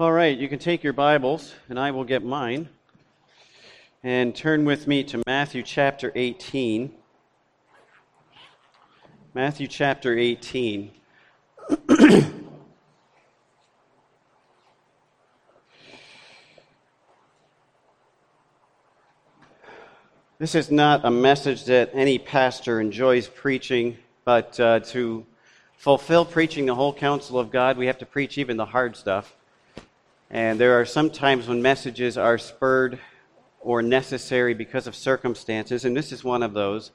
All 0.00 0.12
right, 0.12 0.36
you 0.38 0.48
can 0.48 0.58
take 0.58 0.82
your 0.82 0.94
Bibles, 0.94 1.54
and 1.68 1.78
I 1.78 1.90
will 1.90 2.04
get 2.04 2.24
mine, 2.24 2.70
and 4.02 4.34
turn 4.34 4.64
with 4.64 4.86
me 4.86 5.04
to 5.04 5.22
Matthew 5.26 5.62
chapter 5.62 6.10
18. 6.14 6.90
Matthew 9.34 9.66
chapter 9.66 10.16
18. 10.16 10.90
this 20.38 20.54
is 20.54 20.70
not 20.70 21.04
a 21.04 21.10
message 21.10 21.66
that 21.66 21.90
any 21.92 22.18
pastor 22.18 22.80
enjoys 22.80 23.28
preaching, 23.28 23.98
but 24.24 24.58
uh, 24.58 24.80
to 24.80 25.26
fulfill 25.76 26.24
preaching 26.24 26.64
the 26.64 26.74
whole 26.74 26.94
counsel 26.94 27.38
of 27.38 27.50
God, 27.50 27.76
we 27.76 27.84
have 27.84 27.98
to 27.98 28.06
preach 28.06 28.38
even 28.38 28.56
the 28.56 28.64
hard 28.64 28.96
stuff. 28.96 29.36
And 30.30 30.60
there 30.60 30.80
are 30.80 30.84
some 30.84 31.10
times 31.10 31.48
when 31.48 31.60
messages 31.60 32.16
are 32.16 32.38
spurred 32.38 33.00
or 33.60 33.82
necessary 33.82 34.54
because 34.54 34.86
of 34.86 34.94
circumstances, 34.94 35.84
and 35.84 35.96
this 35.96 36.12
is 36.12 36.22
one 36.22 36.44
of 36.44 36.54
those. 36.54 36.92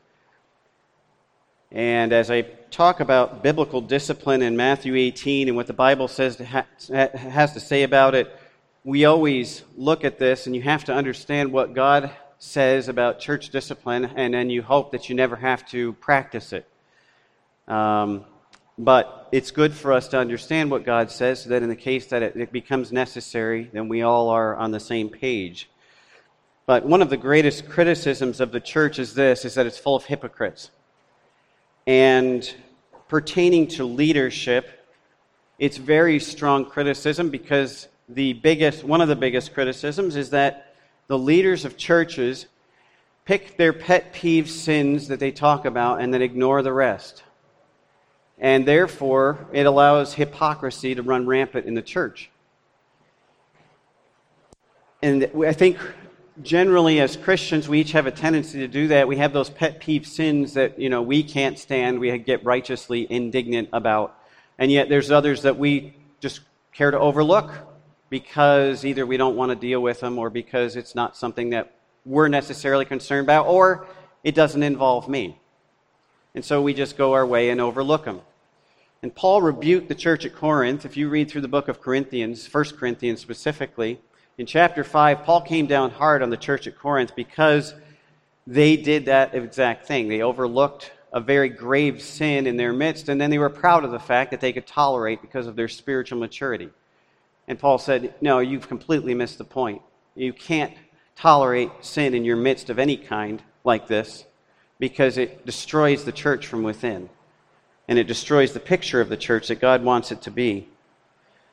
And 1.69 2.13
as 2.13 2.31
I 2.31 2.43
talk 2.71 3.01
about 3.01 3.43
biblical 3.43 3.81
discipline 3.81 4.41
in 4.41 4.55
Matthew 4.55 4.95
18 4.95 5.49
and 5.49 5.57
what 5.57 5.67
the 5.67 5.73
Bible 5.73 6.07
says 6.07 6.37
to 6.37 6.45
ha- 6.45 6.65
has 6.87 7.53
to 7.53 7.59
say 7.59 7.83
about 7.83 8.15
it, 8.15 8.33
we 8.85 9.03
always 9.03 9.63
look 9.75 10.05
at 10.05 10.17
this, 10.17 10.45
and 10.45 10.55
you 10.55 10.61
have 10.61 10.85
to 10.85 10.93
understand 10.93 11.51
what 11.51 11.73
God 11.73 12.11
says 12.37 12.87
about 12.87 13.19
church 13.19 13.49
discipline, 13.49 14.05
and 14.05 14.33
then 14.33 14.49
you 14.49 14.61
hope 14.61 14.91
that 14.93 15.09
you 15.09 15.15
never 15.15 15.35
have 15.35 15.67
to 15.71 15.91
practice 15.93 16.53
it. 16.53 16.65
Um, 17.67 18.23
but 18.77 19.29
it's 19.31 19.51
good 19.51 19.73
for 19.73 19.93
us 19.93 20.07
to 20.09 20.17
understand 20.17 20.69
what 20.69 20.83
God 20.83 21.09
says 21.09 21.43
so 21.43 21.49
that 21.49 21.63
in 21.63 21.69
the 21.69 21.75
case 21.75 22.07
that 22.07 22.21
it, 22.21 22.35
it 22.35 22.51
becomes 22.51 22.91
necessary, 22.91 23.69
then 23.71 23.87
we 23.87 24.01
all 24.01 24.29
are 24.29 24.55
on 24.55 24.71
the 24.71 24.79
same 24.79 25.09
page. 25.09 25.69
But 26.65 26.85
one 26.85 27.01
of 27.01 27.09
the 27.09 27.17
greatest 27.17 27.69
criticisms 27.69 28.41
of 28.41 28.51
the 28.51 28.59
church 28.59 28.99
is 28.99 29.13
this 29.13 29.45
is 29.45 29.53
that 29.55 29.65
it's 29.65 29.77
full 29.77 29.95
of 29.95 30.05
hypocrites. 30.05 30.71
And 31.87 32.53
pertaining 33.07 33.67
to 33.67 33.85
leadership, 33.85 34.87
it's 35.59 35.77
very 35.77 36.19
strong 36.19 36.65
criticism 36.65 37.29
because 37.29 37.87
the 38.09 38.33
biggest 38.33 38.83
one 38.83 38.99
of 38.99 39.07
the 39.07 39.15
biggest 39.15 39.53
criticisms 39.53 40.15
is 40.15 40.31
that 40.31 40.75
the 41.07 41.17
leaders 41.17 41.65
of 41.65 41.77
churches 41.77 42.47
pick 43.25 43.57
their 43.57 43.73
pet 43.73 44.11
peeve 44.13 44.49
sins 44.49 45.07
that 45.07 45.19
they 45.19 45.31
talk 45.31 45.65
about 45.65 46.01
and 46.01 46.13
then 46.13 46.21
ignore 46.21 46.61
the 46.61 46.73
rest 46.73 47.23
and 48.37 48.67
therefore 48.67 49.47
it 49.53 49.65
allows 49.65 50.13
hypocrisy 50.13 50.95
to 50.95 51.01
run 51.01 51.25
rampant 51.25 51.65
in 51.65 51.73
the 51.73 51.81
church. 51.81 52.29
And 55.01 55.29
I 55.45 55.53
think 55.53 55.77
generally 56.41 56.99
as 56.99 57.15
Christians, 57.15 57.69
we 57.69 57.79
each 57.79 57.91
have 57.93 58.07
a 58.07 58.11
tendency 58.11 58.59
to 58.59 58.67
do 58.67 58.87
that. 58.89 59.07
We 59.07 59.17
have 59.17 59.33
those 59.33 59.49
pet 59.49 59.79
peeve 59.79 60.07
sins 60.07 60.53
that, 60.55 60.79
you 60.79 60.89
know, 60.89 61.01
we 61.01 61.23
can't 61.23 61.57
stand, 61.57 61.99
we 61.99 62.17
get 62.17 62.43
righteously 62.43 63.07
indignant 63.09 63.69
about. 63.71 64.17
And 64.57 64.71
yet 64.71 64.89
there's 64.89 65.11
others 65.11 65.43
that 65.43 65.57
we 65.57 65.95
just 66.19 66.41
care 66.73 66.91
to 66.91 66.99
overlook 66.99 67.51
because 68.09 68.85
either 68.85 69.05
we 69.05 69.17
don't 69.17 69.35
want 69.35 69.49
to 69.49 69.55
deal 69.55 69.81
with 69.81 69.99
them 69.99 70.17
or 70.17 70.29
because 70.29 70.75
it's 70.75 70.95
not 70.95 71.15
something 71.15 71.51
that 71.51 71.73
we're 72.05 72.27
necessarily 72.27 72.85
concerned 72.85 73.25
about 73.25 73.47
or 73.47 73.87
it 74.23 74.35
doesn't 74.35 74.63
involve 74.63 75.07
me. 75.09 75.39
And 76.35 76.43
so 76.43 76.61
we 76.61 76.73
just 76.73 76.97
go 76.97 77.13
our 77.13 77.25
way 77.25 77.49
and 77.49 77.61
overlook 77.61 78.05
them. 78.05 78.21
And 79.01 79.15
Paul 79.15 79.41
rebuked 79.41 79.87
the 79.87 79.95
church 79.95 80.25
at 80.25 80.35
Corinth. 80.35 80.85
If 80.85 80.97
you 80.97 81.07
read 81.07 81.31
through 81.31 81.41
the 81.41 81.47
book 81.47 81.69
of 81.69 81.81
Corinthians, 81.81 82.53
1 82.53 82.63
Corinthians 82.77 83.21
specifically, 83.21 84.01
in 84.37 84.45
chapter 84.45 84.83
5, 84.83 85.23
Paul 85.23 85.41
came 85.41 85.65
down 85.65 85.91
hard 85.91 86.21
on 86.21 86.29
the 86.29 86.37
church 86.37 86.67
at 86.67 86.77
Corinth 86.77 87.15
because 87.15 87.73
they 88.45 88.75
did 88.75 89.05
that 89.05 89.33
exact 89.33 89.87
thing. 89.87 90.09
They 90.09 90.21
overlooked 90.21 90.91
a 91.13 91.21
very 91.21 91.47
grave 91.47 92.01
sin 92.01 92.45
in 92.45 92.57
their 92.57 92.73
midst, 92.73 93.07
and 93.07 93.19
then 93.19 93.29
they 93.29 93.37
were 93.37 93.49
proud 93.49 93.85
of 93.85 93.91
the 93.91 93.99
fact 93.99 94.31
that 94.31 94.41
they 94.41 94.51
could 94.51 94.67
tolerate 94.67 95.21
because 95.21 95.47
of 95.47 95.55
their 95.55 95.69
spiritual 95.69 96.19
maturity. 96.19 96.69
And 97.47 97.57
Paul 97.57 97.77
said, 97.77 98.13
No, 98.19 98.39
you've 98.39 98.67
completely 98.67 99.13
missed 99.13 99.37
the 99.37 99.45
point. 99.45 99.81
You 100.15 100.33
can't 100.33 100.73
tolerate 101.15 101.71
sin 101.79 102.13
in 102.13 102.25
your 102.25 102.35
midst 102.35 102.69
of 102.69 102.77
any 102.77 102.97
kind 102.97 103.41
like 103.63 103.87
this 103.87 104.25
because 104.79 105.17
it 105.17 105.45
destroys 105.45 106.03
the 106.03 106.11
church 106.11 106.47
from 106.47 106.63
within. 106.63 107.09
And 107.87 107.99
it 107.99 108.07
destroys 108.07 108.53
the 108.53 108.59
picture 108.59 109.01
of 109.01 109.09
the 109.09 109.17
church 109.17 109.47
that 109.47 109.61
God 109.61 109.83
wants 109.83 110.11
it 110.11 110.21
to 110.23 110.31
be. 110.31 110.67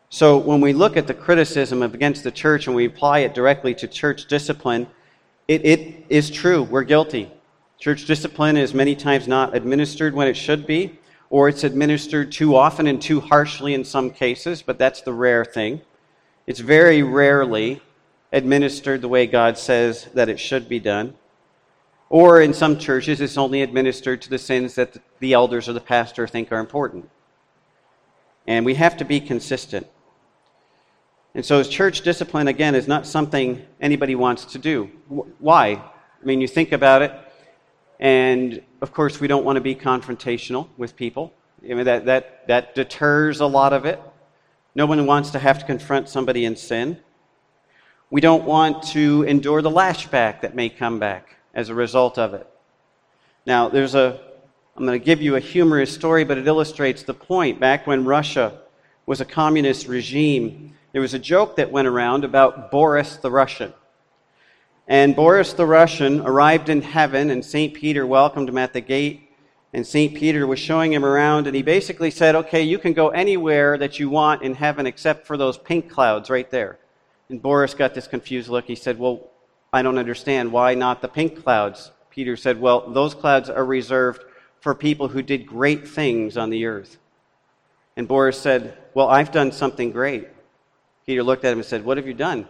So 0.09 0.37
when 0.37 0.61
we 0.61 0.73
look 0.73 0.97
at 0.97 1.07
the 1.07 1.15
criticism 1.15 1.83
against 1.83 2.25
the 2.25 2.31
church 2.31 2.67
and 2.67 2.77
we 2.77 2.85
apply 2.85 3.21
it 3.21 3.35
directly 3.35 3.75
to 3.77 3.89
church 3.89 4.27
discipline, 4.27 4.87
it, 5.49 5.65
it 5.65 6.05
is 6.09 6.31
true. 6.31 6.63
We're 6.63 6.83
guilty. 6.83 7.31
Church 7.79 8.05
discipline 8.05 8.57
is 8.57 8.75
many 8.75 8.95
times 8.95 9.27
not 9.27 9.57
administered 9.57 10.15
when 10.15 10.29
it 10.29 10.37
should 10.37 10.67
be, 10.67 10.99
or 11.31 11.49
it's 11.49 11.65
administered 11.65 12.31
too 12.31 12.55
often 12.57 12.87
and 12.87 13.01
too 13.01 13.21
harshly 13.21 13.75
in 13.75 13.85
some 13.85 14.11
cases, 14.11 14.63
but 14.63 14.79
that's 14.79 15.01
the 15.01 15.13
rare 15.13 15.45
thing. 15.45 15.81
It's 16.47 16.61
very 16.61 17.03
rarely 17.03 17.81
administered 18.33 19.01
the 19.01 19.09
way 19.09 19.27
God 19.27 19.57
says 19.57 20.09
that 20.15 20.29
it 20.29 20.39
should 20.39 20.69
be 20.69 20.79
done. 20.79 21.15
Or 22.13 22.43
in 22.43 22.53
some 22.53 22.77
churches, 22.77 23.23
it's 23.23 23.39
only 23.39 23.63
administered 23.63 24.21
to 24.21 24.29
the 24.29 24.37
sins 24.37 24.75
that 24.75 24.99
the 25.21 25.33
elders 25.33 25.67
or 25.67 25.73
the 25.73 25.81
pastor 25.81 26.29
think 26.29 26.53
are 26.53 26.59
important. 26.59 27.09
And 28.47 28.67
we 28.67 28.75
have 28.75 28.99
to 28.99 29.07
be 29.07 29.19
consistent. 29.19 29.87
And 31.35 31.43
so, 31.43 31.63
church 31.63 32.03
discipline, 32.03 32.49
again, 32.49 32.75
is 32.75 32.87
not 32.87 33.07
something 33.07 33.65
anybody 33.81 34.15
wants 34.15 34.45
to 34.45 34.59
do. 34.59 34.91
Why? 35.39 35.71
I 35.71 36.23
mean, 36.23 36.43
you 36.43 36.49
think 36.49 36.73
about 36.73 37.01
it, 37.01 37.13
and 37.99 38.63
of 38.83 38.93
course, 38.93 39.19
we 39.19 39.27
don't 39.27 39.47
want 39.47 39.57
to 39.57 39.63
be 39.63 39.75
confrontational 39.75 40.69
with 40.77 40.95
people. 40.95 41.33
I 41.65 41.73
mean, 41.73 41.87
that, 41.87 42.05
that, 42.05 42.47
that 42.47 42.75
deters 42.75 43.41
a 43.41 43.47
lot 43.47 43.73
of 43.73 43.87
it. 43.87 43.99
No 44.75 44.85
one 44.85 45.07
wants 45.07 45.31
to 45.31 45.39
have 45.39 45.61
to 45.61 45.65
confront 45.65 46.11
somebody 46.11 46.45
in 46.45 46.57
sin. 46.57 46.99
We 48.11 48.21
don't 48.21 48.45
want 48.45 48.83
to 48.89 49.23
endure 49.23 49.63
the 49.63 49.71
lashback 49.71 50.43
that 50.43 50.55
may 50.55 50.69
come 50.69 50.99
back 50.99 51.39
as 51.55 51.69
a 51.69 51.75
result 51.75 52.19
of 52.19 52.35
it. 52.35 52.47
Now, 53.47 53.69
there's 53.69 53.95
a, 53.95 54.21
I'm 54.77 54.87
going 54.87 54.99
to 54.99 55.05
give 55.05 55.21
you 55.21 55.37
a 55.37 55.41
humorous 55.41 55.93
story, 55.93 56.25
but 56.25 56.39
it 56.39 56.47
illustrates 56.47 57.03
the 57.03 57.15
point. 57.15 57.61
Back 57.61 57.87
when 57.87 58.05
Russia 58.05 58.61
was 59.07 59.21
a 59.21 59.25
communist 59.25 59.89
regime, 59.89 60.75
there 60.93 61.03
was 61.03 61.15
a 61.15 61.19
joke 61.19 61.57
that 61.57 61.73
went 61.73 61.89
around 61.89 62.25
about 62.25 62.71
Boris 62.71 63.17
the 63.17 63.31
Russian. 63.31 63.73
And 64.87 65.17
Boris 65.17 65.53
the 65.53 65.67
Russian 65.67 66.21
arrived 66.21 66.69
in 66.69 66.83
heaven, 66.83 67.31
and 67.31 67.45
St. 67.45 67.75
Peter 67.75 68.07
welcomed 68.07 68.49
him 68.49 68.59
at 68.59 68.73
the 68.73 68.81
gate. 68.81 69.31
And 69.73 69.87
St. 69.87 70.15
Peter 70.15 70.47
was 70.47 70.59
showing 70.59 70.93
him 70.93 71.05
around, 71.05 71.47
and 71.47 71.57
he 71.57 71.63
basically 71.63 72.11
said, 72.11 72.35
Okay, 72.35 72.63
you 72.63 72.79
can 72.79 72.93
go 72.93 73.09
anywhere 73.09 73.79
that 73.79 73.99
you 73.99 74.11
want 74.11 74.43
in 74.43 74.55
heaven 74.55 74.87
except 74.87 75.27
for 75.27 75.39
those 75.39 75.57
pink 75.57 75.91
clouds 75.91 76.29
right 76.29 76.51
there. 76.51 76.79
And 77.31 77.41
Boris 77.41 77.73
got 77.73 77.95
this 77.95 78.07
confused 78.07 78.51
look. 78.51 78.67
He 78.67 78.75
said, 78.75 78.99
Well, 78.99 79.32
I 79.73 79.83
don't 79.83 79.99
understand. 79.99 80.53
Why 80.53 80.75
not 80.75 81.01
the 81.01 81.09
pink 81.09 81.43
clouds? 81.43 81.93
Peter 82.11 82.37
said, 82.37 82.61
Well, 82.61 82.91
those 82.91 83.15
clouds 83.15 83.49
are 83.49 83.65
reserved 83.65 84.23
for 84.61 84.75
people 84.75 85.09
who 85.09 85.23
did 85.23 85.47
great 85.47 85.89
things 85.89 86.37
on 86.37 86.51
the 86.51 86.67
earth. 86.67 86.99
And 87.97 88.07
Boris 88.07 88.39
said, 88.39 88.77
Well, 88.95 89.09
I've 89.09 89.33
done 89.33 89.51
something 89.51 89.91
great. 89.91 90.29
Peter 91.07 91.23
looked 91.23 91.45
at 91.45 91.53
him 91.53 91.59
and 91.59 91.67
said, 91.67 91.85
What 91.85 91.97
have 91.97 92.07
you 92.07 92.15
done? 92.15 92.47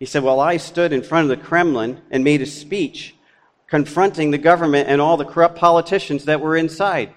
He 0.00 0.06
said, 0.06 0.24
Well, 0.24 0.40
I 0.40 0.56
stood 0.56 0.92
in 0.92 1.02
front 1.02 1.30
of 1.30 1.38
the 1.38 1.44
Kremlin 1.44 2.00
and 2.10 2.24
made 2.24 2.42
a 2.42 2.46
speech 2.46 3.14
confronting 3.68 4.30
the 4.30 4.38
government 4.38 4.88
and 4.88 5.00
all 5.00 5.16
the 5.16 5.24
corrupt 5.24 5.56
politicians 5.56 6.24
that 6.24 6.40
were 6.40 6.56
inside. 6.56 7.12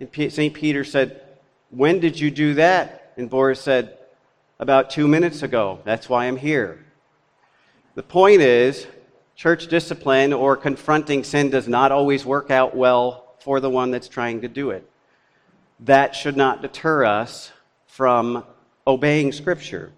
And 0.00 0.10
St. 0.32 0.52
Peter 0.52 0.84
said, 0.84 1.22
When 1.70 2.00
did 2.00 2.20
you 2.20 2.30
do 2.30 2.54
that? 2.54 3.12
And 3.16 3.30
Boris 3.30 3.60
said, 3.60 3.96
About 4.58 4.90
two 4.90 5.08
minutes 5.08 5.42
ago. 5.42 5.80
That's 5.84 6.08
why 6.08 6.26
I'm 6.26 6.36
here. 6.36 6.83
The 7.94 8.02
point 8.02 8.40
is, 8.40 8.88
church 9.36 9.68
discipline 9.68 10.32
or 10.32 10.56
confronting 10.56 11.22
sin 11.22 11.50
does 11.50 11.68
not 11.68 11.92
always 11.92 12.24
work 12.24 12.50
out 12.50 12.76
well 12.76 13.36
for 13.38 13.60
the 13.60 13.70
one 13.70 13.92
that's 13.92 14.08
trying 14.08 14.40
to 14.40 14.48
do 14.48 14.70
it. 14.70 14.90
That 15.78 16.16
should 16.16 16.36
not 16.36 16.60
deter 16.60 17.04
us 17.04 17.52
from 17.86 18.44
obeying 18.84 19.30
Scripture. 19.30 19.92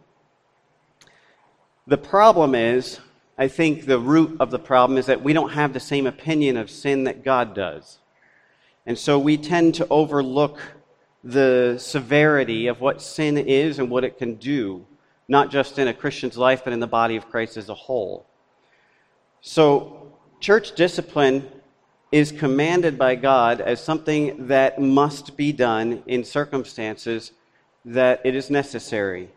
The 1.86 1.96
problem 1.96 2.54
is, 2.54 3.00
I 3.38 3.48
think 3.48 3.86
the 3.86 3.98
root 3.98 4.36
of 4.40 4.50
the 4.50 4.58
problem 4.58 4.98
is 4.98 5.06
that 5.06 5.22
we 5.22 5.32
don't 5.32 5.52
have 5.52 5.72
the 5.72 5.80
same 5.80 6.06
opinion 6.06 6.58
of 6.58 6.68
sin 6.68 7.04
that 7.04 7.24
God 7.24 7.54
does. 7.54 7.98
And 8.84 8.98
so 8.98 9.18
we 9.18 9.38
tend 9.38 9.74
to 9.76 9.88
overlook 9.88 10.60
the 11.24 11.76
severity 11.78 12.66
of 12.66 12.82
what 12.82 13.00
sin 13.00 13.38
is 13.38 13.78
and 13.78 13.88
what 13.88 14.04
it 14.04 14.18
can 14.18 14.34
do 14.34 14.86
not 15.28 15.50
just 15.50 15.78
in 15.78 15.88
a 15.88 15.94
Christian's 15.94 16.36
life, 16.36 16.62
but 16.64 16.72
in 16.72 16.80
the 16.80 16.86
body 16.86 17.16
of 17.16 17.28
Christ 17.28 17.56
as 17.56 17.68
a 17.68 17.74
whole. 17.74 18.26
So, 19.40 20.12
church 20.40 20.74
discipline 20.74 21.48
is 22.12 22.32
commanded 22.32 22.96
by 22.96 23.14
God 23.14 23.60
as 23.60 23.82
something 23.82 24.46
that 24.46 24.80
must 24.80 25.36
be 25.36 25.52
done 25.52 26.02
in 26.06 26.24
circumstances 26.24 27.32
that 27.84 28.20
it 28.24 28.34
is 28.34 28.50
necessary. 28.50 29.30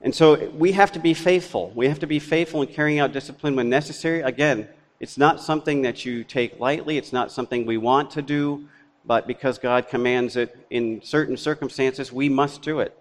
And 0.00 0.14
so 0.14 0.48
we 0.50 0.72
have 0.72 0.92
to 0.92 0.98
be 0.98 1.14
faithful. 1.14 1.72
We 1.74 1.88
have 1.88 1.98
to 2.00 2.06
be 2.06 2.18
faithful 2.18 2.60
in 2.60 2.68
carrying 2.68 2.98
out 2.98 3.12
discipline 3.12 3.56
when 3.56 3.70
necessary. 3.70 4.20
Again, 4.20 4.68
it's 5.00 5.16
not 5.16 5.40
something 5.40 5.82
that 5.82 6.04
you 6.04 6.24
take 6.24 6.60
lightly, 6.60 6.98
it's 6.98 7.12
not 7.12 7.32
something 7.32 7.66
we 7.66 7.78
want 7.78 8.10
to 8.12 8.22
do, 8.22 8.68
but 9.04 9.26
because 9.26 9.58
God 9.58 9.88
commands 9.88 10.36
it 10.36 10.56
in 10.70 11.02
certain 11.02 11.36
circumstances, 11.36 12.12
we 12.12 12.28
must 12.28 12.62
do 12.62 12.80
it. 12.80 12.96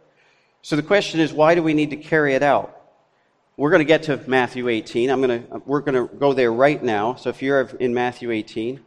So 0.63 0.77
the 0.77 0.81
question 0.81 1.19
is, 1.19 1.33
why 1.33 1.55
do 1.55 1.61
we 1.61 1.73
need 1.73 1.89
to 1.89 1.97
carry 1.97 2.35
it 2.35 2.41
out? 2.41 2.81
We're 3.57 3.69
going 3.69 3.81
to 3.81 3.85
get 3.85 4.03
to 4.03 4.17
Matthew 4.27 4.69
18. 4.69 5.09
I'm 5.09 5.21
going 5.21 5.43
to, 5.43 5.61
we're 5.65 5.81
going 5.81 6.07
to 6.07 6.15
go 6.15 6.31
there 6.31 6.53
right 6.53 6.81
now. 6.81 7.15
So 7.15 7.29
if 7.29 7.41
you're 7.41 7.63
in 7.81 7.93
Matthew 7.93 8.31
18, 8.31 8.79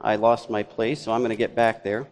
I 0.00 0.14
lost 0.14 0.50
my 0.50 0.62
place, 0.62 1.02
so 1.02 1.10
I'm 1.10 1.20
going 1.20 1.30
to 1.30 1.36
get 1.36 1.56
back 1.56 1.82
there. 1.82 2.06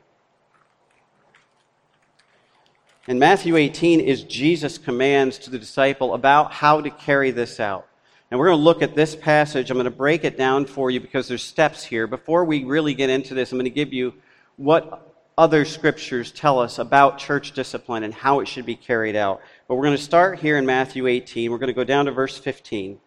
And 3.06 3.20
Matthew 3.20 3.54
18 3.54 4.00
is 4.00 4.24
Jesus' 4.24 4.78
commands 4.78 5.38
to 5.38 5.50
the 5.50 5.60
disciple 5.60 6.12
about 6.12 6.52
how 6.52 6.80
to 6.80 6.90
carry 6.90 7.30
this 7.30 7.60
out. 7.60 7.86
And 8.32 8.40
we're 8.40 8.46
going 8.46 8.58
to 8.58 8.64
look 8.64 8.82
at 8.82 8.96
this 8.96 9.14
passage. 9.14 9.70
I'm 9.70 9.76
going 9.76 9.84
to 9.84 9.90
break 9.92 10.24
it 10.24 10.36
down 10.36 10.66
for 10.66 10.90
you 10.90 11.00
because 11.00 11.28
there's 11.28 11.44
steps 11.44 11.84
here. 11.84 12.08
Before 12.08 12.44
we 12.44 12.64
really 12.64 12.94
get 12.94 13.10
into 13.10 13.32
this, 13.32 13.52
I'm 13.52 13.58
going 13.58 13.64
to 13.64 13.70
give 13.70 13.92
you 13.92 14.14
what 14.56 15.07
other 15.38 15.64
scriptures 15.64 16.32
tell 16.32 16.58
us 16.58 16.79
about 16.79 17.17
church 17.17 17.52
discipline 17.52 18.02
and 18.02 18.12
how 18.12 18.40
it 18.40 18.49
should 18.49 18.67
be 18.67 18.76
carried 18.76 19.17
out. 19.17 19.40
But 19.67 19.76
we're 19.76 19.85
going 19.85 19.96
to 19.96 20.02
start 20.02 20.40
here 20.40 20.58
in 20.58 20.67
Matthew 20.67 21.06
18. 21.06 21.50
We're 21.50 21.58
going 21.58 21.69
to 21.69 21.73
go 21.73 21.85
down 21.85 22.05
to 22.06 22.12
verse 22.12 22.37
15. 22.37 22.99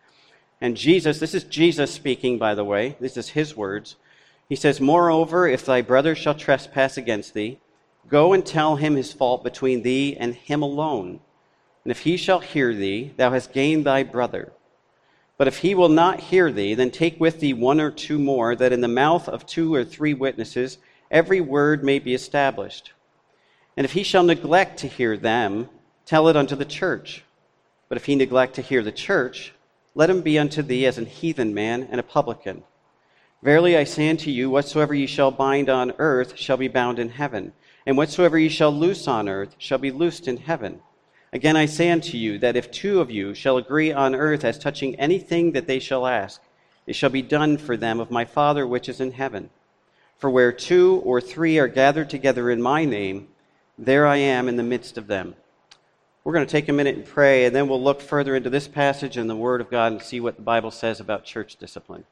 And 0.62 0.78
Jesus, 0.78 1.20
this 1.20 1.36
is 1.36 1.44
Jesus 1.44 1.92
speaking, 1.92 2.40
by 2.40 2.56
the 2.56 2.64
way, 2.64 2.96
this 3.00 3.18
is 3.18 3.30
his 3.30 3.56
words. 3.56 3.98
He 4.50 4.56
says, 4.56 4.82
Moreover, 4.82 5.48
if 5.48 5.66
thy 5.66 5.82
brother 5.82 6.16
shall 6.16 6.34
trespass 6.34 6.98
against 6.98 7.34
thee, 7.34 7.60
Go 8.12 8.34
and 8.34 8.46
tell 8.46 8.76
him 8.76 8.96
his 8.96 9.14
fault 9.14 9.42
between 9.42 9.84
thee 9.84 10.18
and 10.18 10.36
him 10.36 10.62
alone. 10.62 11.22
And 11.86 11.92
if 11.92 12.02
he 12.02 12.18
shall 12.18 12.40
hear 12.40 12.74
thee, 12.74 13.14
thou 13.16 13.32
hast 13.32 13.54
gained 13.54 13.86
thy 13.86 14.04
brother. 14.04 14.52
But 15.38 15.48
if 15.48 15.60
he 15.60 15.74
will 15.74 15.90
not 15.90 16.20
hear 16.20 16.52
thee, 16.52 16.76
then 16.76 16.92
take 16.92 17.20
with 17.20 17.40
thee 17.40 17.54
one 17.54 17.80
or 17.80 17.90
two 17.90 18.20
more, 18.20 18.54
that 18.56 18.74
in 18.74 18.82
the 18.82 18.90
mouth 18.90 19.30
of 19.30 19.46
two 19.46 19.74
or 19.74 19.86
three 19.86 20.14
witnesses 20.14 20.78
every 21.12 21.42
word 21.42 21.84
may 21.84 22.00
be 22.00 22.16
established. 22.16 22.94
And 23.78 23.86
if 23.86 23.92
he 23.92 24.02
shall 24.02 24.24
neglect 24.24 24.80
to 24.80 24.88
hear 24.88 25.16
them, 25.16 25.70
tell 26.06 26.28
it 26.28 26.36
unto 26.36 26.56
the 26.56 26.66
church. 26.66 27.24
But 27.88 27.98
if 27.98 28.06
he 28.06 28.16
neglect 28.16 28.56
to 28.56 28.64
hear 28.64 28.82
the 28.82 28.92
church, 28.92 29.54
let 29.94 30.10
him 30.10 30.22
be 30.22 30.40
unto 30.40 30.64
thee 30.64 30.88
as 30.88 30.98
an 30.98 31.06
heathen 31.06 31.54
man 31.54 31.88
and 31.92 32.00
a 32.00 32.04
publican. 32.04 32.64
Verily 33.44 33.78
I 33.78 33.84
say 33.84 34.10
unto 34.10 34.32
you, 34.32 34.50
whatsoever 34.50 34.96
ye 34.96 35.06
shall 35.06 35.30
bind 35.30 35.70
on 35.70 35.94
earth 36.00 36.38
shall 36.38 36.58
be 36.58 36.68
bound 36.68 36.98
in 36.98 37.10
heaven 37.10 37.54
and 37.86 37.98
whatsoever 37.98 38.38
ye 38.38 38.50
shall 38.50 38.72
loose 38.72 39.08
on 39.08 39.28
earth 39.28 39.56
shall 39.58 39.78
be 39.78 39.92
loosed 39.92 40.28
in 40.28 40.38
heaven. 40.38 40.80
Again 41.34 41.56
I 41.56 41.66
say 41.66 41.90
unto 41.90 42.18
you, 42.18 42.38
that 42.40 42.56
if 42.56 42.72
two 42.72 43.00
of 43.00 43.10
you 43.10 43.34
shall 43.34 43.58
agree 43.58 43.92
on 43.92 44.14
earth 44.14 44.44
as 44.44 44.60
touching 44.60 44.96
anything 44.96 45.54
that 45.54 45.68
they 45.68 45.80
shall 45.80 46.06
ask, 46.06 46.42
it 46.86 46.96
shall 46.96 47.10
be 47.10 47.22
done 47.22 47.58
for 47.58 47.78
them 47.78 48.00
of 48.00 48.12
my 48.12 48.26
Father 48.26 48.68
which 48.68 48.90
is 48.90 49.00
in 49.00 49.14
heaven. 49.14 49.50
For 50.22 50.30
where 50.30 50.52
two 50.52 51.02
or 51.04 51.20
three 51.20 51.58
are 51.58 51.68
gathered 51.68 52.12
together 52.12 52.52
in 52.52 52.62
my 52.62 52.86
name, 52.86 53.30
there 53.80 54.06
I 54.06 54.18
am 54.18 54.48
in 54.48 54.56
the 54.56 54.62
midst 54.62 55.00
of 55.00 55.08
them. 55.08 55.34
We're 56.24 56.34
going 56.34 56.46
to 56.46 56.52
take 56.52 56.70
a 56.70 56.74
minute 56.74 56.96
and 56.96 57.04
pray, 57.04 57.46
and 57.46 57.56
then 57.56 57.68
we'll 57.68 57.82
look 57.82 58.02
further 58.02 58.36
into 58.36 58.52
this 58.52 58.68
passage 58.68 59.18
and 59.18 59.28
the 59.28 59.36
Word 59.36 59.62
of 59.62 59.72
God 59.72 59.94
and 59.94 60.00
see 60.00 60.20
what 60.20 60.36
the 60.36 60.44
Bible 60.44 60.70
says 60.70 61.00
about 61.00 61.26
church 61.26 61.56
discipline. 61.56 62.04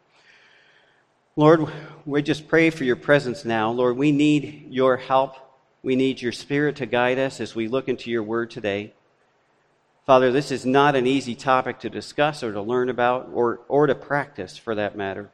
Lord, 1.36 1.68
we 2.04 2.24
just 2.24 2.48
pray 2.48 2.72
for 2.72 2.84
your 2.84 2.96
presence 2.96 3.46
now. 3.46 3.70
Lord, 3.70 3.96
we 3.96 4.12
need 4.12 4.66
your 4.72 4.98
help. 4.98 5.36
We 5.84 5.96
need 5.96 6.20
your 6.20 6.32
Spirit 6.32 6.78
to 6.78 6.88
guide 6.88 7.20
us 7.20 7.40
as 7.40 7.54
we 7.54 7.68
look 7.68 7.88
into 7.88 8.10
your 8.10 8.24
word 8.24 8.50
today. 8.50 8.96
Father, 10.08 10.32
this 10.32 10.50
is 10.50 10.66
not 10.66 10.96
an 10.96 11.06
easy 11.06 11.36
topic 11.36 11.78
to 11.82 11.92
discuss 11.92 12.42
or 12.42 12.54
to 12.54 12.62
learn 12.64 12.90
about 12.90 13.30
or, 13.32 13.60
or 13.68 13.86
to 13.86 13.94
practice 13.94 14.58
for 14.58 14.74
that 14.74 14.98
matter. 14.98 15.30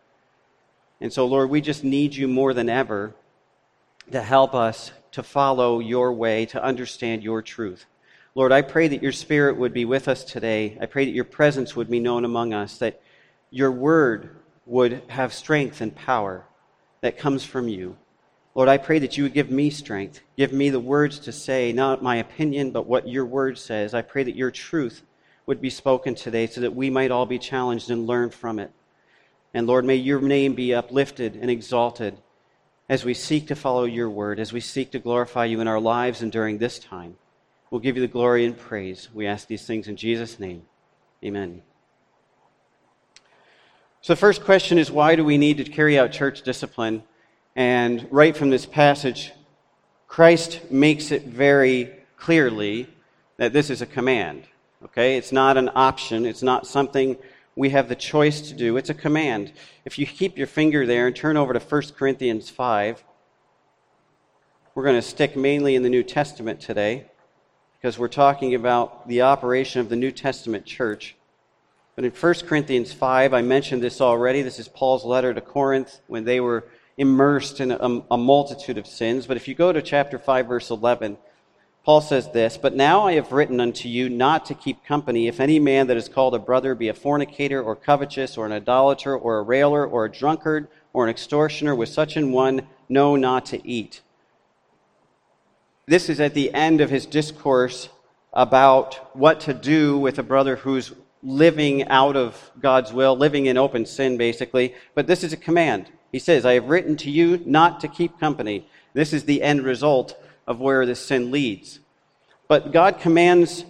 And 1.06 1.14
so, 1.14 1.28
Lord, 1.28 1.52
we 1.52 1.62
just 1.62 1.84
need 1.84 2.16
you 2.16 2.28
more 2.28 2.52
than 2.52 2.68
ever 2.68 3.14
to 4.12 4.24
help 4.24 4.56
us 4.56 4.92
to 5.12 5.22
follow 5.22 5.78
your 5.78 6.12
way, 6.12 6.48
to 6.48 6.64
understand 6.64 7.22
your 7.22 7.44
truth. 7.44 7.86
Lord, 8.34 8.52
I 8.52 8.64
pray 8.64 8.88
that 8.88 9.04
your 9.04 9.12
Spirit 9.12 9.56
would 9.56 9.72
be 9.72 9.86
with 9.86 10.08
us 10.08 10.24
today. 10.24 10.80
I 10.82 10.88
pray 10.88 11.06
that 11.06 11.14
your 11.14 11.24
presence 11.24 11.76
would 11.76 11.92
be 11.92 12.00
known 12.00 12.26
among 12.26 12.56
us, 12.56 12.80
that 12.80 13.04
your 13.52 13.72
word 13.72 14.36
would 14.66 15.04
have 15.10 15.32
strength 15.32 15.80
and 15.80 15.96
power 15.96 16.44
that 17.02 17.20
comes 17.20 17.46
from 17.46 17.68
you. 17.68 17.98
Lord, 18.56 18.68
I 18.68 18.80
pray 18.80 18.98
that 18.98 19.16
you 19.16 19.26
would 19.26 19.34
give 19.36 19.52
me 19.52 19.70
strength. 19.70 20.22
Give 20.36 20.54
me 20.54 20.72
the 20.72 20.80
words 20.80 21.20
to 21.20 21.32
say, 21.32 21.72
not 21.72 22.02
my 22.02 22.16
opinion, 22.16 22.72
but 22.72 22.88
what 22.88 23.08
your 23.08 23.28
word 23.28 23.60
says. 23.60 23.94
I 23.94 24.02
pray 24.02 24.24
that 24.24 24.36
your 24.36 24.50
truth 24.50 25.04
would 25.46 25.62
be 25.62 25.70
spoken 25.70 26.16
today 26.16 26.48
so 26.48 26.62
that 26.62 26.76
we 26.76 26.90
might 26.90 27.12
all 27.12 27.28
be 27.28 27.38
challenged 27.38 27.92
and 27.92 28.08
learn 28.08 28.32
from 28.32 28.58
it. 28.58 28.72
And 29.56 29.68
Lord, 29.68 29.86
may 29.86 29.96
your 29.96 30.20
name 30.20 30.54
be 30.54 30.74
uplifted 30.74 31.38
and 31.38 31.50
exalted 31.50 32.18
as 32.90 33.06
we 33.06 33.14
seek 33.14 33.48
to 33.48 33.56
follow 33.56 33.86
your 33.86 34.10
word, 34.10 34.38
as 34.38 34.52
we 34.52 34.60
seek 34.60 34.92
to 34.92 35.00
glorify 35.00 35.46
you 35.46 35.62
in 35.62 35.68
our 35.70 35.80
lives 35.80 36.22
and 36.22 36.30
during 36.30 36.58
this 36.58 36.78
time. 36.78 37.16
We'll 37.72 37.80
give 37.80 37.96
you 37.96 38.02
the 38.02 38.10
glory 38.10 38.46
and 38.46 38.58
praise. 38.58 39.08
We 39.14 39.26
ask 39.26 39.48
these 39.48 39.66
things 39.66 39.88
in 39.88 39.96
Jesus' 39.96 40.42
name. 40.42 40.64
Amen. 41.24 41.62
So, 44.02 44.12
the 44.12 44.18
first 44.18 44.44
question 44.44 44.78
is 44.78 44.92
why 44.92 45.16
do 45.16 45.24
we 45.24 45.38
need 45.38 45.56
to 45.58 45.64
carry 45.64 45.98
out 45.98 46.12
church 46.12 46.42
discipline? 46.42 47.04
And 47.56 48.10
right 48.12 48.36
from 48.36 48.50
this 48.50 48.66
passage, 48.66 49.32
Christ 50.10 50.70
makes 50.70 51.12
it 51.12 51.24
very 51.24 51.94
clearly 52.18 52.90
that 53.38 53.54
this 53.54 53.70
is 53.70 53.82
a 53.82 53.86
command. 53.86 54.44
Okay? 54.84 55.16
It's 55.16 55.32
not 55.32 55.56
an 55.56 55.72
option, 55.76 56.26
it's 56.26 56.44
not 56.44 56.68
something 56.68 57.16
we 57.56 57.70
have 57.70 57.88
the 57.88 57.96
choice 57.96 58.42
to 58.42 58.54
do. 58.54 58.78
It's 58.78 58.90
a 58.90 58.94
command. 58.94 59.54
If 59.86 59.98
you 59.98 60.06
keep 60.06 60.38
your 60.38 60.48
finger 60.48 60.86
there 60.86 61.08
and 61.08 61.16
turn 61.16 61.38
over 61.38 61.54
to 61.54 61.60
1 61.60 61.82
Corinthians 61.98 62.50
5, 62.50 63.04
we're 64.74 64.84
going 64.84 64.96
to 64.96 65.02
stick 65.02 65.38
mainly 65.38 65.76
in 65.76 65.84
the 65.84 65.90
New 65.90 66.04
Testament 66.04 66.60
today 66.60 67.06
because 67.80 67.98
we're 67.98 68.08
talking 68.10 68.56
about 68.56 69.08
the 69.08 69.22
operation 69.22 69.80
of 69.80 69.88
the 69.88 69.96
New 69.96 70.12
Testament 70.12 70.66
church. 70.66 71.16
But 71.96 72.04
in 72.04 72.12
1 72.12 72.34
Corinthians 72.46 72.92
5, 72.92 73.34
I 73.34 73.42
mentioned 73.42 73.82
this 73.82 74.02
already. 74.02 74.42
This 74.42 74.60
is 74.60 74.68
Paul's 74.68 75.06
letter 75.06 75.34
to 75.34 75.40
Corinth 75.40 76.02
when 76.08 76.26
they 76.26 76.42
were 76.42 76.66
immersed 76.98 77.62
in 77.62 77.72
a, 77.72 78.04
a, 78.12 78.18
multitude 78.18 78.78
of 78.78 78.88
sins. 78.88 79.28
But 79.28 79.38
if 79.38 79.48
you 79.48 79.56
go 79.56 79.72
to 79.72 79.82
chapter 79.82 80.20
5, 80.20 80.48
verse 80.48 80.70
11, 80.70 81.18
Paul 81.86 82.02
says 82.02 82.32
this 82.32 82.58
But 82.58 82.76
now 82.76 83.04
I 83.04 83.14
have 83.14 83.32
written 83.32 83.60
unto 83.60 83.88
you 83.88 84.10
not 84.10 84.48
to 84.48 84.56
keep 84.56 84.84
company 84.84 85.28
if 85.28 85.40
any 85.40 85.60
man 85.60 85.88
that 85.88 85.98
is 85.98 86.10
called 86.10 86.34
a 86.34 86.40
brother 86.40 86.74
be 86.74 86.90
a 86.90 86.94
fornicator, 86.94 87.62
or 87.62 87.76
covetous, 87.76 88.38
or 88.38 88.46
an 88.48 88.52
idolater, 88.52 89.16
or 89.16 89.38
a 89.38 89.44
railer, 89.44 89.86
or 89.86 90.06
a 90.06 90.12
drunkard, 90.12 90.68
or 90.94 91.04
an 91.04 91.12
extortioner, 91.12 91.76
with 91.76 91.90
such 91.90 92.18
an 92.18 92.32
one 92.32 92.68
know 92.90 93.16
not 93.16 93.46
to 93.46 93.66
eat. 93.68 94.02
This 95.86 96.10
is 96.10 96.20
at 96.20 96.34
the 96.34 96.52
end 96.56 96.82
of 96.82 96.90
his 96.90 97.06
discourse 97.06 97.90
about 98.34 99.16
what 99.16 99.40
to 99.42 99.54
do 99.54 100.00
with 100.00 100.18
a 100.18 100.24
brother 100.24 100.56
who's 100.56 100.92
living 101.22 101.88
out 101.88 102.16
of 102.16 102.52
God's 102.60 102.92
will, 102.92 103.16
living 103.16 103.46
in 103.46 103.58
open 103.58 103.86
sin, 103.86 104.18
basically. 104.18 104.74
But 104.96 105.06
this 105.06 105.24
is 105.24 105.34
a 105.34 105.38
command. 105.38 105.92
He 106.12 106.20
says, 106.20 106.46
I 106.46 106.54
have 106.54 106.70
written 106.70 106.98
to 106.98 107.12
you 107.12 107.44
not 107.46 107.80
to 107.82 107.88
keep 107.88 108.20
company. 108.20 108.68
This 108.94 109.14
is 109.14 109.26
the 109.26 109.44
end 109.44 109.64
result 109.64 110.20
of 110.48 110.60
where 110.60 110.86
this 110.86 111.06
sin 111.06 111.32
leads. 111.32 111.80
But 112.48 112.72
God 112.72 113.00
commands 113.00 113.66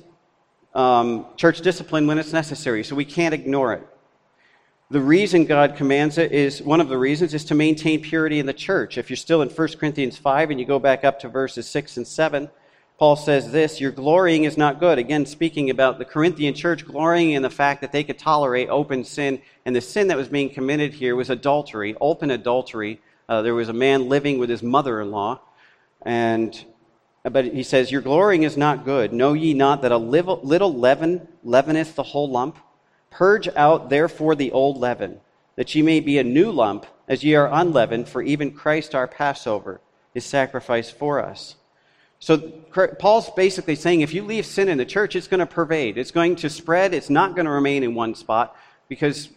um, 0.74 1.26
church 1.38 1.62
discipline 1.62 2.08
when 2.08 2.18
it's 2.18 2.34
necessary, 2.34 2.84
so 2.84 2.96
we 2.96 3.06
can't 3.06 3.34
ignore 3.34 3.74
it. 3.74 3.88
The 4.92 5.02
reason 5.02 5.46
God 5.46 5.76
commands 5.76 6.18
it 6.18 6.32
is 6.32 6.62
one 6.62 6.80
of 6.80 6.90
the 6.90 6.98
reasons 6.98 7.34
is 7.34 7.46
to 7.46 7.56
maintain 7.56 8.02
purity 8.02 8.40
in 8.40 8.46
the 8.46 8.54
church. 8.54 8.98
If 8.98 9.10
you're 9.10 9.18
still 9.18 9.42
in 9.42 9.50
1 9.50 9.68
Corinthians 9.80 10.18
5 10.18 10.52
and 10.52 10.60
you 10.60 10.66
go 10.66 10.78
back 10.78 11.04
up 11.04 11.20
to 11.22 11.28
verses 11.28 11.68
6 11.68 11.98
and 11.98 12.08
7, 12.08 12.50
Paul 13.00 13.16
says 13.16 13.52
this 13.52 13.82
Your 13.82 13.92
glorying 13.92 14.44
is 14.44 14.58
not 14.58 14.80
good. 14.80 15.00
Again, 15.00 15.26
speaking 15.26 15.70
about 15.70 15.98
the 15.98 16.06
Corinthian 16.06 16.54
church 16.54 16.86
glorying 16.86 17.32
in 17.32 17.42
the 17.42 17.50
fact 17.50 17.82
that 17.82 17.92
they 17.92 18.04
could 18.04 18.20
tolerate 18.20 18.70
open 18.70 19.04
sin. 19.04 19.42
And 19.66 19.76
the 19.76 19.82
sin 19.82 20.08
that 20.10 20.18
was 20.18 20.28
being 20.28 20.50
committed 20.50 20.94
here 20.94 21.16
was 21.16 21.30
adultery, 21.30 21.96
open 22.00 22.30
adultery. 22.30 23.02
Uh, 23.28 23.42
there 23.42 23.56
was 23.56 23.70
a 23.70 23.74
man 23.74 24.08
living 24.08 24.38
with 24.38 24.50
his 24.50 24.62
mother 24.62 25.02
in 25.02 25.10
law. 25.10 25.42
And 26.04 26.64
but 27.32 27.46
he 27.46 27.64
says, 27.64 27.92
Your 27.92 28.02
glorying 28.02 28.44
is 28.44 28.58
not 28.58 28.86
good. 28.86 29.12
Know 29.12 29.34
ye 29.34 29.54
not 29.54 29.82
that 29.82 29.92
a 29.92 29.98
little 29.98 30.74
leaven 30.74 31.28
leaveneth 31.44 31.96
the 31.96 32.04
whole 32.04 32.30
lump? 32.30 32.58
Purge 33.10 33.48
out 33.56 33.90
therefore 33.90 34.36
the 34.36 34.52
old 34.52 34.78
leaven, 34.78 35.20
that 35.56 35.74
ye 35.74 35.82
may 35.82 36.00
be 36.00 36.18
a 36.18 36.24
new 36.24 36.52
lump, 36.52 36.86
as 37.08 37.24
ye 37.24 37.36
are 37.36 37.50
unleavened, 37.52 38.10
for 38.10 38.22
even 38.22 38.52
Christ 38.52 38.94
our 38.94 39.08
Passover 39.08 39.82
is 40.14 40.26
sacrificed 40.26 40.98
for 40.98 41.24
us. 41.24 41.56
So 42.20 42.38
Paul's 42.38 43.30
basically 43.32 43.76
saying 43.76 44.02
if 44.02 44.14
you 44.14 44.24
leave 44.24 44.46
sin 44.46 44.70
in 44.70 44.78
the 44.78 44.86
church, 44.86 45.16
it's 45.16 45.28
going 45.28 45.40
to 45.42 45.46
pervade. 45.46 45.98
It's 45.98 46.12
going 46.12 46.38
to 46.38 46.50
spread. 46.50 46.94
It's 46.94 47.10
not 47.10 47.36
going 47.36 47.46
to 47.46 47.52
remain 47.52 47.84
in 47.84 47.94
one 47.94 48.16
spot 48.16 48.56
because 48.88 49.30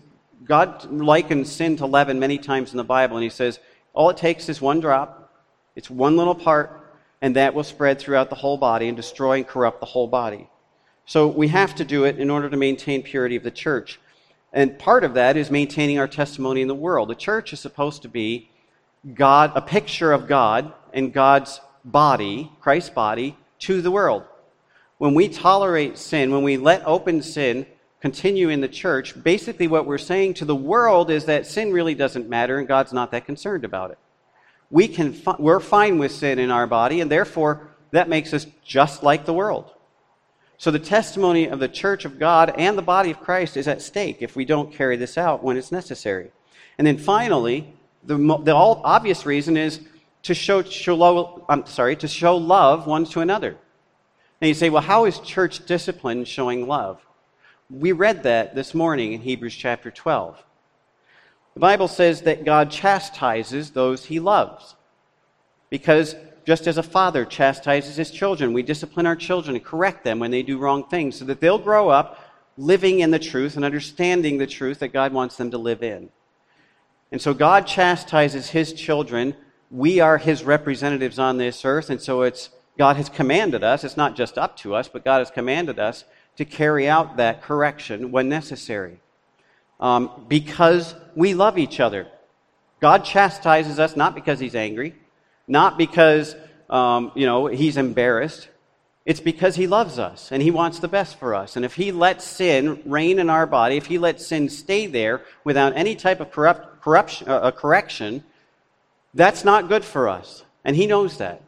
God 0.45 0.91
likens 0.91 1.51
sin 1.53 1.77
to 1.79 1.87
leaven 1.87 2.19
many 2.19 2.39
times 2.39 2.71
in 2.71 2.77
the 2.77 2.85
Bible. 2.85 3.17
And 3.17 3.25
he 3.25 3.31
says, 3.31 3.61
all 3.93 4.11
it 4.11 4.17
takes 4.17 4.49
is 4.49 4.61
one 4.61 4.81
drop, 4.81 5.33
it's 5.75 5.91
one 5.91 6.17
little 6.17 6.35
part, 6.35 6.78
and 7.21 7.37
that 7.37 7.55
will 7.55 7.65
spread 7.65 7.99
throughout 7.99 8.31
the 8.31 8.37
whole 8.37 8.57
body 8.57 8.89
and 8.89 8.97
destroy 8.97 9.37
and 9.37 9.47
corrupt 9.47 9.81
the 9.81 9.87
whole 9.87 10.07
body. 10.07 10.49
So 11.05 11.27
we 11.27 11.49
have 11.49 11.75
to 11.77 11.85
do 11.85 12.05
it 12.05 12.19
in 12.19 12.31
order 12.31 12.51
to 12.51 12.57
maintain 12.57 13.03
purity 13.03 13.37
of 13.37 13.43
the 13.43 13.51
church. 13.51 13.99
And 14.53 14.79
part 14.79 15.05
of 15.05 15.15
that 15.15 15.37
is 15.37 15.51
maintaining 15.51 15.99
our 15.99 16.09
testimony 16.09 16.63
in 16.63 16.69
the 16.69 16.75
world. 16.75 17.09
The 17.09 17.15
church 17.15 17.53
is 17.53 17.61
supposed 17.61 18.03
to 18.03 18.09
be 18.09 18.51
God, 19.15 19.53
a 19.55 19.63
picture 19.63 20.13
of 20.13 20.27
God 20.27 20.73
and 20.93 21.13
God's 21.13 21.61
body, 21.85 22.53
Christ's 22.61 22.91
body, 22.91 23.37
to 23.61 23.83
the 23.83 23.91
world. 23.91 24.25
When 24.99 25.15
we 25.15 25.29
tolerate 25.29 25.97
sin, 25.97 26.33
when 26.33 26.43
we 26.43 26.57
let 26.57 26.87
open 26.87 27.23
sin 27.23 27.67
continue 28.01 28.49
in 28.49 28.61
the 28.61 28.69
church, 28.69 29.21
basically 29.23 29.69
what 29.69 29.87
we're 29.87 29.99
saying 29.99 30.35
to 30.35 30.45
the 30.45 30.57
world 30.57 31.11
is 31.11 31.25
that 31.27 31.47
sin 31.47 31.73
really 31.73 31.95
doesn't 31.95 32.29
matter 32.29 32.59
and 32.59 32.69
God's 32.69 32.93
not 32.93 33.11
that 33.13 33.27
concerned 33.27 33.65
about 33.65 33.91
it. 33.91 33.99
We 34.71 34.89
can, 34.89 35.17
we're 35.39 35.61
fine 35.61 35.99
with 35.99 36.13
sin 36.13 36.39
in 36.39 36.51
our 36.51 36.67
body, 36.67 37.01
and 37.01 37.11
therefore 37.11 37.69
that 37.91 38.09
makes 38.09 38.35
us 38.35 38.47
just 38.65 39.03
like 39.03 39.25
the 39.25 39.33
world. 39.33 39.73
So 40.59 40.71
the 40.71 40.79
testimony 40.79 41.47
of 41.47 41.61
the 41.61 41.69
church 41.69 42.05
of 42.05 42.19
God 42.19 42.53
and 42.57 42.77
the 42.77 42.83
body 42.83 43.11
of 43.11 43.21
Christ 43.21 43.57
is 43.57 43.69
at 43.69 43.81
stake 43.81 44.19
if 44.21 44.35
we 44.35 44.45
don't 44.45 44.73
carry 44.73 44.97
this 44.97 45.17
out 45.17 45.43
when 45.43 45.57
it's 45.57 45.71
necessary. 45.71 46.33
And 46.77 46.87
then 46.87 46.99
finally, 46.99 47.73
the, 48.05 48.17
the 48.17 48.55
all 48.55 48.83
obvious 48.85 49.25
reason 49.25 49.57
is 49.57 49.81
to 50.25 50.35
show, 50.35 50.63
show 50.63 51.45
I'm 51.49 51.65
sorry, 51.67 51.97
to 51.97 52.09
show 52.09 52.37
love 52.37 52.87
one 52.87 53.05
to 53.07 53.21
another. 53.21 53.57
And 54.41 54.49
you 54.49 54.55
say, 54.55 54.69
well, 54.69 54.83
how 54.83 55.05
is 55.05 55.19
church 55.21 55.65
discipline 55.65 56.25
showing 56.25 56.67
love? 56.67 57.01
We 57.71 57.93
read 57.93 58.25
that 58.25 58.55
this 58.55 58.75
morning 58.75 59.13
in 59.13 59.21
Hebrews 59.21 59.55
chapter 59.55 59.91
12. 59.91 60.43
The 61.59 61.63
Bible 61.63 61.89
says 61.89 62.21
that 62.21 62.45
God 62.45 62.71
chastises 62.71 63.71
those 63.73 64.05
he 64.05 64.21
loves. 64.21 64.77
Because 65.71 66.15
just 66.47 66.69
as 66.69 66.79
a 66.79 66.85
father 66.85 67.25
chastises 67.25 67.97
his 67.97 68.13
children, 68.13 68.53
we 68.53 68.63
discipline 68.63 69.07
our 69.07 69.17
children 69.17 69.57
and 69.57 69.65
correct 69.65 70.05
them 70.05 70.21
when 70.21 70.31
they 70.31 70.45
do 70.45 70.57
wrong 70.57 70.85
things 70.85 71.17
so 71.17 71.25
that 71.25 71.41
they'll 71.41 71.59
grow 71.59 71.89
up 71.89 72.21
living 72.57 73.01
in 73.01 73.11
the 73.11 73.19
truth 73.19 73.57
and 73.57 73.65
understanding 73.65 74.39
the 74.39 74.47
truth 74.47 74.79
that 74.79 74.93
God 74.93 75.13
wants 75.13 75.35
them 75.35 75.51
to 75.51 75.59
live 75.59 75.83
in. 75.83 76.11
And 77.11 77.21
so 77.21 77.35
God 77.35 77.67
chastises 77.67 78.51
his 78.51 78.73
children. 78.73 79.35
We 79.69 79.99
are 79.99 80.17
his 80.17 80.45
representatives 80.45 81.19
on 81.19 81.39
this 81.39 81.65
earth, 81.65 81.91
and 81.91 82.01
so 82.01 82.23
it's 82.23 82.51
God 82.79 82.95
has 82.95 83.09
commanded 83.09 83.65
us, 83.65 83.83
it's 83.83 83.97
not 83.97 84.15
just 84.15 84.39
up 84.39 84.57
to 84.59 84.77
us, 84.77 84.87
but 84.87 85.05
God 85.05 85.19
has 85.19 85.33
commanded 85.33 85.81
us 85.81 86.05
to 86.37 86.45
carry 86.45 86.89
out 86.89 87.17
that 87.17 87.43
correction 87.43 88.13
when 88.13 88.29
necessary. 88.29 89.01
Um, 89.81 90.25
because 90.29 90.95
we 91.19 91.35
love 91.35 91.59
each 91.59 91.81
other. 91.81 92.07
God 92.81 93.05
chastises 93.05 93.81
us 93.81 93.97
not 93.97 94.15
because 94.15 94.39
he's 94.39 94.55
angry, 94.55 94.95
not 95.49 95.77
because 95.77 96.37
um, 96.71 97.11
you 97.17 97.27
know 97.27 97.47
he's 97.47 97.77
embarrassed. 97.77 98.49
It's 99.05 99.19
because 99.19 99.57
he 99.57 99.67
loves 99.67 99.99
us 99.99 100.31
and 100.31 100.41
he 100.41 100.53
wants 100.53 100.79
the 100.79 100.87
best 100.87 101.19
for 101.19 101.35
us. 101.35 101.57
And 101.57 101.65
if 101.65 101.75
he 101.75 101.91
lets 101.91 102.25
sin 102.25 102.83
reign 102.85 103.19
in 103.19 103.31
our 103.31 103.47
body, 103.47 103.77
if 103.77 103.87
he 103.87 103.99
lets 103.99 104.25
sin 104.27 104.49
stay 104.49 104.87
there 104.87 105.23
without 105.43 105.73
any 105.75 105.97
type 105.97 106.21
of 106.21 106.31
corrupt, 106.31 106.83
corruption, 106.83 107.27
uh, 107.29 107.51
correction, 107.51 108.23
that's 109.15 109.45
not 109.45 109.69
good 109.69 109.85
for 109.85 110.09
us. 110.09 110.45
And 110.63 110.77
he 110.77 110.87
knows 110.87 111.17
that. 111.17 111.43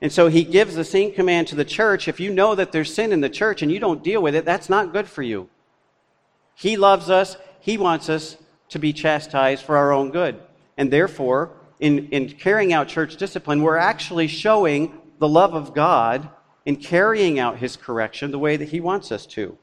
And 0.00 0.12
so 0.12 0.28
he 0.28 0.44
gives 0.44 0.76
the 0.76 0.84
same 0.84 1.12
command 1.12 1.48
to 1.48 1.56
the 1.56 1.64
church. 1.64 2.06
If 2.06 2.20
you 2.20 2.32
know 2.32 2.54
that 2.54 2.70
there's 2.70 2.94
sin 2.94 3.12
in 3.12 3.20
the 3.20 3.28
church 3.28 3.60
and 3.60 3.72
you 3.72 3.80
don't 3.80 4.04
deal 4.04 4.22
with 4.22 4.36
it, 4.36 4.44
that's 4.44 4.70
not 4.70 4.92
good 4.92 5.08
for 5.08 5.22
you. 5.22 5.50
He 6.54 6.76
loves 6.76 7.10
us. 7.10 7.36
He 7.58 7.76
wants 7.76 8.08
us 8.08 8.36
to 8.74 8.78
be 8.80 8.92
chastised 8.92 9.62
for 9.62 9.76
our 9.76 9.92
own 9.92 10.10
good. 10.10 10.40
And 10.76 10.92
therefore, 10.92 11.52
in, 11.78 12.08
in 12.08 12.28
carrying 12.28 12.72
out 12.72 12.88
church 12.88 13.16
discipline, 13.16 13.62
we're 13.62 13.76
actually 13.76 14.26
showing 14.26 15.00
the 15.20 15.28
love 15.28 15.54
of 15.54 15.74
God 15.74 16.28
in 16.66 16.74
carrying 16.76 17.38
out 17.38 17.58
his 17.58 17.76
correction 17.76 18.32
the 18.32 18.38
way 18.38 18.56
that 18.56 18.70
he 18.70 18.80
wants 18.80 19.12
us 19.12 19.26
to. 19.26 19.56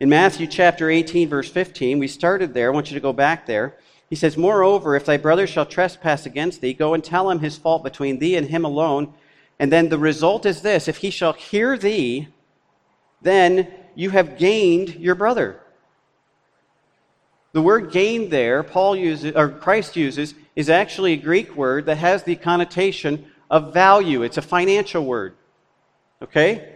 In 0.00 0.08
Matthew 0.08 0.46
chapter 0.46 0.88
18, 0.88 1.28
verse 1.28 1.50
15, 1.50 1.98
we 1.98 2.08
started 2.08 2.54
there. 2.54 2.70
I 2.70 2.74
want 2.74 2.90
you 2.90 2.94
to 2.94 3.00
go 3.00 3.12
back 3.12 3.44
there. 3.44 3.76
He 4.08 4.16
says, 4.16 4.38
Moreover, 4.38 4.96
if 4.96 5.04
thy 5.04 5.18
brother 5.18 5.46
shall 5.46 5.66
trespass 5.66 6.24
against 6.24 6.62
thee, 6.62 6.72
go 6.72 6.94
and 6.94 7.04
tell 7.04 7.30
him 7.30 7.40
his 7.40 7.58
fault 7.58 7.84
between 7.84 8.18
thee 8.18 8.36
and 8.36 8.48
him 8.48 8.64
alone. 8.64 9.12
And 9.58 9.70
then 9.70 9.90
the 9.90 9.98
result 9.98 10.46
is 10.46 10.62
this 10.62 10.88
if 10.88 10.98
he 10.98 11.10
shall 11.10 11.34
hear 11.34 11.76
thee, 11.76 12.28
then 13.20 13.68
you 13.94 14.08
have 14.08 14.38
gained 14.38 14.94
your 14.94 15.16
brother. 15.16 15.60
The 17.58 17.62
word 17.62 17.90
gain 17.90 18.28
there, 18.28 18.62
Paul 18.62 18.94
uses, 18.94 19.34
or 19.34 19.48
Christ 19.48 19.96
uses, 19.96 20.36
is 20.54 20.70
actually 20.70 21.14
a 21.14 21.16
Greek 21.16 21.56
word 21.56 21.86
that 21.86 21.96
has 21.96 22.22
the 22.22 22.36
connotation 22.36 23.26
of 23.50 23.74
value. 23.74 24.22
It's 24.22 24.36
a 24.36 24.42
financial 24.42 25.04
word. 25.04 25.34
Okay? 26.22 26.72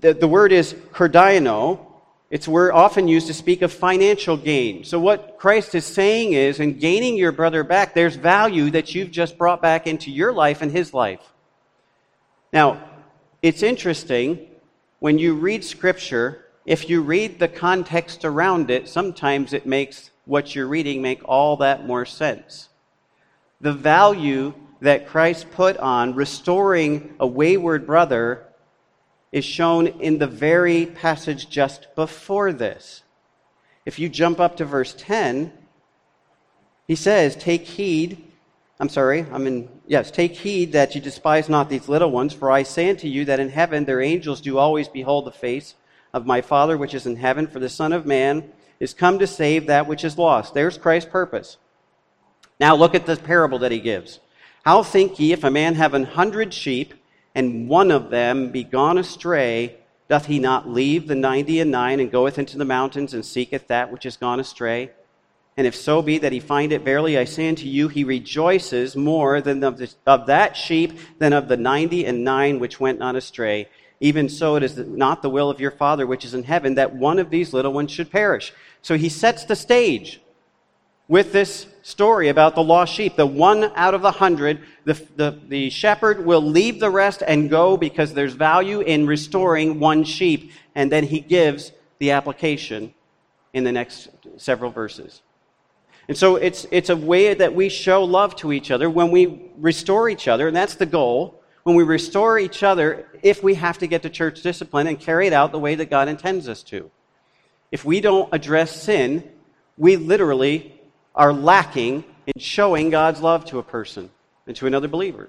The, 0.00 0.14
the 0.14 0.28
word 0.28 0.52
is 0.52 0.74
kerdaino. 0.92 1.84
It's 2.30 2.46
word 2.46 2.70
often 2.70 3.08
used 3.08 3.26
to 3.26 3.34
speak 3.34 3.62
of 3.62 3.72
financial 3.72 4.36
gain. 4.36 4.84
So 4.84 5.00
what 5.00 5.38
Christ 5.38 5.74
is 5.74 5.84
saying 5.84 6.34
is, 6.34 6.60
in 6.60 6.78
gaining 6.78 7.16
your 7.16 7.32
brother 7.32 7.64
back, 7.64 7.92
there's 7.92 8.14
value 8.14 8.70
that 8.70 8.94
you've 8.94 9.10
just 9.10 9.36
brought 9.36 9.60
back 9.60 9.88
into 9.88 10.12
your 10.12 10.32
life 10.32 10.62
and 10.62 10.70
his 10.70 10.94
life. 10.94 11.32
Now, 12.52 12.80
it's 13.42 13.64
interesting 13.64 14.46
when 15.00 15.18
you 15.18 15.34
read 15.34 15.64
Scripture, 15.64 16.45
if 16.66 16.90
you 16.90 17.00
read 17.00 17.38
the 17.38 17.48
context 17.48 18.24
around 18.24 18.70
it, 18.72 18.88
sometimes 18.88 19.52
it 19.52 19.66
makes 19.66 20.10
what 20.24 20.54
you're 20.54 20.66
reading 20.66 21.00
make 21.00 21.20
all 21.24 21.56
that 21.58 21.86
more 21.86 22.04
sense. 22.04 22.68
The 23.60 23.72
value 23.72 24.52
that 24.80 25.06
Christ 25.06 25.50
put 25.52 25.76
on 25.76 26.16
restoring 26.16 27.14
a 27.20 27.26
wayward 27.26 27.86
brother 27.86 28.44
is 29.30 29.44
shown 29.44 29.86
in 29.86 30.18
the 30.18 30.26
very 30.26 30.86
passage 30.86 31.48
just 31.48 31.86
before 31.94 32.52
this. 32.52 33.04
If 33.84 34.00
you 34.00 34.08
jump 34.08 34.40
up 34.40 34.56
to 34.56 34.64
verse 34.64 34.92
10, 34.98 35.52
he 36.88 36.96
says, 36.96 37.36
Take 37.36 37.62
heed. 37.62 38.24
I'm 38.80 38.88
sorry, 38.88 39.24
I'm 39.32 39.46
in, 39.46 39.68
yes, 39.86 40.10
take 40.10 40.34
heed 40.34 40.72
that 40.72 40.94
you 40.94 41.00
despise 41.00 41.48
not 41.48 41.70
these 41.70 41.88
little 41.88 42.10
ones, 42.10 42.34
for 42.34 42.50
I 42.50 42.64
say 42.64 42.90
unto 42.90 43.06
you 43.06 43.24
that 43.26 43.40
in 43.40 43.48
heaven 43.50 43.84
their 43.84 44.02
angels 44.02 44.40
do 44.40 44.58
always 44.58 44.88
behold 44.88 45.26
the 45.26 45.32
face 45.32 45.74
of 46.12 46.26
my 46.26 46.40
Father 46.40 46.76
which 46.76 46.94
is 46.94 47.06
in 47.06 47.16
heaven, 47.16 47.46
for 47.46 47.58
the 47.58 47.68
Son 47.68 47.92
of 47.92 48.06
Man 48.06 48.50
is 48.78 48.94
come 48.94 49.18
to 49.18 49.26
save 49.26 49.66
that 49.66 49.86
which 49.86 50.04
is 50.04 50.18
lost. 50.18 50.54
There's 50.54 50.78
Christ's 50.78 51.10
purpose. 51.10 51.56
Now 52.60 52.74
look 52.74 52.94
at 52.94 53.06
the 53.06 53.16
parable 53.16 53.58
that 53.60 53.72
he 53.72 53.80
gives. 53.80 54.20
How 54.64 54.82
think 54.82 55.18
ye 55.18 55.32
if 55.32 55.44
a 55.44 55.50
man 55.50 55.74
have 55.74 55.94
an 55.94 56.04
hundred 56.04 56.52
sheep, 56.52 56.94
and 57.34 57.68
one 57.68 57.90
of 57.90 58.10
them 58.10 58.50
be 58.50 58.64
gone 58.64 58.98
astray, 58.98 59.76
doth 60.08 60.26
he 60.26 60.38
not 60.38 60.68
leave 60.68 61.06
the 61.06 61.14
ninety 61.14 61.60
and 61.60 61.70
nine, 61.70 62.00
and 62.00 62.10
goeth 62.10 62.38
into 62.38 62.58
the 62.58 62.64
mountains, 62.64 63.14
and 63.14 63.24
seeketh 63.24 63.68
that 63.68 63.92
which 63.92 64.06
is 64.06 64.16
gone 64.16 64.40
astray? 64.40 64.90
And 65.56 65.66
if 65.66 65.74
so 65.74 66.02
be 66.02 66.18
that 66.18 66.32
he 66.32 66.40
find 66.40 66.72
it, 66.72 66.82
verily 66.82 67.16
I 67.16 67.24
say 67.24 67.48
unto 67.48 67.66
you, 67.66 67.88
he 67.88 68.04
rejoices 68.04 68.94
more 68.94 69.40
than 69.40 69.64
of, 69.64 69.78
the, 69.78 69.94
of 70.06 70.26
that 70.26 70.56
sheep 70.56 70.98
than 71.18 71.32
of 71.32 71.48
the 71.48 71.56
ninety 71.56 72.04
and 72.04 72.24
nine 72.24 72.58
which 72.58 72.78
went 72.78 72.98
not 72.98 73.16
astray. 73.16 73.68
Even 74.00 74.28
so, 74.28 74.56
it 74.56 74.62
is 74.62 74.76
not 74.76 75.22
the 75.22 75.30
will 75.30 75.48
of 75.48 75.60
your 75.60 75.70
Father 75.70 76.06
which 76.06 76.24
is 76.24 76.34
in 76.34 76.42
heaven 76.42 76.74
that 76.74 76.94
one 76.94 77.18
of 77.18 77.30
these 77.30 77.52
little 77.52 77.72
ones 77.72 77.90
should 77.90 78.10
perish. 78.10 78.52
So 78.82 78.96
he 78.96 79.08
sets 79.08 79.44
the 79.44 79.56
stage 79.56 80.20
with 81.08 81.32
this 81.32 81.66
story 81.82 82.28
about 82.28 82.54
the 82.54 82.62
lost 82.62 82.92
sheep. 82.92 83.16
The 83.16 83.26
one 83.26 83.64
out 83.74 83.94
of 83.94 84.02
the 84.02 84.10
hundred, 84.10 84.60
the, 84.84 84.94
the, 85.16 85.40
the 85.48 85.70
shepherd 85.70 86.26
will 86.26 86.42
leave 86.42 86.80
the 86.80 86.90
rest 86.90 87.22
and 87.26 87.48
go 87.48 87.76
because 87.76 88.12
there's 88.12 88.34
value 88.34 88.80
in 88.80 89.06
restoring 89.06 89.80
one 89.80 90.04
sheep. 90.04 90.52
And 90.74 90.92
then 90.92 91.04
he 91.04 91.20
gives 91.20 91.72
the 91.98 92.10
application 92.10 92.92
in 93.54 93.64
the 93.64 93.72
next 93.72 94.08
several 94.36 94.70
verses. 94.70 95.22
And 96.08 96.16
so 96.16 96.36
it's, 96.36 96.66
it's 96.70 96.90
a 96.90 96.96
way 96.96 97.34
that 97.34 97.54
we 97.54 97.68
show 97.68 98.04
love 98.04 98.36
to 98.36 98.52
each 98.52 98.70
other 98.70 98.88
when 98.88 99.10
we 99.10 99.50
restore 99.56 100.08
each 100.08 100.28
other, 100.28 100.46
and 100.46 100.56
that's 100.56 100.76
the 100.76 100.86
goal 100.86 101.35
when 101.66 101.74
we 101.74 101.82
restore 101.82 102.38
each 102.38 102.62
other 102.62 103.08
if 103.24 103.42
we 103.42 103.54
have 103.54 103.76
to 103.76 103.88
get 103.88 104.02
to 104.02 104.08
church 104.08 104.40
discipline 104.40 104.86
and 104.86 105.00
carry 105.00 105.26
it 105.26 105.32
out 105.32 105.50
the 105.50 105.58
way 105.58 105.74
that 105.74 105.90
God 105.90 106.06
intends 106.06 106.48
us 106.48 106.62
to. 106.62 106.92
If 107.72 107.84
we 107.84 108.00
don't 108.00 108.32
address 108.32 108.80
sin, 108.80 109.28
we 109.76 109.96
literally 109.96 110.80
are 111.12 111.32
lacking 111.32 112.04
in 112.24 112.38
showing 112.38 112.90
God's 112.90 113.20
love 113.20 113.46
to 113.46 113.58
a 113.58 113.64
person 113.64 114.10
and 114.46 114.54
to 114.54 114.68
another 114.68 114.86
believer. 114.86 115.28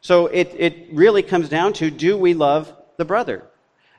So 0.00 0.28
it, 0.28 0.54
it 0.56 0.86
really 0.90 1.22
comes 1.22 1.50
down 1.50 1.74
to 1.74 1.90
do 1.90 2.16
we 2.16 2.32
love 2.32 2.74
the 2.96 3.04
brother? 3.04 3.44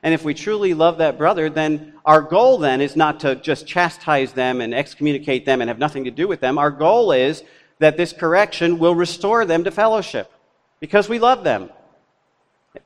And 0.02 0.12
if 0.12 0.24
we 0.24 0.34
truly 0.34 0.74
love 0.74 0.98
that 0.98 1.18
brother, 1.18 1.48
then 1.48 1.92
our 2.04 2.20
goal 2.20 2.58
then 2.58 2.80
is 2.80 2.96
not 2.96 3.20
to 3.20 3.36
just 3.36 3.64
chastise 3.64 4.32
them 4.32 4.60
and 4.60 4.74
excommunicate 4.74 5.46
them 5.46 5.60
and 5.60 5.68
have 5.70 5.78
nothing 5.78 6.02
to 6.02 6.10
do 6.10 6.26
with 6.26 6.40
them. 6.40 6.58
Our 6.58 6.72
goal 6.72 7.12
is 7.12 7.44
that 7.78 7.96
this 7.96 8.12
correction 8.12 8.80
will 8.80 8.96
restore 8.96 9.44
them 9.44 9.62
to 9.62 9.70
fellowship 9.70 10.32
because 10.80 11.08
we 11.08 11.18
love 11.18 11.44
them. 11.44 11.70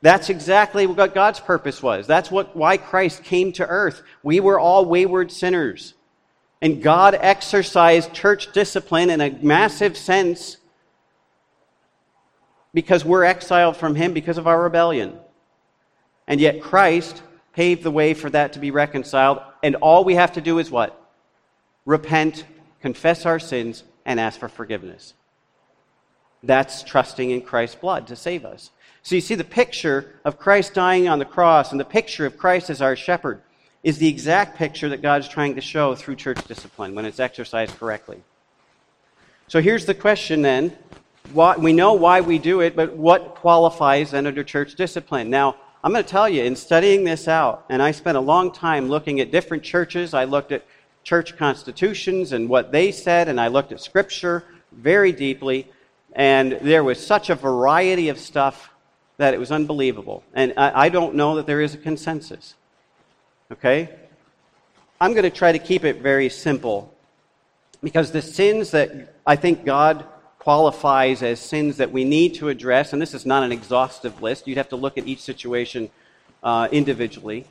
That's 0.01 0.29
exactly 0.29 0.87
what 0.87 1.13
God's 1.13 1.39
purpose 1.39 1.83
was. 1.83 2.07
That's 2.07 2.31
what, 2.31 2.55
why 2.55 2.77
Christ 2.77 3.23
came 3.23 3.51
to 3.53 3.67
earth. 3.67 4.01
We 4.23 4.39
were 4.39 4.59
all 4.59 4.85
wayward 4.85 5.31
sinners. 5.31 5.93
And 6.61 6.81
God 6.81 7.17
exercised 7.19 8.13
church 8.13 8.53
discipline 8.53 9.09
in 9.09 9.21
a 9.21 9.29
massive 9.41 9.97
sense 9.97 10.57
because 12.73 13.05
we're 13.05 13.25
exiled 13.25 13.77
from 13.77 13.95
Him 13.95 14.13
because 14.13 14.37
of 14.37 14.47
our 14.47 14.61
rebellion. 14.61 15.17
And 16.27 16.39
yet 16.39 16.61
Christ 16.61 17.21
paved 17.53 17.83
the 17.83 17.91
way 17.91 18.13
for 18.13 18.29
that 18.29 18.53
to 18.53 18.59
be 18.59 18.71
reconciled. 18.71 19.41
And 19.61 19.75
all 19.75 20.03
we 20.03 20.15
have 20.15 20.33
to 20.33 20.41
do 20.41 20.57
is 20.57 20.71
what? 20.71 20.99
Repent, 21.85 22.45
confess 22.81 23.25
our 23.25 23.39
sins, 23.39 23.83
and 24.05 24.19
ask 24.19 24.39
for 24.39 24.49
forgiveness. 24.49 25.13
That's 26.43 26.83
trusting 26.83 27.31
in 27.31 27.41
Christ's 27.41 27.77
blood 27.77 28.05
to 28.07 28.15
save 28.15 28.45
us. 28.45 28.69
So 29.01 29.15
you 29.15 29.21
see, 29.21 29.35
the 29.35 29.43
picture 29.43 30.19
of 30.23 30.37
Christ 30.37 30.73
dying 30.73 31.07
on 31.07 31.19
the 31.19 31.25
cross 31.25 31.71
and 31.71 31.79
the 31.79 31.85
picture 31.85 32.25
of 32.25 32.37
Christ 32.37 32.69
as 32.69 32.81
our 32.81 32.95
shepherd 32.95 33.41
is 33.83 33.97
the 33.97 34.07
exact 34.07 34.57
picture 34.57 34.89
that 34.89 35.01
God's 35.01 35.27
trying 35.27 35.55
to 35.55 35.61
show 35.61 35.93
through 35.95 36.15
church 36.15 36.45
discipline 36.47 36.95
when 36.95 37.05
it's 37.05 37.19
exercised 37.19 37.77
correctly. 37.77 38.23
So 39.47 39.61
here's 39.61 39.85
the 39.85 39.93
question 39.93 40.41
then. 40.41 40.75
What 41.31 41.59
we 41.59 41.73
know 41.73 41.93
why 41.93 42.21
we 42.21 42.37
do 42.37 42.61
it, 42.61 42.75
but 42.75 42.95
what 42.95 43.35
qualifies 43.35 44.11
then 44.11 44.27
under 44.27 44.43
church 44.43 44.75
discipline? 44.75 45.29
Now, 45.29 45.55
I'm 45.83 45.91
going 45.91 46.03
to 46.03 46.09
tell 46.09 46.29
you, 46.29 46.43
in 46.43 46.55
studying 46.55 47.03
this 47.03 47.27
out, 47.27 47.65
and 47.69 47.81
I 47.81 47.91
spent 47.91 48.17
a 48.17 48.21
long 48.21 48.53
time 48.53 48.87
looking 48.87 49.19
at 49.19 49.31
different 49.31 49.63
churches, 49.63 50.13
I 50.13 50.23
looked 50.23 50.53
at 50.53 50.65
church 51.03 51.35
constitutions 51.37 52.31
and 52.31 52.47
what 52.47 52.71
they 52.71 52.91
said, 52.91 53.27
and 53.27 53.39
I 53.39 53.47
looked 53.47 53.73
at 53.73 53.81
scripture 53.81 54.45
very 54.71 55.11
deeply, 55.11 55.69
and 56.15 56.53
there 56.61 56.83
was 56.83 57.05
such 57.05 57.29
a 57.29 57.35
variety 57.35 58.09
of 58.09 58.19
stuff 58.19 58.69
that 59.17 59.33
it 59.33 59.39
was 59.39 59.51
unbelievable. 59.51 60.23
And 60.33 60.53
I, 60.57 60.85
I 60.85 60.89
don't 60.89 61.15
know 61.15 61.35
that 61.35 61.45
there 61.45 61.61
is 61.61 61.73
a 61.73 61.77
consensus. 61.77 62.55
Okay? 63.51 63.89
I'm 64.99 65.11
going 65.11 65.23
to 65.23 65.29
try 65.29 65.51
to 65.51 65.59
keep 65.59 65.83
it 65.83 66.01
very 66.01 66.29
simple 66.29 66.93
because 67.81 68.11
the 68.11 68.21
sins 68.21 68.71
that 68.71 69.15
I 69.25 69.35
think 69.35 69.65
God 69.65 70.05
qualifies 70.39 71.23
as 71.23 71.39
sins 71.39 71.77
that 71.77 71.91
we 71.91 72.03
need 72.03 72.35
to 72.35 72.49
address, 72.49 72.93
and 72.93 73.01
this 73.01 73.13
is 73.13 73.25
not 73.25 73.43
an 73.43 73.51
exhaustive 73.51 74.21
list, 74.21 74.47
you'd 74.47 74.57
have 74.57 74.69
to 74.69 74.75
look 74.75 74.97
at 74.97 75.07
each 75.07 75.21
situation 75.21 75.89
uh, 76.43 76.67
individually. 76.71 77.45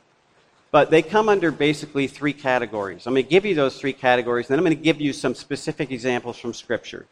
But 0.71 0.89
they 0.89 1.01
come 1.01 1.29
under 1.29 1.51
basically 1.51 2.07
three 2.07 2.33
categories. 2.33 3.05
I'm 3.05 3.13
going 3.13 3.23
to 3.23 3.29
give 3.29 3.45
you 3.45 3.55
those 3.55 3.79
three 3.79 3.93
categories, 3.93 4.47
and 4.47 4.53
then 4.53 4.59
I'm 4.59 4.65
going 4.65 4.77
to 4.77 4.83
give 4.83 4.99
you 4.99 5.13
some 5.13 5.35
specific 5.35 5.91
examples 5.91 6.37
from 6.37 6.53
Scripture. 6.53 7.05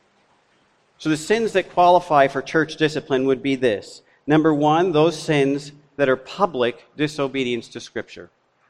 So 1.01 1.09
the 1.09 1.17
sins 1.17 1.53
that 1.53 1.71
qualify 1.71 2.27
for 2.27 2.43
church 2.43 2.75
discipline 2.75 3.25
would 3.25 3.41
be 3.41 3.55
this 3.55 4.03
Number 4.27 4.53
one, 4.53 4.91
those 4.91 5.17
sins 5.17 5.71
that 5.95 6.07
are 6.07 6.15
public 6.15 6.85
disobedience 6.95 7.69
to 7.69 7.79
Scripture. 7.79 8.29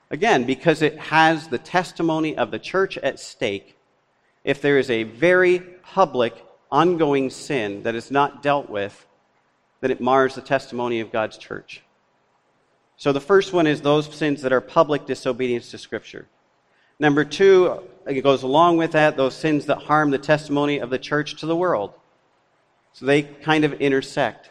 Again, 0.10 0.46
because 0.46 0.82
it 0.82 0.98
has 0.98 1.50
the 1.50 1.58
testimony 1.58 2.38
of 2.38 2.50
the 2.50 2.58
church 2.58 2.98
at 3.00 3.20
stake, 3.20 3.78
if 4.46 4.62
there 4.62 4.78
is 4.78 4.90
a 4.90 5.04
very 5.04 5.60
public, 5.60 6.34
ongoing 6.72 7.30
sin 7.30 7.84
that 7.84 7.96
is 7.96 8.12
not 8.12 8.42
dealt 8.42 8.70
with, 8.70 9.06
then 9.82 9.92
it 9.92 10.00
mars 10.00 10.36
the 10.36 10.42
testimony 10.42 11.02
of 11.02 11.12
God's 11.12 11.38
church. 11.38 11.84
So 12.96 13.12
the 13.12 13.20
first 13.20 13.52
one 13.52 13.68
is 13.68 13.82
those 13.82 14.06
sins 14.16 14.42
that 14.44 14.54
are 14.54 14.62
public 14.62 15.06
disobedience 15.06 15.70
to 15.72 15.78
Scripture. 15.78 16.30
Number 16.98 17.26
two, 17.26 17.82
it 18.08 18.22
goes 18.22 18.44
along 18.44 18.78
with 18.78 18.94
that, 18.94 19.18
those 19.18 19.36
sins 19.36 19.66
that 19.66 19.80
harm 19.80 20.12
the 20.12 20.18
testimony 20.18 20.80
of 20.80 20.90
the 20.90 21.00
church 21.00 21.36
to 21.42 21.46
the 21.46 21.58
world. 21.58 21.94
So 22.94 23.06
they 23.06 23.24
kind 23.24 23.64
of 23.64 23.74
intersect. 23.74 24.50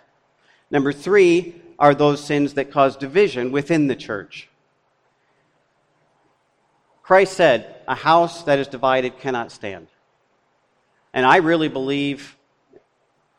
Number 0.70 0.92
three 0.92 1.60
are 1.78 1.94
those 1.94 2.22
sins 2.22 2.54
that 2.54 2.70
cause 2.70 2.96
division 2.96 3.52
within 3.52 3.86
the 3.86 3.96
church. 3.96 4.48
Christ 7.02 7.32
said, 7.32 7.76
A 7.88 7.94
house 7.94 8.44
that 8.44 8.58
is 8.58 8.68
divided 8.68 9.18
cannot 9.18 9.50
stand. 9.50 9.88
And 11.12 11.26
I 11.26 11.38
really 11.38 11.68
believe, 11.68 12.36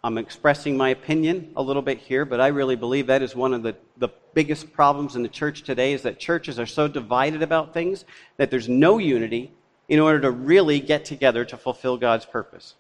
I'm 0.04 0.18
expressing 0.18 0.76
my 0.76 0.90
opinion 0.90 1.54
a 1.56 1.62
little 1.62 1.82
bit 1.82 2.00
here, 2.00 2.26
but 2.26 2.42
I 2.42 2.48
really 2.48 2.76
believe 2.76 3.08
that 3.08 3.22
is 3.22 3.36
one 3.36 3.54
of 3.54 3.64
the, 3.64 3.78
the 3.98 4.10
biggest 4.34 4.74
problems 4.74 5.16
in 5.16 5.24
the 5.24 5.30
church 5.30 5.64
today 5.64 5.94
is 5.94 6.02
that 6.02 6.20
churches 6.20 6.60
are 6.60 6.66
so 6.66 6.88
divided 6.88 7.42
about 7.42 7.74
things 7.74 8.04
that 8.38 8.52
there's 8.52 8.68
no 8.68 8.98
unity 8.98 9.52
in 9.88 10.00
order 10.00 10.20
to 10.20 10.32
really 10.32 10.80
get 10.80 11.06
together 11.06 11.46
to 11.46 11.56
fulfill 11.56 11.98
God's 11.98 12.26
purpose. 12.26 12.76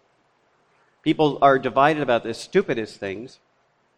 People 1.03 1.39
are 1.41 1.57
divided 1.57 2.03
about 2.03 2.23
the 2.23 2.33
stupidest 2.33 2.99
things 2.99 3.39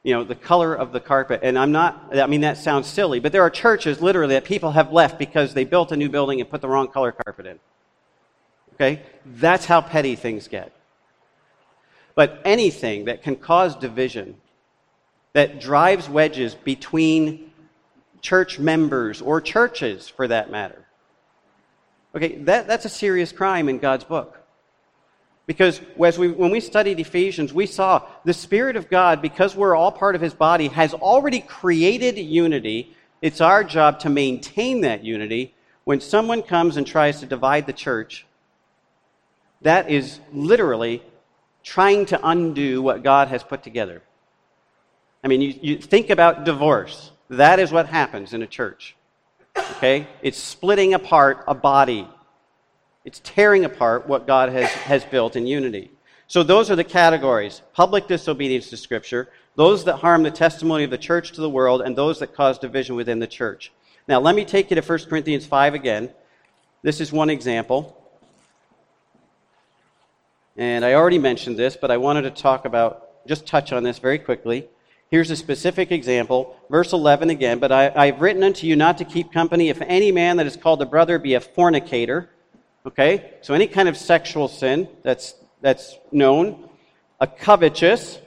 you 0.04 0.14
know, 0.14 0.24
the 0.24 0.36
color 0.36 0.76
of 0.76 0.92
the 0.92 1.00
carpet. 1.00 1.40
And 1.44 1.58
I'm 1.58 1.72
not, 1.72 2.18
I 2.18 2.28
mean, 2.28 2.42
that 2.42 2.58
sounds 2.58 2.88
silly, 2.88 3.20
but 3.20 3.32
there 3.32 3.42
are 3.42 3.50
churches 3.50 4.02
literally 4.02 4.36
that 4.36 4.44
people 4.44 4.72
have 4.72 4.92
left 4.92 5.18
because 5.18 5.54
they 5.54 5.64
built 5.64 5.92
a 5.92 5.98
new 5.98 6.10
building 6.10 6.42
and 6.42 6.50
put 6.50 6.62
the 6.62 6.68
wrong 6.68 6.90
color 6.90 7.14
carpet 7.14 7.46
in. 7.46 7.60
Okay? 8.74 9.02
That's 9.26 9.66
how 9.66 9.80
petty 9.82 10.16
things 10.16 10.50
get. 10.50 10.74
But 12.16 12.42
anything 12.44 13.06
that 13.06 13.24
can 13.24 13.38
cause 13.38 13.76
division, 13.76 14.36
that 15.32 15.62
drives 15.62 16.10
wedges 16.10 16.54
between 16.54 17.52
church 18.22 18.60
members 18.60 19.22
or 19.22 19.42
churches 19.42 20.10
for 20.10 20.28
that 20.28 20.52
matter, 20.52 20.86
okay, 22.14 22.36
that, 22.40 22.68
that's 22.68 22.86
a 22.86 22.90
serious 22.90 23.32
crime 23.32 23.70
in 23.70 23.80
God's 23.80 24.04
book. 24.04 24.43
Because 25.46 25.82
as 26.04 26.18
we, 26.18 26.30
when 26.30 26.52
we 26.52 26.60
studied 26.60 27.00
Ephesians, 27.00 27.54
we 27.54 27.66
saw 27.66 28.08
the 28.24 28.34
Spirit 28.34 28.76
of 28.76 28.90
God, 28.90 29.22
because 29.22 29.56
we're 29.56 29.76
all 29.76 29.92
part 29.92 30.16
of 30.16 30.22
His 30.22 30.34
body, 30.34 30.70
has 30.70 30.94
already 30.94 31.42
created 31.42 32.18
unity. 32.18 32.96
It's 33.22 33.42
our 33.42 33.64
job 33.64 34.00
to 34.02 34.10
maintain 34.10 34.82
that 34.82 35.04
unity. 35.04 35.54
When 35.84 36.00
someone 36.00 36.44
comes 36.44 36.78
and 36.78 36.88
tries 36.88 37.20
to 37.20 37.26
divide 37.26 37.66
the 37.66 37.74
church, 37.74 38.26
that 39.62 39.90
is 39.90 40.20
literally 40.32 41.04
trying 41.62 42.06
to 42.08 42.20
undo 42.26 42.82
what 42.82 43.04
God 43.04 43.30
has 43.30 43.44
put 43.44 43.64
together. 43.64 44.02
I 45.24 45.28
mean, 45.28 45.42
you, 45.42 45.54
you 45.62 45.78
think 45.78 46.10
about 46.10 46.44
divorce. 46.44 47.12
That 47.30 47.60
is 47.60 47.72
what 47.72 47.88
happens 47.88 48.34
in 48.34 48.42
a 48.42 48.48
church. 48.48 48.96
Okay? 49.58 50.08
It's 50.22 50.38
splitting 50.38 50.94
apart 50.94 51.44
a 51.48 51.54
body. 51.54 52.08
It's 53.06 53.20
tearing 53.24 53.66
apart 53.66 54.08
what 54.08 54.28
God 54.28 54.50
has, 54.50 54.70
has 54.70 55.04
built 55.04 55.36
in 55.36 55.46
unity. 55.46 55.92
So 56.28 56.42
those 56.42 56.72
are 56.72 56.76
the 56.76 56.84
categories 56.84 57.62
public 57.74 58.08
disobedience 58.08 58.70
to 58.70 58.78
Scripture, 58.78 59.30
those 59.56 59.84
that 59.86 59.98
harm 59.98 60.24
the 60.24 60.32
testimony 60.32 60.84
of 60.84 60.90
the 60.90 60.98
church 60.98 61.32
to 61.34 61.42
the 61.42 61.50
world, 61.50 61.82
and 61.82 61.96
those 61.96 62.20
that 62.20 62.34
cause 62.34 62.58
division 62.58 62.96
within 62.96 63.20
the 63.20 63.28
church. 63.28 63.72
Now, 64.08 64.20
let 64.20 64.36
me 64.36 64.46
take 64.46 64.70
you 64.70 64.76
to 64.76 64.82
1 64.82 65.00
Corinthians 65.10 65.46
5 65.46 65.74
again. 65.74 66.10
This 66.82 67.00
is 67.00 67.12
one 67.12 67.30
example. 67.30 67.98
And 70.58 70.84
I 70.86 70.94
already 70.94 71.20
mentioned 71.20 71.58
this, 71.58 71.78
but 71.78 71.92
I 71.92 71.98
wanted 71.98 72.24
to 72.24 72.32
talk 72.32 72.66
about, 72.66 73.26
just 73.28 73.46
touch 73.46 73.72
on 73.72 73.84
this 73.84 74.00
very 74.00 74.20
quickly. 74.20 74.68
Here's 75.10 75.30
a 75.30 75.36
specific 75.36 75.92
example. 75.92 76.58
Verse 76.70 76.92
11 76.92 77.30
again. 77.30 77.60
But 77.60 77.72
I, 77.72 77.92
I've 77.96 78.22
written 78.22 78.44
unto 78.44 78.68
you 78.68 78.76
not 78.76 78.98
to 78.98 79.06
keep 79.06 79.32
company 79.32 79.70
if 79.70 79.82
any 79.82 80.12
man 80.12 80.38
that 80.38 80.48
is 80.48 80.58
called 80.58 80.82
a 80.82 80.86
brother 80.86 81.20
be 81.20 81.36
a 81.36 81.42
fornicator 81.42 82.30
Okay? 82.86 83.36
So 83.42 83.54
any 83.54 83.68
kind 83.68 83.88
of 83.88 83.98
sexual 83.98 84.48
sin 84.48 84.88
that's, 85.04 85.36
that's 85.62 85.98
known, 86.12 86.70
a 87.20 87.28
covetous, 87.28 88.20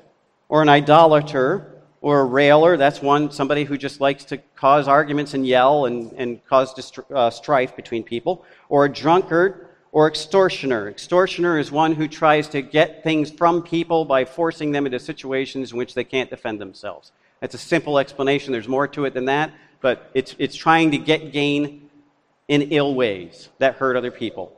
or 0.49 0.63
an 0.63 0.69
idolater, 0.69 1.83
or 2.01 2.21
a 2.21 2.25
railer, 2.25 2.77
that's 2.77 3.03
one, 3.03 3.31
somebody 3.31 3.65
who 3.65 3.77
just 3.77 4.01
likes 4.01 4.25
to 4.27 4.39
cause 4.55 4.87
arguments 4.87 5.35
and 5.35 5.47
yell 5.47 5.87
and, 5.87 6.13
and 6.13 6.45
cause 6.47 6.73
dist- 6.73 7.01
uh, 7.13 7.31
strife 7.31 7.75
between 7.75 8.03
people, 8.03 8.45
or 8.69 8.85
a 8.85 8.93
drunkard, 8.93 9.69
or 9.93 10.07
extortioner. 10.07 10.89
Extortioner 10.89 11.59
is 11.59 11.73
one 11.73 11.95
who 11.95 12.07
tries 12.07 12.49
to 12.49 12.63
get 12.63 13.03
things 13.03 13.31
from 13.31 13.63
people 13.63 14.05
by 14.05 14.25
forcing 14.25 14.71
them 14.71 14.87
into 14.87 14.99
situations 14.99 15.73
in 15.73 15.79
which 15.79 15.95
they 15.95 16.05
can't 16.05 16.31
defend 16.31 16.61
themselves. 16.61 17.13
That's 17.41 17.55
a 17.55 17.59
simple 17.59 17.99
explanation. 17.99 18.53
There's 18.53 18.69
more 18.69 18.87
to 18.89 19.05
it 19.07 19.15
than 19.15 19.25
that, 19.27 19.53
but 19.81 20.11
it's, 20.15 20.35
it's 20.39 20.55
trying 20.55 20.91
to 20.93 20.99
get 20.99 21.33
gain 21.33 21.86
in 22.49 22.63
ill 22.63 22.95
ways 22.95 23.49
that 23.59 23.77
hurt 23.77 23.97
other 23.97 24.11
people. 24.11 24.53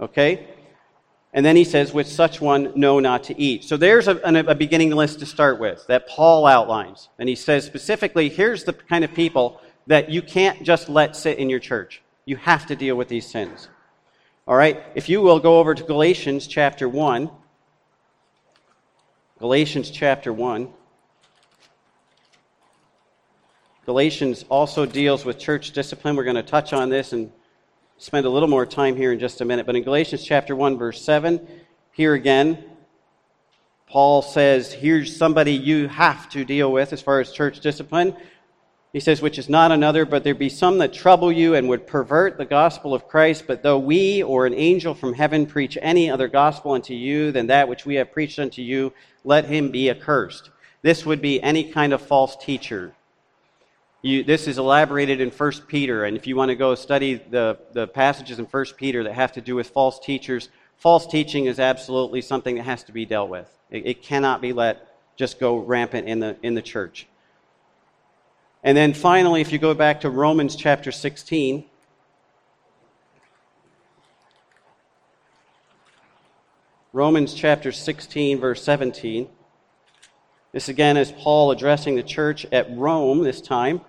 Okay? 0.00 0.48
And 1.32 1.44
then 1.44 1.54
he 1.54 1.64
says, 1.64 1.92
with 1.92 2.08
such 2.08 2.40
one, 2.40 2.72
know 2.74 2.98
not 2.98 3.24
to 3.24 3.38
eat. 3.38 3.64
So 3.64 3.76
there's 3.76 4.08
a, 4.08 4.16
a, 4.24 4.54
beginning 4.54 4.90
list 4.92 5.18
to 5.18 5.26
start 5.26 5.60
with 5.60 5.86
that 5.86 6.08
Paul 6.08 6.46
outlines. 6.46 7.10
And 7.18 7.28
he 7.28 7.34
says 7.34 7.66
specifically, 7.66 8.30
here's 8.30 8.64
the 8.64 8.72
kind 8.72 9.04
of 9.04 9.12
people 9.12 9.60
that 9.86 10.08
you 10.08 10.22
can't 10.22 10.62
just 10.62 10.88
let 10.88 11.14
sit 11.14 11.38
in 11.38 11.50
your 11.50 11.58
church. 11.60 12.02
You 12.24 12.36
have 12.36 12.66
to 12.66 12.76
deal 12.76 12.96
with 12.96 13.08
these 13.08 13.26
sins. 13.26 13.68
All 14.48 14.56
right? 14.56 14.82
If 14.94 15.08
you 15.08 15.20
will 15.20 15.38
go 15.38 15.58
over 15.58 15.74
to 15.74 15.82
Galatians 15.82 16.46
chapter 16.46 16.88
1. 16.88 17.30
Galatians 19.38 19.90
chapter 19.90 20.32
1. 20.32 20.72
Galatians 23.86 24.44
also 24.48 24.84
deals 24.84 25.24
with 25.24 25.38
church 25.38 25.70
discipline. 25.70 26.16
We're 26.16 26.24
going 26.24 26.34
to 26.34 26.42
touch 26.42 26.72
on 26.72 26.88
this 26.88 27.12
and 27.12 27.30
spend 27.98 28.26
a 28.26 28.28
little 28.28 28.48
more 28.48 28.66
time 28.66 28.96
here 28.96 29.12
in 29.12 29.20
just 29.20 29.40
a 29.40 29.44
minute. 29.44 29.64
But 29.64 29.76
in 29.76 29.84
Galatians 29.84 30.24
chapter 30.24 30.56
1, 30.56 30.76
verse 30.76 31.00
7, 31.00 31.46
here 31.92 32.12
again, 32.14 32.64
Paul 33.88 34.22
says, 34.22 34.72
Here's 34.72 35.16
somebody 35.16 35.52
you 35.52 35.86
have 35.86 36.28
to 36.30 36.44
deal 36.44 36.72
with 36.72 36.92
as 36.92 37.00
far 37.00 37.20
as 37.20 37.30
church 37.30 37.60
discipline. 37.60 38.16
He 38.92 38.98
says, 38.98 39.22
Which 39.22 39.38
is 39.38 39.48
not 39.48 39.70
another, 39.70 40.04
but 40.04 40.24
there 40.24 40.34
be 40.34 40.48
some 40.48 40.78
that 40.78 40.92
trouble 40.92 41.30
you 41.30 41.54
and 41.54 41.68
would 41.68 41.86
pervert 41.86 42.38
the 42.38 42.44
gospel 42.44 42.92
of 42.92 43.06
Christ. 43.06 43.44
But 43.46 43.62
though 43.62 43.78
we 43.78 44.20
or 44.20 44.46
an 44.46 44.54
angel 44.54 44.94
from 44.94 45.14
heaven 45.14 45.46
preach 45.46 45.78
any 45.80 46.10
other 46.10 46.26
gospel 46.26 46.72
unto 46.72 46.92
you 46.92 47.30
than 47.30 47.46
that 47.46 47.68
which 47.68 47.86
we 47.86 47.94
have 47.94 48.10
preached 48.10 48.40
unto 48.40 48.62
you, 48.62 48.92
let 49.22 49.44
him 49.44 49.70
be 49.70 49.90
accursed. 49.90 50.50
This 50.82 51.06
would 51.06 51.22
be 51.22 51.40
any 51.40 51.70
kind 51.70 51.92
of 51.92 52.02
false 52.02 52.34
teacher 52.34 52.92
You, 54.06 54.22
this 54.22 54.46
is 54.46 54.56
elaborated 54.56 55.20
in 55.20 55.30
1 55.30 55.52
Peter, 55.66 56.04
and 56.04 56.16
if 56.16 56.28
you 56.28 56.36
want 56.36 56.50
to 56.50 56.54
go 56.54 56.76
study 56.76 57.14
the, 57.14 57.58
the 57.72 57.88
passages 57.88 58.38
in 58.38 58.44
1 58.44 58.64
Peter 58.76 59.02
that 59.02 59.14
have 59.14 59.32
to 59.32 59.40
do 59.40 59.56
with 59.56 59.70
false 59.70 59.98
teachers, 59.98 60.48
false 60.76 61.08
teaching 61.08 61.46
is 61.46 61.58
absolutely 61.58 62.20
something 62.20 62.54
that 62.54 62.62
has 62.62 62.84
to 62.84 62.92
be 62.92 63.04
dealt 63.04 63.28
with. 63.28 63.50
It, 63.68 63.84
it 63.84 64.02
cannot 64.02 64.40
be 64.40 64.52
let 64.52 64.96
just 65.16 65.40
go 65.40 65.56
rampant 65.56 66.06
in 66.06 66.20
the, 66.20 66.36
in 66.44 66.54
the 66.54 66.62
church. 66.62 67.08
And 68.62 68.76
then 68.78 68.94
finally, 68.94 69.40
if 69.40 69.50
you 69.50 69.58
go 69.58 69.74
back 69.74 70.02
to 70.02 70.08
Romans 70.08 70.54
chapter 70.54 70.92
16, 70.92 71.64
Romans 76.92 77.34
chapter 77.34 77.72
16, 77.72 78.38
verse 78.38 78.62
17. 78.62 79.26
This 80.52 80.68
again 80.68 80.96
is 80.96 81.10
Paul 81.10 81.50
addressing 81.50 81.96
the 81.96 82.04
church 82.04 82.46
at 82.52 82.70
Rome 82.70 83.24
this 83.24 83.40
time. 83.40 83.80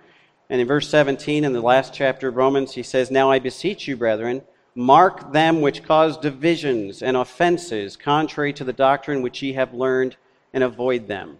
And 0.50 0.60
in 0.60 0.66
verse 0.66 0.88
17, 0.88 1.44
in 1.44 1.52
the 1.52 1.60
last 1.60 1.92
chapter 1.92 2.28
of 2.28 2.36
Romans, 2.36 2.72
he 2.72 2.82
says, 2.82 3.10
Now 3.10 3.30
I 3.30 3.38
beseech 3.38 3.86
you, 3.86 3.96
brethren, 3.96 4.42
mark 4.74 5.32
them 5.32 5.60
which 5.60 5.82
cause 5.82 6.16
divisions 6.16 7.02
and 7.02 7.16
offenses 7.16 7.96
contrary 7.96 8.52
to 8.54 8.64
the 8.64 8.72
doctrine 8.72 9.20
which 9.20 9.42
ye 9.42 9.52
have 9.54 9.74
learned, 9.74 10.16
and 10.54 10.64
avoid 10.64 11.06
them. 11.08 11.36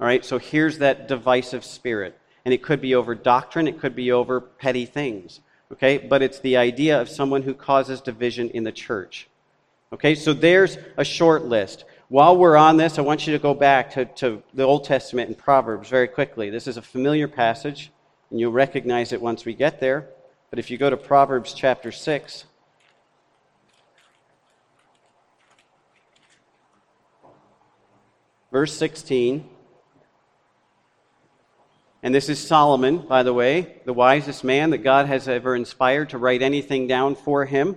All 0.00 0.06
right, 0.06 0.24
so 0.24 0.38
here's 0.38 0.78
that 0.78 1.06
divisive 1.06 1.64
spirit. 1.64 2.18
And 2.44 2.52
it 2.52 2.62
could 2.62 2.80
be 2.80 2.94
over 2.94 3.14
doctrine, 3.14 3.68
it 3.68 3.80
could 3.80 3.94
be 3.94 4.10
over 4.10 4.40
petty 4.40 4.86
things. 4.86 5.40
Okay, 5.72 5.98
but 5.98 6.22
it's 6.22 6.40
the 6.40 6.56
idea 6.56 7.00
of 7.00 7.08
someone 7.08 7.42
who 7.42 7.54
causes 7.54 8.00
division 8.00 8.50
in 8.50 8.64
the 8.64 8.72
church. 8.72 9.28
Okay, 9.92 10.14
so 10.14 10.32
there's 10.32 10.78
a 10.96 11.04
short 11.04 11.44
list. 11.44 11.84
While 12.08 12.36
we're 12.36 12.56
on 12.56 12.76
this, 12.76 12.98
I 12.98 13.02
want 13.02 13.26
you 13.26 13.32
to 13.32 13.38
go 13.38 13.54
back 13.54 13.92
to, 13.92 14.04
to 14.04 14.42
the 14.54 14.62
Old 14.62 14.84
Testament 14.84 15.28
and 15.28 15.38
Proverbs 15.38 15.88
very 15.88 16.08
quickly. 16.08 16.50
This 16.50 16.66
is 16.66 16.76
a 16.76 16.82
familiar 16.82 17.28
passage 17.28 17.90
and 18.30 18.40
you'll 18.40 18.52
recognize 18.52 19.12
it 19.12 19.20
once 19.20 19.44
we 19.44 19.54
get 19.54 19.80
there. 19.80 20.08
But 20.50 20.58
if 20.58 20.70
you 20.70 20.78
go 20.78 20.90
to 20.90 20.96
Proverbs 20.96 21.52
chapter 21.54 21.92
6, 21.92 22.44
verse 28.50 28.72
16, 28.72 29.48
and 32.02 32.14
this 32.14 32.28
is 32.28 32.38
Solomon, 32.38 32.98
by 32.98 33.22
the 33.22 33.34
way, 33.34 33.80
the 33.84 33.92
wisest 33.92 34.44
man 34.44 34.70
that 34.70 34.78
God 34.78 35.06
has 35.06 35.26
ever 35.26 35.56
inspired 35.56 36.10
to 36.10 36.18
write 36.18 36.42
anything 36.42 36.86
down 36.86 37.16
for 37.16 37.44
him. 37.44 37.76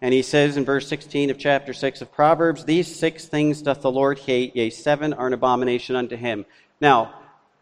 And 0.00 0.12
he 0.12 0.22
says 0.22 0.56
in 0.56 0.64
verse 0.64 0.88
16 0.88 1.30
of 1.30 1.38
chapter 1.38 1.72
6 1.72 2.02
of 2.02 2.12
Proverbs, 2.12 2.64
These 2.64 2.96
six 2.96 3.26
things 3.26 3.62
doth 3.62 3.82
the 3.82 3.90
Lord 3.90 4.18
hate, 4.18 4.56
yea, 4.56 4.70
seven 4.70 5.12
are 5.12 5.28
an 5.28 5.32
abomination 5.32 5.94
unto 5.94 6.16
him. 6.16 6.46
Now, 6.80 7.14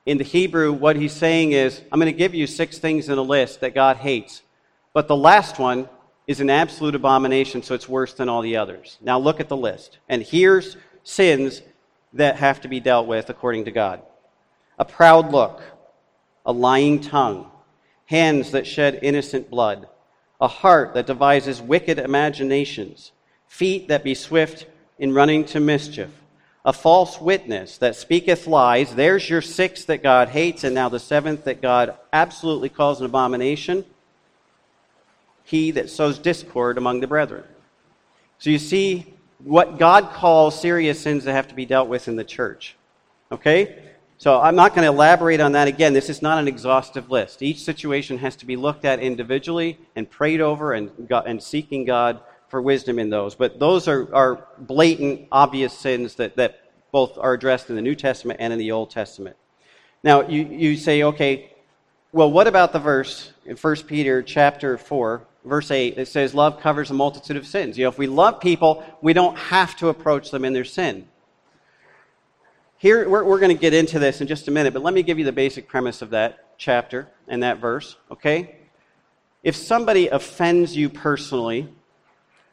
in 0.07 0.19
the 0.19 0.25
Hebrew, 0.25 0.73
what 0.73 0.97
he's 0.97 1.13
saying 1.13 1.53
is, 1.53 1.81
I'm 1.91 1.99
going 1.99 2.13
to 2.13 2.19
give 2.19 2.35
you 2.35 2.47
six 2.47 2.79
things 2.79 3.09
in 3.09 3.17
a 3.17 3.23
list 3.23 3.61
that 3.61 3.75
God 3.75 3.97
hates. 3.97 4.43
But 4.93 5.09
the 5.09 5.17
last 5.17 5.59
one 5.59 5.89
is 6.27 6.41
an 6.41 6.51
absolute 6.51 6.95
abomination, 6.95 7.63
so 7.63 7.75
it's 7.75 7.89
worse 7.89 8.13
than 8.13 8.29
all 8.29 8.43
the 8.43 8.57
others. 8.57 8.99
Now 9.01 9.19
look 9.19 9.41
at 9.41 9.49
the 9.49 9.57
list. 9.57 9.99
And 10.09 10.23
here's 10.23 10.77
sins 11.05 11.63
that 12.13 12.37
have 12.37 12.61
to 12.63 12.69
be 12.69 12.81
dealt 12.81 13.07
with 13.07 13.31
according 13.31 13.65
to 13.65 13.71
God 13.71 14.03
a 14.79 14.85
proud 14.85 15.31
look, 15.31 15.63
a 16.45 16.53
lying 16.53 17.01
tongue, 17.01 17.51
hands 18.07 18.51
that 18.51 18.67
shed 18.67 18.99
innocent 19.03 19.49
blood, 19.49 19.89
a 20.41 20.49
heart 20.49 20.95
that 20.95 21.07
devises 21.07 21.63
wicked 21.63 21.99
imaginations, 21.99 23.13
feet 23.47 23.89
that 23.89 24.05
be 24.05 24.15
swift 24.15 24.67
in 24.99 25.15
running 25.15 25.45
to 25.45 25.61
mischief 25.61 26.11
a 26.65 26.73
false 26.73 27.21
witness 27.21 27.79
that 27.79 27.95
speaketh 27.95 28.47
lies. 28.47 28.95
There's 28.95 29.29
your 29.29 29.43
sixth 29.43 29.87
that 29.87 30.03
God 30.03 30.31
hates, 30.31 30.65
and 30.65 30.75
now 30.75 30.89
the 30.89 30.99
seventh 30.99 31.45
that 31.45 31.61
God 31.61 31.95
absolutely 32.13 32.71
calls 32.71 33.01
an 33.01 33.07
abomination. 33.07 33.85
He 35.45 35.73
that 35.73 35.91
sows 35.91 36.19
discord 36.19 36.79
among 36.79 37.01
the 37.01 37.07
brethren. 37.07 37.45
So 38.39 38.49
you 38.51 38.59
see 38.59 39.15
what 39.39 39.79
God 39.79 40.11
calls 40.11 40.59
serious 40.59 41.01
sins 41.01 41.25
that 41.25 41.33
have 41.33 41.49
to 41.49 41.55
be 41.55 41.67
dealt 41.67 41.89
with 41.89 42.09
in 42.09 42.17
the 42.17 42.25
church. 42.25 42.77
Okay? 43.31 43.91
So 44.17 44.41
I'm 44.41 44.57
not 44.57 44.75
going 44.75 44.87
to 44.87 44.93
elaborate 44.93 45.41
on 45.41 45.53
that 45.53 45.69
again. 45.69 45.93
This 45.93 46.09
is 46.09 46.23
not 46.23 46.39
an 46.39 46.49
exhaustive 46.49 47.11
list. 47.11 47.43
Each 47.43 47.63
situation 47.63 48.17
has 48.19 48.37
to 48.37 48.47
be 48.47 48.57
looked 48.57 48.87
at 48.87 49.01
individually 49.01 49.79
and 49.97 50.09
prayed 50.09 50.41
over 50.41 50.73
and, 50.73 50.91
and 51.11 51.43
seeking 51.43 51.85
God 51.85 52.21
for 52.55 52.63
wisdom 52.63 53.01
in 53.01 53.11
those. 53.11 53.35
But 53.35 53.59
those 53.59 53.89
are, 53.89 54.15
are 54.15 54.47
blatant, 54.61 55.27
obvious 55.33 55.77
sins 55.77 56.15
that, 56.15 56.37
that 56.37 56.71
both 56.93 57.19
are 57.19 57.33
addressed 57.33 57.69
in 57.69 57.75
the 57.75 57.83
New 57.83 57.97
Testament 57.97 58.39
and 58.41 58.53
in 58.53 58.61
the 58.61 58.71
Old 58.71 58.93
Testament. 58.93 59.35
Now, 60.05 60.29
you, 60.29 60.45
you 60.45 60.77
say, 60.77 61.03
okay, 61.03 61.51
well, 62.13 62.31
what 62.31 62.47
about 62.47 62.73
the 62.73 62.79
verse 62.79 63.33
in 63.45 63.57
1 63.57 63.77
Peter 63.89 64.23
chapter 64.23 64.79
4, 64.79 65.27
verse 65.45 65.73
8, 65.73 65.99
it 65.99 66.07
says, 66.07 66.33
Love 66.33 66.61
covers 66.61 66.93
a 66.93 66.95
multitude 66.95 67.37
of 67.37 67.45
sins. 67.45 67.77
You 67.77 67.87
know, 67.87 67.89
if 67.89 67.99
we 67.99 68.07
love 68.07 68.39
people, 68.39 68.85
we 69.03 69.15
don't 69.15 69.37
have 69.37 69.75
to 69.79 69.89
approach 69.89 70.31
them 70.31 70.45
in 70.45 70.53
their 70.53 70.63
sin. 70.63 71.09
Here, 72.79 73.09
we're, 73.09 73.25
we're 73.25 73.41
going 73.41 73.57
to 73.57 73.61
get 73.61 73.75
into 73.75 73.99
this 73.99 74.21
in 74.21 74.29
just 74.29 74.47
a 74.47 74.53
minute, 74.53 74.73
but 74.73 74.85
let 74.85 74.95
me 74.95 75.03
give 75.03 75.19
you 75.19 75.25
the 75.25 75.33
basic 75.33 75.67
premise 75.67 76.03
of 76.03 76.11
that 76.11 76.57
chapter 76.57 77.09
and 77.27 77.43
that 77.43 77.59
verse, 77.59 77.97
okay? 78.13 78.59
If 79.43 79.57
somebody 79.57 80.07
offends 80.07 80.77
you 80.77 80.89
personally, 80.89 81.69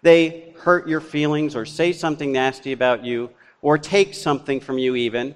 they 0.01 0.53
hurt 0.59 0.87
your 0.87 1.01
feelings 1.01 1.55
or 1.55 1.65
say 1.65 1.93
something 1.93 2.31
nasty 2.31 2.71
about 2.71 3.03
you 3.03 3.29
or 3.61 3.77
take 3.77 4.13
something 4.13 4.59
from 4.59 4.77
you, 4.77 4.95
even, 4.95 5.35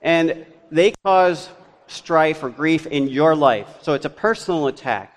and 0.00 0.46
they 0.70 0.92
cause 1.04 1.48
strife 1.86 2.42
or 2.42 2.50
grief 2.50 2.86
in 2.86 3.08
your 3.08 3.34
life. 3.34 3.68
So 3.82 3.94
it's 3.94 4.04
a 4.04 4.10
personal 4.10 4.66
attack. 4.68 5.16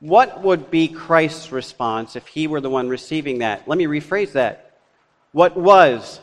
What 0.00 0.42
would 0.42 0.70
be 0.70 0.88
Christ's 0.88 1.52
response 1.52 2.16
if 2.16 2.26
he 2.26 2.48
were 2.48 2.60
the 2.60 2.70
one 2.70 2.88
receiving 2.88 3.38
that? 3.38 3.68
Let 3.68 3.78
me 3.78 3.86
rephrase 3.86 4.32
that. 4.32 4.78
What 5.30 5.56
was 5.56 6.20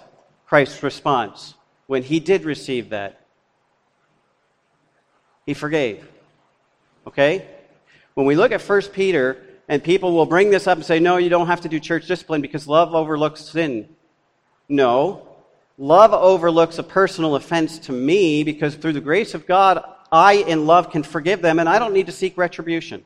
Christ's 0.48 0.84
response 0.84 1.54
when 1.88 2.04
he 2.04 2.19
did 2.19 2.43
receive 2.43 2.89
that? 2.89 3.22
He 5.45 5.54
forgave. 5.54 6.08
Okay? 7.08 7.48
When 8.13 8.26
we 8.28 8.36
look 8.36 8.52
at 8.52 8.62
1 8.62 8.82
Peter, 8.93 9.38
and 9.69 9.84
people 9.84 10.13
will 10.13 10.25
bring 10.25 10.49
this 10.49 10.65
up 10.65 10.79
and 10.79 10.86
say, 10.86 10.99
no, 10.99 11.17
you 11.17 11.29
don't 11.29 11.45
have 11.45 11.62
to 11.62 11.69
do 11.69 11.79
church 11.79 12.08
discipline 12.08 12.41
because 12.41 12.67
love 12.67 12.95
overlooks 12.95 13.45
sin. 13.45 13.88
No. 14.67 15.27
Love 15.77 16.12
overlooks 16.12 16.79
a 16.79 16.84
personal 16.84 17.36
offense 17.36 17.77
to 17.77 17.91
me 17.91 18.43
because 18.43 18.73
through 18.75 18.93
the 18.93 18.99
grace 18.99 19.36
of 19.36 19.45
God, 19.45 19.84
I, 20.12 20.34
in 20.34 20.65
love, 20.65 20.89
can 20.89 21.03
forgive 21.03 21.43
them 21.43 21.60
and 21.60 21.69
I 21.69 21.77
don't 21.77 21.93
need 21.93 22.08
to 22.08 22.12
seek 22.12 22.36
retribution. 22.36 23.05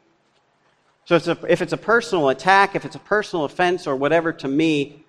So 1.03 1.17
it's 1.17 1.27
a, 1.27 1.37
if 1.49 1.61
it's 1.61 1.73
a 1.73 1.77
personal 1.77 2.29
attack, 2.29 2.77
if 2.77 2.85
it's 2.85 2.95
a 2.95 2.99
personal 2.99 3.43
offense 3.43 3.85
or 3.85 3.97
whatever 3.97 4.31
to 4.31 4.47
me, 4.47 5.03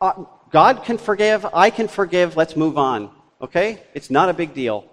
uh, 0.00 0.24
God 0.50 0.82
can 0.84 0.96
forgive, 0.96 1.44
I 1.52 1.68
can 1.68 1.88
forgive, 1.88 2.38
let's 2.38 2.56
move 2.56 2.78
on. 2.78 3.10
Okay? 3.42 3.82
It's 3.92 4.10
not 4.10 4.30
a 4.30 4.32
big 4.32 4.54
deal. 4.54 4.87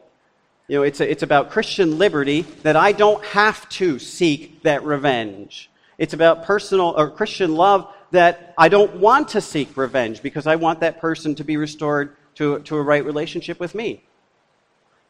You 0.67 0.78
know, 0.78 0.84
it's, 0.84 0.99
a, 0.99 1.10
it's 1.10 1.21
about 1.21 1.51
Christian 1.51 1.99
liberty 1.99 2.41
that 2.63 2.75
I 2.75 2.91
don't 2.91 3.23
have 3.25 3.69
to 3.69 3.99
seek 3.99 4.63
that 4.63 4.84
revenge. 4.84 5.69
It's 5.97 6.13
about 6.13 6.43
personal 6.45 6.95
or 6.97 7.12
Christian 7.12 7.56
love 7.56 7.93
that 8.12 8.54
I 8.58 8.69
don't 8.69 8.95
want 8.95 9.30
to 9.30 9.41
seek 9.41 9.78
revenge 9.78 10.23
because 10.23 10.47
I 10.47 10.56
want 10.56 10.80
that 10.80 10.99
person 10.99 11.36
to 11.36 11.43
be 11.43 11.58
restored 11.58 12.15
to, 12.36 12.60
to 12.60 12.78
a 12.78 12.82
right 12.82 13.06
relationship 13.06 13.60
with 13.60 13.75
me. 13.75 14.04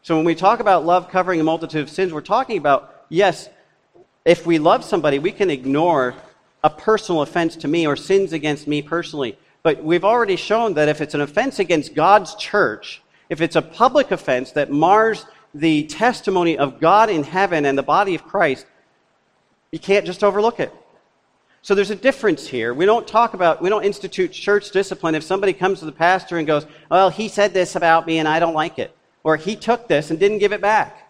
So 0.02 0.16
when 0.18 0.26
we 0.26 0.36
talk 0.36 0.60
about 0.60 0.86
love 0.86 1.10
covering 1.10 1.40
a 1.40 1.44
multitude 1.44 1.82
of 1.82 1.90
sins, 1.90 2.12
we're 2.12 2.22
talking 2.22 2.58
about, 2.58 3.06
yes, 3.10 3.50
if 4.26 4.46
we 4.46 4.60
love 4.60 4.84
somebody, 4.84 5.20
we 5.20 5.32
can 5.32 5.50
ignore 5.50 6.16
a 6.64 6.70
personal 6.70 7.22
offense 7.22 7.56
to 7.58 7.68
me 7.68 7.88
or 7.88 7.96
sins 7.96 8.34
against 8.34 8.68
me 8.68 8.82
personally. 8.82 9.38
But 9.64 9.84
we've 9.84 10.04
already 10.04 10.36
shown 10.36 10.74
that 10.76 10.90
if 10.90 11.00
it's 11.00 11.14
an 11.14 11.22
offense 11.22 11.60
against 11.60 11.96
God's 11.96 12.36
church, 12.36 13.02
if 13.30 13.42
it's 13.42 13.56
a 13.56 13.62
public 13.62 14.12
offense 14.12 14.52
that 14.52 14.72
mars 14.72 15.26
the 15.56 15.84
testimony 15.84 16.58
of 16.58 16.80
God 16.82 17.10
in 17.10 17.24
heaven 17.24 17.66
and 17.66 17.78
the 17.78 17.84
body 17.84 18.14
of 18.14 18.26
Christ, 18.26 18.66
you 19.72 19.80
can't 19.80 20.06
just 20.06 20.24
overlook 20.24 20.60
it. 20.60 20.72
So 21.62 21.74
there's 21.74 21.90
a 21.90 21.96
difference 21.96 22.46
here. 22.46 22.74
We 22.74 22.86
don't 22.86 23.08
talk 23.08 23.34
about, 23.34 23.62
we 23.62 23.70
don't 23.70 23.84
institute 23.84 24.32
church 24.32 24.70
discipline 24.70 25.16
if 25.16 25.24
somebody 25.24 25.54
comes 25.54 25.80
to 25.80 25.86
the 25.86 25.92
pastor 25.92 26.38
and 26.38 26.46
goes, 26.46 26.68
well, 26.92 27.10
he 27.10 27.28
said 27.28 27.54
this 27.54 27.76
about 27.76 28.06
me 28.06 28.20
and 28.20 28.28
I 28.28 28.40
don't 28.40 28.54
like 28.54 28.78
it. 28.78 28.96
Or 29.24 29.38
he 29.38 29.56
took 29.56 29.88
this 29.88 30.12
and 30.12 30.20
didn't 30.20 30.38
give 30.38 30.54
it 30.54 30.62
back. 30.62 31.10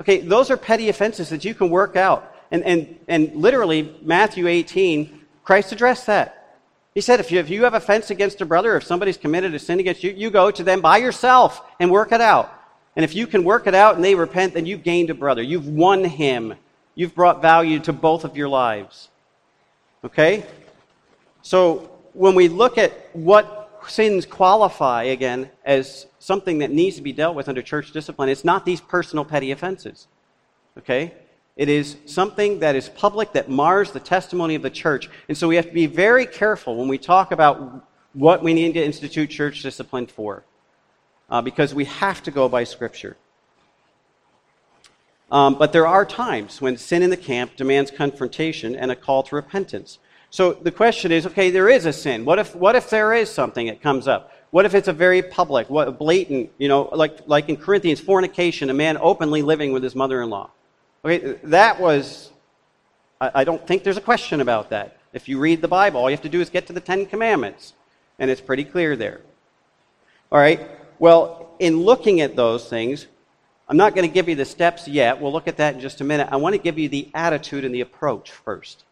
Okay, 0.00 0.20
those 0.20 0.50
are 0.50 0.56
petty 0.56 0.88
offenses 0.88 1.30
that 1.30 1.44
you 1.44 1.54
can 1.54 1.70
work 1.70 1.96
out. 1.96 2.32
And, 2.52 2.62
and, 2.62 2.98
and 3.08 3.34
literally, 3.34 3.96
Matthew 4.02 4.46
18, 4.46 5.24
Christ 5.42 5.72
addressed 5.72 6.06
that. 6.06 6.60
He 6.94 7.00
said, 7.00 7.20
if 7.20 7.32
you, 7.32 7.40
if 7.40 7.50
you 7.50 7.64
have 7.64 7.74
offense 7.74 8.10
against 8.10 8.40
a 8.40 8.46
brother, 8.46 8.76
if 8.76 8.84
somebody's 8.84 9.16
committed 9.16 9.54
a 9.54 9.58
sin 9.58 9.80
against 9.80 10.04
you, 10.04 10.12
you 10.12 10.30
go 10.30 10.50
to 10.50 10.62
them 10.62 10.80
by 10.80 10.98
yourself 10.98 11.60
and 11.80 11.90
work 11.90 12.12
it 12.12 12.20
out. 12.20 12.57
And 12.98 13.04
if 13.04 13.14
you 13.14 13.28
can 13.28 13.44
work 13.44 13.68
it 13.68 13.76
out 13.76 13.94
and 13.94 14.02
they 14.02 14.16
repent, 14.16 14.54
then 14.54 14.66
you've 14.66 14.82
gained 14.82 15.08
a 15.08 15.14
brother. 15.14 15.40
You've 15.40 15.68
won 15.68 16.02
him. 16.02 16.54
You've 16.96 17.14
brought 17.14 17.40
value 17.40 17.78
to 17.78 17.92
both 17.92 18.24
of 18.24 18.36
your 18.36 18.48
lives. 18.48 19.08
Okay? 20.02 20.44
So 21.40 21.92
when 22.12 22.34
we 22.34 22.48
look 22.48 22.76
at 22.76 23.08
what 23.12 23.84
sins 23.86 24.26
qualify, 24.26 25.04
again, 25.04 25.48
as 25.64 26.06
something 26.18 26.58
that 26.58 26.72
needs 26.72 26.96
to 26.96 27.02
be 27.02 27.12
dealt 27.12 27.36
with 27.36 27.48
under 27.48 27.62
church 27.62 27.92
discipline, 27.92 28.28
it's 28.28 28.44
not 28.44 28.66
these 28.66 28.80
personal 28.80 29.24
petty 29.24 29.52
offenses. 29.52 30.08
Okay? 30.76 31.14
It 31.54 31.68
is 31.68 31.98
something 32.04 32.58
that 32.58 32.74
is 32.74 32.88
public 32.88 33.32
that 33.34 33.48
mars 33.48 33.92
the 33.92 34.00
testimony 34.00 34.56
of 34.56 34.62
the 34.62 34.70
church. 34.70 35.08
And 35.28 35.38
so 35.38 35.46
we 35.46 35.54
have 35.54 35.66
to 35.66 35.72
be 35.72 35.86
very 35.86 36.26
careful 36.26 36.74
when 36.74 36.88
we 36.88 36.98
talk 36.98 37.30
about 37.30 37.86
what 38.12 38.42
we 38.42 38.54
need 38.54 38.74
to 38.74 38.84
institute 38.84 39.30
church 39.30 39.62
discipline 39.62 40.08
for, 40.08 40.42
uh, 41.28 41.42
because 41.42 41.74
we 41.74 41.84
have 41.84 42.22
to 42.22 42.30
go 42.30 42.48
by 42.48 42.64
Scripture. 42.64 43.16
Um, 45.30 45.56
but 45.56 45.72
there 45.72 45.86
are 45.86 46.06
times 46.06 46.60
when 46.60 46.76
sin 46.76 47.02
in 47.02 47.10
the 47.10 47.16
camp 47.16 47.56
demands 47.56 47.90
confrontation 47.90 48.74
and 48.74 48.90
a 48.90 48.96
call 48.96 49.22
to 49.24 49.36
repentance. 49.36 49.98
So 50.30 50.52
the 50.52 50.70
question 50.70 51.12
is 51.12 51.26
okay, 51.26 51.50
there 51.50 51.68
is 51.68 51.86
a 51.86 51.92
sin. 51.92 52.24
What 52.24 52.38
if, 52.38 52.54
what 52.54 52.76
if 52.76 52.90
there 52.90 53.12
is 53.12 53.30
something 53.30 53.66
that 53.66 53.82
comes 53.82 54.08
up? 54.08 54.32
What 54.50 54.64
if 54.64 54.74
it's 54.74 54.88
a 54.88 54.92
very 54.92 55.22
public, 55.22 55.68
what, 55.68 55.98
blatant, 55.98 56.50
you 56.56 56.68
know, 56.68 56.88
like, 56.92 57.26
like 57.26 57.50
in 57.50 57.56
Corinthians, 57.56 58.00
fornication, 58.00 58.70
a 58.70 58.74
man 58.74 58.96
openly 58.96 59.42
living 59.42 59.72
with 59.72 59.82
his 59.82 59.94
mother 59.94 60.22
in 60.22 60.30
law? 60.30 60.50
Okay, 61.04 61.38
that 61.44 61.78
was, 61.78 62.30
I, 63.20 63.30
I 63.34 63.44
don't 63.44 63.66
think 63.66 63.84
there's 63.84 63.98
a 63.98 64.02
question 64.02 64.40
about 64.40 64.70
that. 64.70 64.98
If 65.12 65.28
you 65.28 65.38
read 65.38 65.60
the 65.60 65.68
Bible, 65.68 66.00
all 66.00 66.10
you 66.10 66.16
have 66.16 66.22
to 66.22 66.28
do 66.30 66.40
is 66.40 66.48
get 66.48 66.66
to 66.68 66.72
the 66.72 66.80
Ten 66.80 67.04
Commandments, 67.04 67.74
and 68.18 68.30
it's 68.30 68.40
pretty 68.40 68.64
clear 68.64 68.96
there. 68.96 69.20
All 70.32 70.38
right, 70.38 70.60
well, 70.98 71.50
in 71.58 71.80
looking 71.80 72.20
at 72.20 72.36
those 72.36 72.68
things, 72.68 73.06
I'm 73.68 73.76
not 73.76 73.94
going 73.94 74.08
to 74.08 74.12
give 74.12 74.28
you 74.28 74.34
the 74.34 74.44
steps 74.44 74.88
yet. 74.88 75.20
We'll 75.20 75.32
look 75.32 75.48
at 75.48 75.58
that 75.58 75.74
in 75.74 75.80
just 75.80 76.00
a 76.00 76.04
minute. 76.04 76.28
I 76.30 76.36
want 76.36 76.54
to 76.54 76.60
give 76.60 76.78
you 76.78 76.88
the 76.88 77.08
attitude 77.14 77.64
and 77.64 77.74
the 77.74 77.82
approach 77.82 78.30
first. 78.30 78.84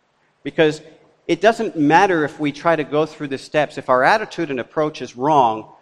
Because 0.43 0.83
it 1.27 1.41
doesn't 1.41 1.77
matter 1.77 2.25
if 2.25 2.39
we 2.39 2.53
try 2.53 2.77
to 2.77 2.85
go 2.85 3.07
through 3.07 3.29
the 3.29 3.39
steps. 3.39 3.79
If 3.79 3.89
our 3.89 4.05
attitude 4.05 4.51
and 4.51 4.61
approach 4.61 5.03
is 5.03 5.17
wrong, 5.17 5.73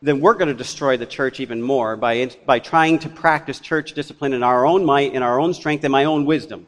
then 0.00 0.20
we're 0.20 0.34
going 0.34 0.48
to 0.48 0.54
destroy 0.54 0.96
the 0.96 1.06
church 1.06 1.38
even 1.38 1.62
more 1.62 1.96
by, 1.96 2.28
by 2.44 2.58
trying 2.58 2.98
to 3.00 3.08
practice 3.08 3.60
church 3.60 3.92
discipline 3.92 4.32
in 4.32 4.42
our 4.42 4.66
own 4.66 4.84
might, 4.84 5.12
in 5.12 5.22
our 5.22 5.38
own 5.38 5.54
strength, 5.54 5.84
and 5.84 5.92
my 5.92 6.04
own 6.04 6.24
wisdom. 6.24 6.66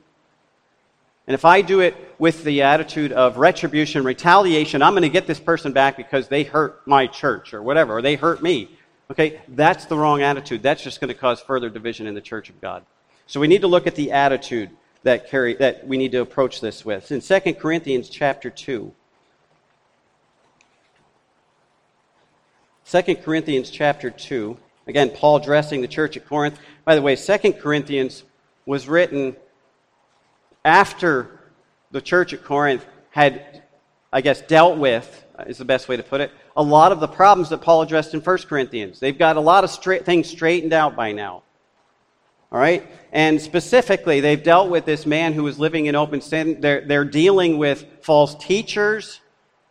And 1.27 1.35
if 1.35 1.45
I 1.45 1.63
do 1.63 1.81
it 1.81 1.97
with 2.19 2.45
the 2.45 2.63
attitude 2.63 3.11
of 3.11 3.39
retribution, 3.39 4.05
retaliation, 4.05 4.83
I'm 4.83 4.93
going 4.93 5.03
to 5.03 5.09
get 5.09 5.27
this 5.27 5.41
person 5.41 5.73
back 5.73 5.97
because 5.97 6.29
they 6.29 6.45
hurt 6.45 6.87
my 6.87 7.07
church 7.07 7.55
or 7.55 7.63
whatever, 7.63 7.97
or 7.97 8.03
they 8.03 8.15
hurt 8.15 8.43
me. 8.43 8.69
Okay, 9.15 9.41
that's 9.47 9.85
the 9.85 9.97
wrong 9.97 10.23
attitude. 10.23 10.61
That's 10.61 10.83
just 10.83 11.01
going 11.01 11.07
to 11.07 11.15
cause 11.15 11.41
further 11.41 11.71
division 11.71 12.09
in 12.09 12.15
the 12.15 12.21
church 12.21 12.51
of 12.51 12.61
God. 12.61 12.85
So 13.29 13.39
we 13.39 13.47
need 13.47 13.61
to 13.61 13.69
look 13.69 13.87
at 13.87 13.95
the 13.95 14.11
attitude 14.11 14.71
that, 15.05 15.31
carry, 15.31 15.55
that 15.55 15.87
we 15.87 15.97
need 15.97 16.11
to 16.13 16.21
approach 16.21 16.61
this 16.61 16.85
with. 16.85 17.13
In 17.13 17.21
2 17.21 17.55
Corinthians 17.55 18.09
chapter 18.09 18.51
2, 18.51 18.93
2 22.87 23.15
Corinthians 23.15 23.71
chapter 23.71 24.11
2, 24.11 24.57
again, 24.89 25.11
Paul 25.11 25.37
addressing 25.37 25.81
the 25.81 25.87
church 25.87 26.17
at 26.17 26.27
Corinth. 26.27 26.59
By 26.85 26.97
the 26.97 27.03
way, 27.03 27.15
2 27.15 27.53
Corinthians 27.53 28.25
was 28.67 28.89
written 28.89 29.37
after 30.65 31.39
the 31.93 32.01
church 32.01 32.33
at 32.33 32.43
Corinth 32.43 32.85
had, 33.11 33.63
I 34.13 34.23
guess, 34.23 34.41
dealt 34.41 34.77
with 34.77 35.25
is 35.47 35.59
the 35.59 35.65
best 35.65 35.89
way 35.89 35.97
to 35.97 36.03
put 36.03 36.21
it, 36.21 36.33
a 36.57 36.63
lot 36.63 36.93
of 36.93 37.01
the 37.01 37.09
problems 37.09 37.49
that 37.49 37.61
Paul 37.61 37.83
addressed 37.83 38.15
in 38.15 38.21
1 38.21 38.39
Corinthians. 38.49 39.01
They've 39.01 39.19
got 39.19 39.37
a 39.37 39.41
lot 39.41 39.65
of 39.65 40.05
things 40.05 40.29
straightened 40.29 40.73
out 40.73 40.95
by 40.95 41.13
now. 41.13 41.43
All 42.53 42.61
right? 42.61 42.89
And 43.13 43.41
specifically, 43.41 44.21
they've 44.21 44.43
dealt 44.43 44.71
with 44.71 44.85
this 44.85 45.07
man 45.07 45.33
who 45.33 45.43
was 45.43 45.59
living 45.59 45.87
in 45.87 45.97
open 45.97 46.21
sin. 46.21 46.61
They're, 46.61 46.83
they're 46.83 47.05
dealing 47.05 47.59
with 47.59 47.85
false 48.03 48.37
teachers 48.37 49.21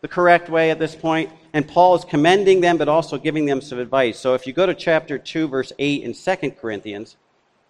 the 0.02 0.08
correct 0.10 0.50
way 0.50 0.70
at 0.70 0.80
this 0.80 0.96
point. 0.96 1.32
And 1.54 1.66
Paul 1.66 1.96
is 1.96 2.04
commending 2.04 2.60
them, 2.60 2.78
but 2.78 2.90
also 2.90 3.18
giving 3.18 3.46
them 3.46 3.62
some 3.62 3.80
advice. 3.80 4.20
So 4.20 4.34
if 4.34 4.46
you 4.46 4.52
go 4.52 4.66
to 4.66 4.74
chapter 4.74 5.18
2, 5.18 5.48
verse 5.48 5.72
8 5.80 6.04
in 6.04 6.14
2 6.14 6.52
Corinthians, 6.52 7.16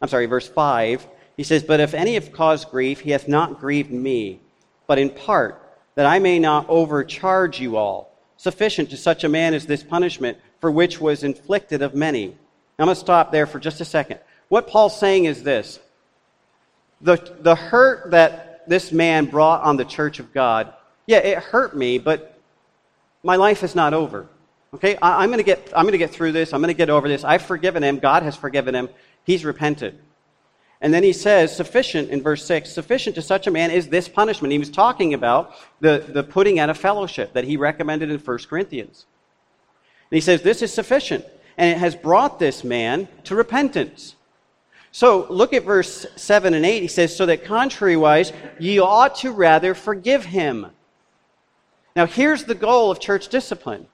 I'm 0.02 0.08
sorry, 0.08 0.26
verse 0.26 0.47
5, 0.47 1.08
he 1.38 1.43
says, 1.43 1.63
But 1.63 1.80
if 1.80 1.93
any 1.93 2.15
have 2.15 2.32
caused 2.32 2.69
grief, 2.69 3.02
he 3.02 3.12
hath 3.12 3.28
not 3.28 3.60
grieved 3.60 3.91
me, 3.91 4.39
but 4.88 4.97
in 4.97 5.10
part 5.10 5.60
that 5.95 6.06
I 6.06 6.19
may 6.19 6.39
not 6.39 6.67
overcharge 6.69 7.60
you 7.60 7.78
all. 7.78 8.12
Sufficient 8.43 8.89
to 8.89 8.97
such 8.97 9.23
a 9.23 9.29
man 9.29 9.53
as 9.53 9.65
this 9.67 9.84
punishment, 9.84 10.38
for 10.60 10.69
which 10.69 10.99
was 10.99 11.23
inflicted 11.23 11.82
of 11.82 11.95
many. 11.95 12.36
I'm 12.77 12.88
going 12.88 12.93
to 12.93 12.99
stop 12.99 13.32
there 13.32 13.47
for 13.47 13.58
just 13.58 13.79
a 13.79 13.86
second. 13.86 14.19
What 14.49 14.67
Paul's 14.67 14.99
saying 14.99 15.23
is 15.23 15.43
this 15.43 15.79
the, 16.99 17.15
the 17.39 17.56
hurt 17.56 18.12
that 18.12 18.67
this 18.67 18.91
man 18.91 19.27
brought 19.27 19.63
on 19.63 19.77
the 19.77 19.86
church 19.86 20.19
of 20.19 20.34
God, 20.34 20.73
yeah, 21.08 21.19
it 21.19 21.38
hurt 21.38 21.73
me, 21.73 21.99
but 21.99 22.38
my 23.23 23.38
life 23.38 23.63
is 23.63 23.75
not 23.75 23.93
over. 23.93 24.27
Okay? 24.73 24.97
I, 24.97 25.23
am 25.23 25.29
going 25.29 25.38
to 25.38 25.45
get, 25.45 25.71
I'm 25.73 25.86
going 25.86 25.93
to 25.93 25.97
get 25.97 26.12
through 26.12 26.34
this. 26.34 26.51
I'm 26.51 26.60
going 26.60 26.67
to 26.67 26.77
get 26.77 26.89
over 26.89 27.08
this. 27.08 27.23
I've 27.23 27.43
forgiven 27.43 27.82
him. 27.82 27.99
God 27.99 28.23
has 28.23 28.36
forgiven 28.36 28.75
him. 28.75 28.89
He's 29.23 29.45
repented. 29.45 29.97
And 30.83 30.93
then 30.93 31.01
he 31.01 31.13
says, 31.13 31.55
sufficient 31.55 32.09
in 32.09 32.21
verse 32.21 32.45
6, 32.45 32.69
sufficient 32.69 33.15
to 33.15 33.21
such 33.21 33.47
a 33.47 33.51
man 33.51 33.71
is 33.71 33.87
this 33.87 34.09
punishment. 34.09 34.51
He 34.51 34.59
was 34.59 34.69
talking 34.69 35.13
about 35.13 35.55
the, 35.79 36.03
the 36.09 36.23
putting 36.23 36.59
out 36.59 36.69
of 36.69 36.77
fellowship 36.77 37.31
that 37.33 37.45
he 37.45 37.55
recommended 37.55 38.11
in 38.11 38.19
1 38.19 38.37
Corinthians. 38.49 39.05
And 40.11 40.17
he 40.17 40.21
says, 40.21 40.41
this 40.41 40.61
is 40.61 40.73
sufficient. 40.73 41.23
And 41.57 41.71
it 41.71 41.77
has 41.77 41.95
brought 41.95 42.37
this 42.37 42.65
man 42.65 43.07
to 43.23 43.33
repentance. 43.33 44.15
So 44.91 45.25
look 45.29 45.53
at 45.53 45.63
verse 45.63 46.05
7 46.17 46.53
and 46.53 46.65
8. 46.65 46.81
He 46.81 46.87
says, 46.89 47.15
So 47.15 47.25
that 47.27 47.45
contrariwise, 47.45 48.33
ye 48.59 48.79
ought 48.79 49.15
to 49.17 49.31
rather 49.31 49.73
forgive 49.73 50.25
him. 50.25 50.67
Now 51.95 52.05
here's 52.05 52.43
the 52.43 52.55
goal 52.55 52.91
of 52.91 52.99
church 52.99 53.29
discipline 53.29 53.87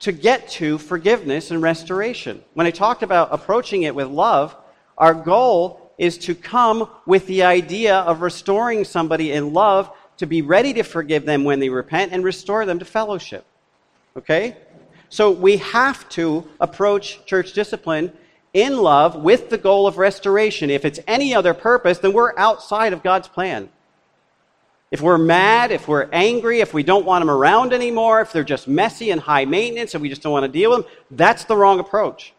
to 0.00 0.10
get 0.10 0.48
to 0.48 0.78
forgiveness 0.78 1.50
and 1.50 1.62
restoration. 1.62 2.42
When 2.54 2.66
I 2.66 2.70
talked 2.72 3.02
about 3.02 3.28
approaching 3.30 3.84
it 3.84 3.94
with 3.94 4.08
love, 4.08 4.56
our 4.98 5.14
goal 5.14 5.92
is 5.96 6.18
to 6.18 6.34
come 6.34 6.88
with 7.06 7.26
the 7.26 7.42
idea 7.42 7.96
of 7.96 8.20
restoring 8.20 8.84
somebody 8.84 9.32
in 9.32 9.52
love, 9.52 9.90
to 10.18 10.26
be 10.26 10.42
ready 10.42 10.72
to 10.74 10.82
forgive 10.82 11.24
them 11.24 11.44
when 11.44 11.60
they 11.60 11.68
repent 11.68 12.12
and 12.12 12.22
restore 12.22 12.66
them 12.66 12.78
to 12.78 12.84
fellowship. 12.84 13.44
Okay? 14.16 14.56
So 15.08 15.30
we 15.30 15.56
have 15.58 16.08
to 16.10 16.46
approach 16.60 17.24
church 17.24 17.52
discipline 17.52 18.12
in 18.52 18.78
love 18.78 19.16
with 19.16 19.50
the 19.50 19.58
goal 19.58 19.86
of 19.86 19.98
restoration. 19.98 20.70
If 20.70 20.84
it's 20.84 21.00
any 21.06 21.34
other 21.34 21.54
purpose, 21.54 21.98
then 21.98 22.12
we're 22.12 22.36
outside 22.36 22.92
of 22.92 23.02
God's 23.02 23.28
plan. 23.28 23.68
If 24.90 25.00
we're 25.02 25.18
mad, 25.18 25.70
if 25.70 25.86
we're 25.86 26.08
angry, 26.12 26.60
if 26.60 26.72
we 26.72 26.82
don't 26.82 27.04
want 27.04 27.22
them 27.22 27.30
around 27.30 27.72
anymore, 27.72 28.20
if 28.20 28.32
they're 28.32 28.44
just 28.44 28.66
messy 28.66 29.10
and 29.10 29.20
high 29.20 29.44
maintenance 29.44 29.94
and 29.94 30.02
we 30.02 30.08
just 30.08 30.22
don't 30.22 30.32
want 30.32 30.44
to 30.44 30.52
deal 30.52 30.70
with 30.70 30.86
them, 30.86 30.90
that's 31.10 31.44
the 31.44 31.56
wrong 31.56 31.78
approach. 31.78 32.32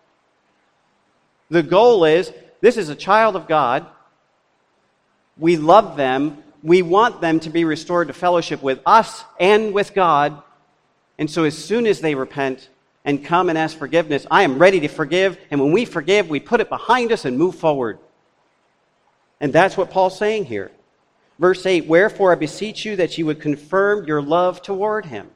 The 1.49 1.63
goal 1.63 2.05
is 2.05 2.33
this 2.61 2.77
is 2.77 2.89
a 2.89 2.95
child 2.95 3.35
of 3.35 3.47
God. 3.47 3.85
We 5.37 5.55
love 5.57 5.95
them. 5.95 6.43
We 6.61 6.81
want 6.81 7.21
them 7.21 7.39
to 7.41 7.49
be 7.49 7.63
restored 7.63 8.07
to 8.07 8.13
fellowship 8.13 8.61
with 8.61 8.81
us 8.85 9.23
and 9.39 9.73
with 9.73 9.93
God. 9.93 10.41
And 11.17 11.29
so, 11.29 11.45
as 11.45 11.57
soon 11.57 11.87
as 11.87 12.01
they 12.01 12.15
repent 12.15 12.69
and 13.05 13.23
come 13.23 13.49
and 13.49 13.57
ask 13.57 13.77
forgiveness, 13.77 14.27
I 14.29 14.43
am 14.43 14.59
ready 14.59 14.81
to 14.81 14.87
forgive. 14.89 15.37
And 15.51 15.61
when 15.61 15.71
we 15.71 15.85
forgive, 15.85 16.29
we 16.29 16.39
put 16.39 16.59
it 16.59 16.69
behind 16.69 17.11
us 17.11 17.25
and 17.25 17.37
move 17.37 17.55
forward. 17.55 17.99
And 19.39 19.53
that's 19.53 19.77
what 19.77 19.89
Paul's 19.89 20.17
saying 20.17 20.45
here. 20.45 20.71
Verse 21.37 21.65
8 21.65 21.87
Wherefore 21.87 22.33
I 22.33 22.35
beseech 22.35 22.85
you 22.85 22.97
that 22.97 23.17
you 23.17 23.25
would 23.25 23.39
confirm 23.39 24.05
your 24.05 24.21
love 24.21 24.61
toward 24.61 25.05
him. 25.05 25.29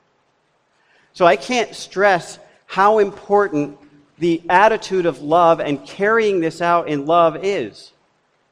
So, 1.14 1.26
I 1.26 1.38
can't 1.38 1.74
stress 1.74 2.40
how 2.66 3.00
important 3.00 3.78
the 4.24 4.42
attitude 4.48 5.06
of 5.06 5.22
love 5.22 5.60
and 5.60 5.86
carrying 5.86 6.40
this 6.40 6.62
out 6.62 6.88
in 6.88 7.06
love 7.06 7.44
is. 7.44 7.92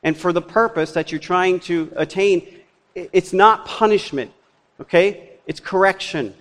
And 0.04 0.18
for 0.18 0.34
the 0.34 0.42
purpose 0.42 0.92
that 0.92 1.14
you're 1.14 1.20
trying 1.34 1.62
to 1.62 1.90
attain, 1.96 2.46
it's 2.94 3.32
not 3.32 3.66
punishment, 3.66 4.34
okay? 4.82 5.30
It's 5.48 5.62
correction. 5.62 6.36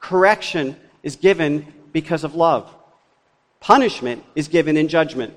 Correction 0.00 0.74
is 1.04 1.14
given 1.14 1.72
because 1.92 2.24
of 2.24 2.34
love, 2.34 2.74
punishment 3.60 4.24
is 4.34 4.48
given 4.48 4.76
in 4.76 4.88
judgment. 4.88 5.34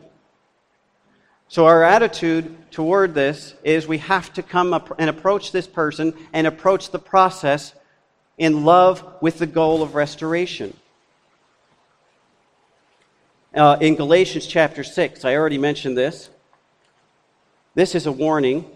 So, 1.48 1.68
our 1.68 1.84
attitude 1.84 2.72
toward 2.72 3.14
this 3.14 3.54
is 3.64 3.88
we 3.88 4.00
have 4.00 4.34
to 4.34 4.42
come 4.42 4.74
up 4.74 4.92
and 4.98 5.08
approach 5.08 5.52
this 5.52 5.68
person 5.68 6.16
and 6.34 6.48
approach 6.48 6.90
the 6.90 6.98
process 6.98 7.76
in 8.40 8.66
love 8.66 9.06
with 9.22 9.38
the 9.38 9.46
goal 9.46 9.84
of 9.84 9.94
restoration 9.94 10.76
uh, 13.56 13.78
in 13.80 13.96
Galatians 13.96 14.46
chapter 14.48 14.84
6. 14.84 15.26
I 15.26 15.36
already 15.36 15.58
mentioned 15.58 15.98
this. 15.98 16.30
This 17.74 17.96
is 17.96 18.06
a 18.06 18.12
warning. 18.12 18.70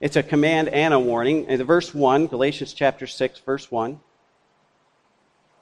It's 0.00 0.16
a 0.16 0.22
command 0.22 0.68
and 0.68 0.94
a 0.94 0.98
warning. 0.98 1.44
In 1.44 1.62
verse 1.64 1.94
1, 1.94 2.26
Galatians 2.28 2.72
chapter 2.72 3.06
6, 3.06 3.40
verse 3.40 3.70
1, 3.70 4.00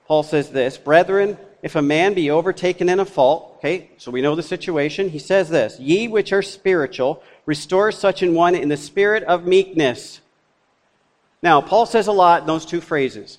Paul 0.06 0.22
says 0.22 0.50
this 0.50 0.78
Brethren, 0.78 1.38
if 1.62 1.74
a 1.74 1.82
man 1.82 2.14
be 2.14 2.30
overtaken 2.30 2.88
in 2.88 3.00
a 3.00 3.04
fault, 3.04 3.56
okay, 3.58 3.90
so 3.96 4.10
we 4.10 4.22
know 4.22 4.36
the 4.36 4.42
situation, 4.42 5.08
he 5.08 5.18
says 5.18 5.48
this 5.48 5.80
Ye 5.80 6.06
which 6.06 6.32
are 6.32 6.42
spiritual, 6.42 7.22
restore 7.46 7.90
such 7.90 8.22
an 8.22 8.34
one 8.34 8.54
in 8.54 8.68
the 8.68 8.76
spirit 8.76 9.24
of 9.24 9.46
meekness. 9.46 10.20
Now, 11.42 11.60
Paul 11.60 11.86
says 11.86 12.06
a 12.06 12.12
lot 12.12 12.42
in 12.42 12.46
those 12.46 12.66
two 12.66 12.80
phrases. 12.80 13.38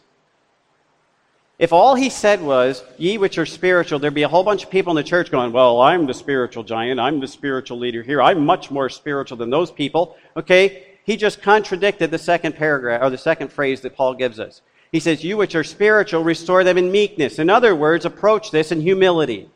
If 1.59 1.73
all 1.73 1.95
he 1.95 2.11
said 2.11 2.41
was, 2.41 2.83
ye 2.99 3.17
which 3.17 3.39
are 3.39 3.45
spiritual, 3.45 3.97
there'd 3.97 4.13
be 4.13 4.21
a 4.21 4.27
whole 4.27 4.43
bunch 4.43 4.63
of 4.63 4.69
people 4.69 4.91
in 4.91 4.95
the 4.95 5.09
church 5.09 5.31
going, 5.31 5.51
well, 5.51 5.81
I'm 5.81 6.05
the 6.05 6.13
spiritual 6.13 6.63
giant. 6.63 6.99
I'm 6.99 7.19
the 7.19 7.27
spiritual 7.27 7.79
leader 7.79 8.03
here. 8.03 8.21
I'm 8.21 8.45
much 8.45 8.69
more 8.69 8.89
spiritual 8.89 9.37
than 9.37 9.49
those 9.49 9.71
people. 9.71 10.17
Okay? 10.35 10.97
He 11.03 11.17
just 11.17 11.41
contradicted 11.41 12.11
the 12.11 12.19
second 12.19 12.55
paragraph, 12.55 13.01
or 13.01 13.09
the 13.09 13.17
second 13.17 13.51
phrase 13.51 13.81
that 13.81 13.95
Paul 13.95 14.13
gives 14.13 14.39
us. 14.39 14.61
He 14.91 14.99
says, 14.99 15.23
you 15.23 15.35
which 15.35 15.55
are 15.55 15.63
spiritual, 15.63 16.23
restore 16.23 16.63
them 16.63 16.77
in 16.77 16.91
meekness. 16.91 17.39
In 17.39 17.49
other 17.49 17.75
words, 17.75 18.05
approach 18.05 18.51
this 18.51 18.71
in 18.71 18.81
humility. 18.81 19.49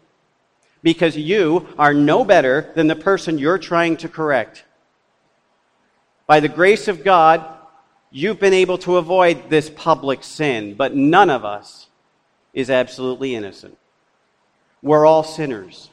Because 0.82 1.16
you 1.16 1.68
are 1.78 1.94
no 1.94 2.26
better 2.26 2.72
than 2.74 2.88
the 2.88 2.96
person 2.96 3.38
you're 3.38 3.60
trying 3.60 3.96
to 3.98 4.10
correct. 4.10 4.66
By 6.26 6.40
the 6.40 6.50
grace 6.50 6.88
of 6.88 7.04
God, 7.04 7.46
you've 8.10 8.40
been 8.40 8.54
able 8.54 8.80
to 8.80 8.98
avoid 8.98 9.52
this 9.52 9.70
public 9.70 10.24
sin, 10.24 10.74
but 10.74 10.96
none 10.96 11.30
of 11.30 11.46
us 11.46 11.88
is 12.54 12.70
absolutely 12.70 13.36
innocent. 13.36 13.78
We're 14.82 15.06
all 15.06 15.24
sinners. 15.24 15.90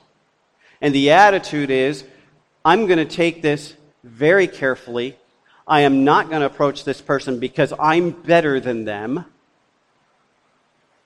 And 0.81 0.95
the 0.95 1.11
attitude 1.11 1.71
is 1.71 2.05
I'm 2.65 2.87
going 2.87 2.99
to 2.99 3.05
take 3.05 3.43
this 3.43 3.75
very 4.05 4.47
carefully. 4.47 5.17
I 5.67 5.81
am 5.81 6.05
not 6.05 6.29
going 6.29 6.41
to 6.41 6.47
approach 6.47 6.85
this 6.85 7.01
person 7.01 7.39
because 7.39 7.73
I'm 7.79 8.11
better 8.11 8.61
than 8.61 8.85
them. 8.85 9.25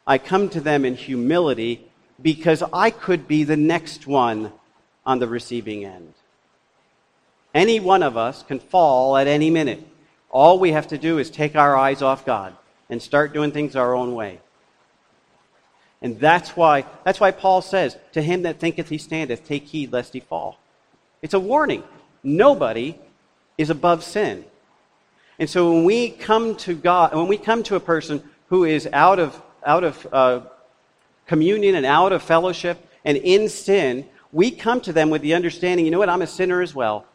I 0.07 0.19
come 0.19 0.49
to 0.51 0.61
them 0.61 0.85
in 0.85 0.95
humility 0.95 1.87
because 2.21 2.63
I 2.73 2.91
could 2.91 3.27
be 3.27 3.45
the 3.45 3.57
next 3.57 4.07
one 4.07 4.53
on 5.05 5.19
the 5.19 5.29
receiving 5.29 5.85
end. 5.85 6.15
Any 7.55 7.81
one 7.81 8.03
of 8.03 8.17
us 8.17 8.43
can 8.43 8.59
fall 8.59 9.17
at 9.17 9.27
any 9.27 9.51
minute. 9.51 9.87
All 10.31 10.59
we 10.59 10.73
have 10.73 10.89
to 10.89 10.99
do 10.99 11.19
is 11.19 11.31
take 11.31 11.55
our 11.55 11.77
eyes 11.77 12.01
off 12.01 12.25
God 12.25 12.57
and 12.89 13.03
start 13.03 13.35
doing 13.35 13.53
things 13.53 13.77
our 13.77 13.95
own 13.95 14.15
way. 14.15 14.41
And 16.03 16.19
that's 16.19 16.51
why, 16.51 16.85
that's 17.05 17.21
why 17.21 17.31
Paul 17.31 17.63
says, 17.63 17.97
To 18.13 18.21
him 18.21 18.43
that 18.43 18.59
thinketh 18.59 18.89
he 18.89 18.99
standeth, 18.99 19.47
take 19.47 19.65
heed 19.67 19.93
lest 19.93 20.13
he 20.13 20.21
fall. 20.21 20.59
It's 21.23 21.35
a 21.35 21.41
warning. 21.41 21.85
Nobody 22.25 22.99
is 23.57 23.71
above 23.71 24.03
sin. 24.03 24.45
And 25.39 25.49
so 25.49 25.73
when 25.73 25.85
we 25.85 26.11
come 26.11 26.57
to 26.57 26.75
God, 26.75 27.15
when 27.15 27.29
we 27.29 27.39
come 27.39 27.63
to 27.65 27.77
a 27.77 27.81
person 27.81 28.23
who 28.49 28.65
is 28.65 28.89
out 28.93 29.19
of, 29.19 29.41
out 29.65 29.85
of 29.85 30.07
uh, 30.13 30.41
communion 31.27 31.77
and 31.77 31.87
out 31.87 32.13
of 32.13 32.23
fellowship 32.23 32.85
and 33.05 33.17
in 33.17 33.49
sin, 33.49 34.07
we 34.33 34.51
come 34.51 34.81
to 34.81 34.93
them 34.93 35.09
with 35.09 35.23
the 35.23 35.35
understanding, 35.35 35.85
you 35.85 35.93
know 35.93 35.99
what, 35.99 36.09
I'm 36.09 36.23
a 36.23 36.27
sinner 36.27 36.61
as 36.63 36.75
well. 36.75 37.07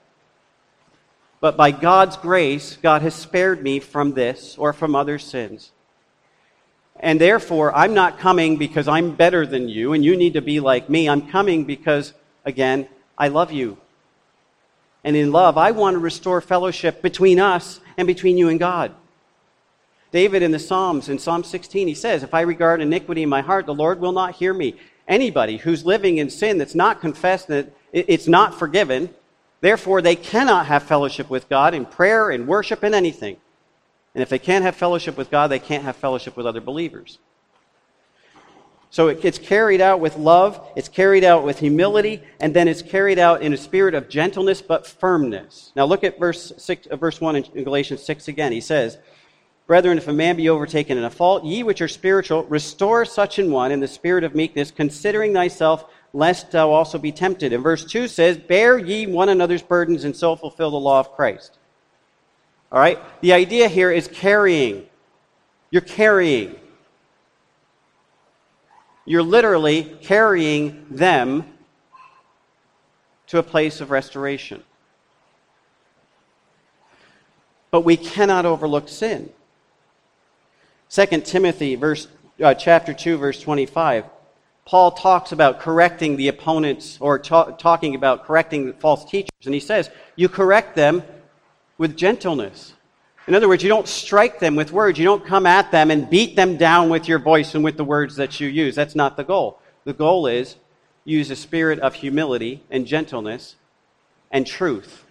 But 1.39 1.57
by 1.57 1.71
God's 1.71 2.17
grace, 2.17 2.77
God 2.77 3.01
has 3.01 3.13
spared 3.13 3.61
me 3.61 3.79
from 3.79 4.13
this 4.13 4.57
or 4.57 4.73
from 4.73 4.95
other 4.95 5.19
sins. 5.19 5.71
And 6.99 7.21
therefore, 7.21 7.75
I'm 7.75 7.93
not 7.93 8.19
coming 8.19 8.57
because 8.57 8.87
I'm 8.87 9.15
better 9.15 9.45
than 9.45 9.69
you 9.69 9.93
and 9.93 10.03
you 10.03 10.15
need 10.17 10.33
to 10.33 10.41
be 10.41 10.59
like 10.59 10.89
me. 10.89 11.07
I'm 11.07 11.29
coming 11.29 11.65
because, 11.65 12.13
again, 12.45 12.87
I 13.17 13.27
love 13.27 13.51
you. 13.51 13.77
And 15.03 15.15
in 15.15 15.31
love, 15.31 15.57
I 15.57 15.71
want 15.71 15.95
to 15.95 15.99
restore 15.99 16.41
fellowship 16.41 17.01
between 17.01 17.39
us 17.39 17.79
and 17.97 18.07
between 18.07 18.37
you 18.37 18.49
and 18.49 18.59
God. 18.59 18.93
David 20.11 20.41
in 20.41 20.51
the 20.51 20.59
Psalms, 20.59 21.09
in 21.09 21.19
Psalm 21.19 21.43
16, 21.43 21.87
he 21.87 21.93
says, 21.93 22.23
If 22.23 22.33
I 22.33 22.41
regard 22.41 22.81
iniquity 22.81 23.23
in 23.23 23.29
my 23.29 23.41
heart, 23.41 23.65
the 23.65 23.73
Lord 23.73 23.99
will 23.99 24.11
not 24.13 24.35
hear 24.35 24.53
me. 24.53 24.75
Anybody 25.07 25.57
who's 25.57 25.85
living 25.85 26.17
in 26.17 26.29
sin 26.29 26.57
that's 26.57 26.75
not 26.75 27.01
confessed 27.01 27.47
that 27.47 27.73
it's 27.93 28.27
not 28.27 28.57
forgiven, 28.57 29.13
therefore 29.61 30.01
they 30.01 30.15
cannot 30.15 30.65
have 30.65 30.83
fellowship 30.83 31.29
with 31.29 31.47
God 31.49 31.73
in 31.73 31.85
prayer, 31.85 32.31
in 32.31 32.47
worship, 32.47 32.83
in 32.83 32.93
anything. 32.93 33.37
And 34.17 34.23
if 34.23 34.29
they 34.29 34.39
can't 34.39 34.65
have 34.65 34.75
fellowship 34.75 35.15
with 35.15 35.29
God, 35.29 35.49
they 35.49 35.59
can't 35.59 35.83
have 35.83 35.95
fellowship 35.95 36.35
with 36.35 36.47
other 36.47 36.59
believers. 36.59 37.19
So 38.89 39.09
it 39.09 39.21
gets 39.21 39.37
carried 39.37 39.79
out 39.79 39.99
with 39.99 40.17
love, 40.17 40.59
it's 40.75 40.89
carried 40.89 41.23
out 41.23 41.43
with 41.43 41.59
humility, 41.59 42.23
and 42.39 42.51
then 42.51 42.67
it's 42.67 42.81
carried 42.81 43.19
out 43.19 43.43
in 43.43 43.53
a 43.53 43.57
spirit 43.57 43.93
of 43.93 44.09
gentleness 44.09 44.59
but 44.59 44.87
firmness. 44.87 45.71
Now 45.75 45.85
look 45.85 46.03
at 46.03 46.17
verse, 46.17 46.51
six, 46.57 46.87
uh, 46.87 46.95
verse 46.95 47.21
1 47.21 47.35
in 47.35 47.63
Galatians 47.63 48.01
6 48.01 48.27
again. 48.27 48.51
He 48.51 48.59
says, 48.59 48.97
Brethren, 49.67 49.99
if 49.99 50.07
a 50.07 50.13
man 50.13 50.35
be 50.35 50.49
overtaken 50.49 50.97
in 50.97 51.03
a 51.03 51.11
fault, 51.11 51.45
ye 51.45 51.61
which 51.61 51.83
are 51.83 51.87
spiritual, 51.87 52.43
restore 52.45 53.05
such 53.05 53.37
an 53.37 53.51
one 53.51 53.71
in 53.71 53.81
the 53.81 53.87
spirit 53.87 54.23
of 54.23 54.33
meekness, 54.33 54.71
considering 54.71 55.31
thyself, 55.31 55.85
lest 56.11 56.49
thou 56.49 56.71
also 56.71 56.97
be 56.97 57.11
tempted. 57.11 57.53
And 57.53 57.61
verse 57.61 57.85
2 57.85 58.07
says, 58.07 58.39
Bear 58.39 58.79
ye 58.79 59.05
one 59.05 59.29
another's 59.29 59.61
burdens, 59.61 60.05
and 60.05 60.17
so 60.17 60.35
fulfill 60.35 60.71
the 60.71 60.77
law 60.77 60.99
of 60.99 61.11
Christ. 61.11 61.59
All 62.71 62.79
right? 62.79 62.99
The 63.21 63.33
idea 63.33 63.67
here 63.67 63.91
is 63.91 64.07
carrying. 64.07 64.85
You're 65.71 65.81
carrying. 65.81 66.55
You're 69.05 69.23
literally 69.23 69.97
carrying 70.01 70.85
them 70.89 71.45
to 73.27 73.39
a 73.39 73.43
place 73.43 73.81
of 73.81 73.91
restoration. 73.91 74.63
But 77.71 77.81
we 77.81 77.97
cannot 77.97 78.45
overlook 78.45 78.89
sin. 78.89 79.29
2 80.89 81.05
Timothy 81.21 81.75
verse, 81.75 82.07
uh, 82.41 82.53
chapter 82.53 82.93
2 82.93 83.17
verse 83.17 83.41
25 83.41 84.05
Paul 84.65 84.91
talks 84.91 85.31
about 85.31 85.59
correcting 85.59 86.17
the 86.17 86.29
opponents 86.29 86.97
or 87.01 87.19
ta- 87.19 87.51
talking 87.51 87.95
about 87.95 88.25
correcting 88.25 88.73
false 88.73 89.03
teachers 89.03 89.45
and 89.45 89.53
he 89.53 89.59
says 89.59 89.89
you 90.15 90.29
correct 90.29 90.77
them 90.77 91.03
with 91.77 91.95
gentleness. 91.95 92.73
In 93.27 93.35
other 93.35 93.47
words, 93.49 93.61
you 93.61 93.69
don't 93.69 93.87
strike 93.87 94.39
them 94.39 94.55
with 94.55 94.71
words. 94.71 94.97
You 94.97 95.05
don't 95.05 95.25
come 95.25 95.45
at 95.45 95.71
them 95.71 95.91
and 95.91 96.09
beat 96.09 96.35
them 96.35 96.55
down 96.55 96.89
with 96.89 97.07
your 97.07 97.19
voice 97.19 97.55
and 97.55 97.63
with 97.63 97.75
the 97.75 97.83
words 97.83 98.15
that 98.15 98.39
you 98.39 98.47
use. 98.47 98.75
That's 98.75 98.95
not 98.95 99.17
the 99.17 99.23
goal. 99.23 99.59
The 99.83 99.93
goal 99.93 100.27
is 100.27 100.55
use 101.03 101.29
a 101.29 101.35
spirit 101.35 101.79
of 101.79 101.95
humility 101.95 102.63
and 102.69 102.85
gentleness 102.85 103.55
and 104.31 104.45
truth 104.45 105.05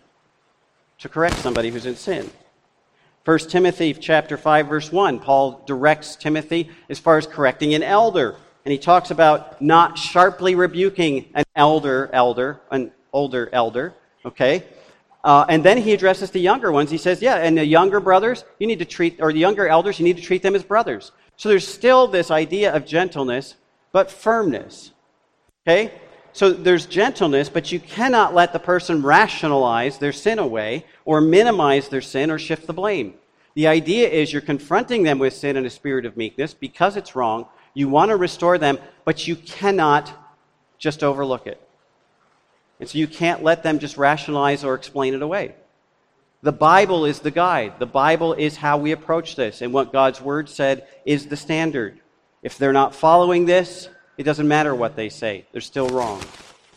to 0.99 1.09
correct 1.09 1.37
somebody 1.37 1.71
who's 1.71 1.87
in 1.87 1.97
sin. 1.97 2.31
1 3.25 3.39
Timothy 3.41 3.93
chapter 3.93 4.37
5 4.37 4.69
verse 4.69 4.93
1, 4.93 5.19
Paul 5.19 5.63
directs 5.67 6.17
Timothy 6.17 6.71
as 6.89 6.99
far 6.99 7.19
as 7.19 7.27
correcting 7.27 7.75
an 7.75 7.83
elder. 7.83 8.37
And 8.65 8.73
he 8.73 8.79
talks 8.79 9.11
about 9.11 9.61
not 9.61 9.99
sharply 9.99 10.55
rebuking 10.55 11.27
an 11.35 11.45
elder 11.55 12.09
elder, 12.13 12.61
an 12.71 12.93
older 13.13 13.49
elder, 13.53 13.95
okay? 14.25 14.65
Uh, 15.27 15.45
and 15.49 15.65
then 15.65 15.77
he 15.77 15.93
addresses 15.93 16.31
the 16.31 16.39
younger 16.39 16.71
ones. 16.71 16.89
He 16.89 16.99
says, 16.99 17.21
Yeah, 17.21 17.35
and 17.35 17.59
the 17.59 17.67
younger 17.67 17.99
brothers, 17.99 18.45
you 18.61 18.69
need 18.69 18.79
to 18.79 18.85
treat, 18.85 19.21
or 19.21 19.33
the 19.33 19.41
younger 19.41 19.67
elders, 19.67 19.99
you 19.99 20.05
need 20.05 20.17
to 20.19 20.23
treat 20.23 20.41
them 20.41 20.55
as 20.55 20.63
brothers. 20.63 21.11
So 21.37 21.49
there's 21.49 21.67
still 21.67 22.07
this 22.07 22.31
idea 22.31 22.73
of 22.73 22.87
gentleness, 22.87 23.57
but 23.91 24.09
firmness. 24.09 24.93
Okay? 25.67 25.93
So 26.33 26.53
there's 26.53 26.87
gentleness, 26.87 27.49
but 27.49 27.73
you 27.73 27.81
cannot 27.81 28.35
let 28.35 28.53
the 28.53 28.61
person 28.61 29.03
rationalize 29.03 29.99
their 29.99 30.13
sin 30.13 30.39
away, 30.39 30.87
or 31.05 31.21
minimize 31.21 31.89
their 31.89 32.03
sin, 32.03 32.31
or 32.31 32.39
shift 32.39 32.69
the 32.69 32.73
blame. 32.73 33.15
The 33.57 33.67
idea 33.67 34.09
is 34.09 34.33
you're 34.33 34.43
confronting 34.43 35.03
them 35.03 35.19
with 35.19 35.35
sin 35.35 35.57
in 35.57 35.67
a 35.67 35.71
spirit 35.71 36.07
of 36.07 36.17
meekness 36.17 36.55
because 36.55 36.97
it's 36.97 37.17
wrong. 37.17 37.47
You 37.75 37.89
want 37.89 38.11
to 38.11 38.17
restore 38.17 38.59
them, 38.59 38.79
but 39.05 39.27
you 39.27 39.35
cannot 39.35 40.13
just 40.79 41.03
overlook 41.03 41.49
it. 41.49 41.66
And 42.79 42.89
so 42.89 42.99
you 42.99 43.07
can't 43.07 43.43
let 43.43 43.63
them 43.63 43.79
just 43.79 43.97
rationalize 43.97 44.65
or 44.65 44.75
explain 44.75 45.15
it 45.15 45.23
away. 45.23 45.55
The 46.43 46.53
Bible 46.53 47.07
is 47.07 47.21
the 47.21 47.31
guide. 47.31 47.79
The 47.79 47.87
Bible 47.87 48.35
is 48.35 48.57
how 48.57 48.79
we 48.79 48.93
approach 48.93 49.37
this. 49.37 49.63
And 49.63 49.73
what 49.73 49.93
God's 49.93 50.21
Word 50.21 50.49
said 50.49 50.87
is 51.05 51.27
the 51.27 51.37
standard. 51.37 52.01
If 52.43 52.59
they're 52.59 52.73
not 52.73 52.95
following 52.95 53.47
this, 53.47 53.89
it 54.19 54.23
doesn't 54.23 54.47
matter 54.47 54.75
what 54.75 54.97
they 54.97 55.09
say, 55.09 55.47
they're 55.53 55.61
still 55.61 55.89
wrong. 55.89 56.23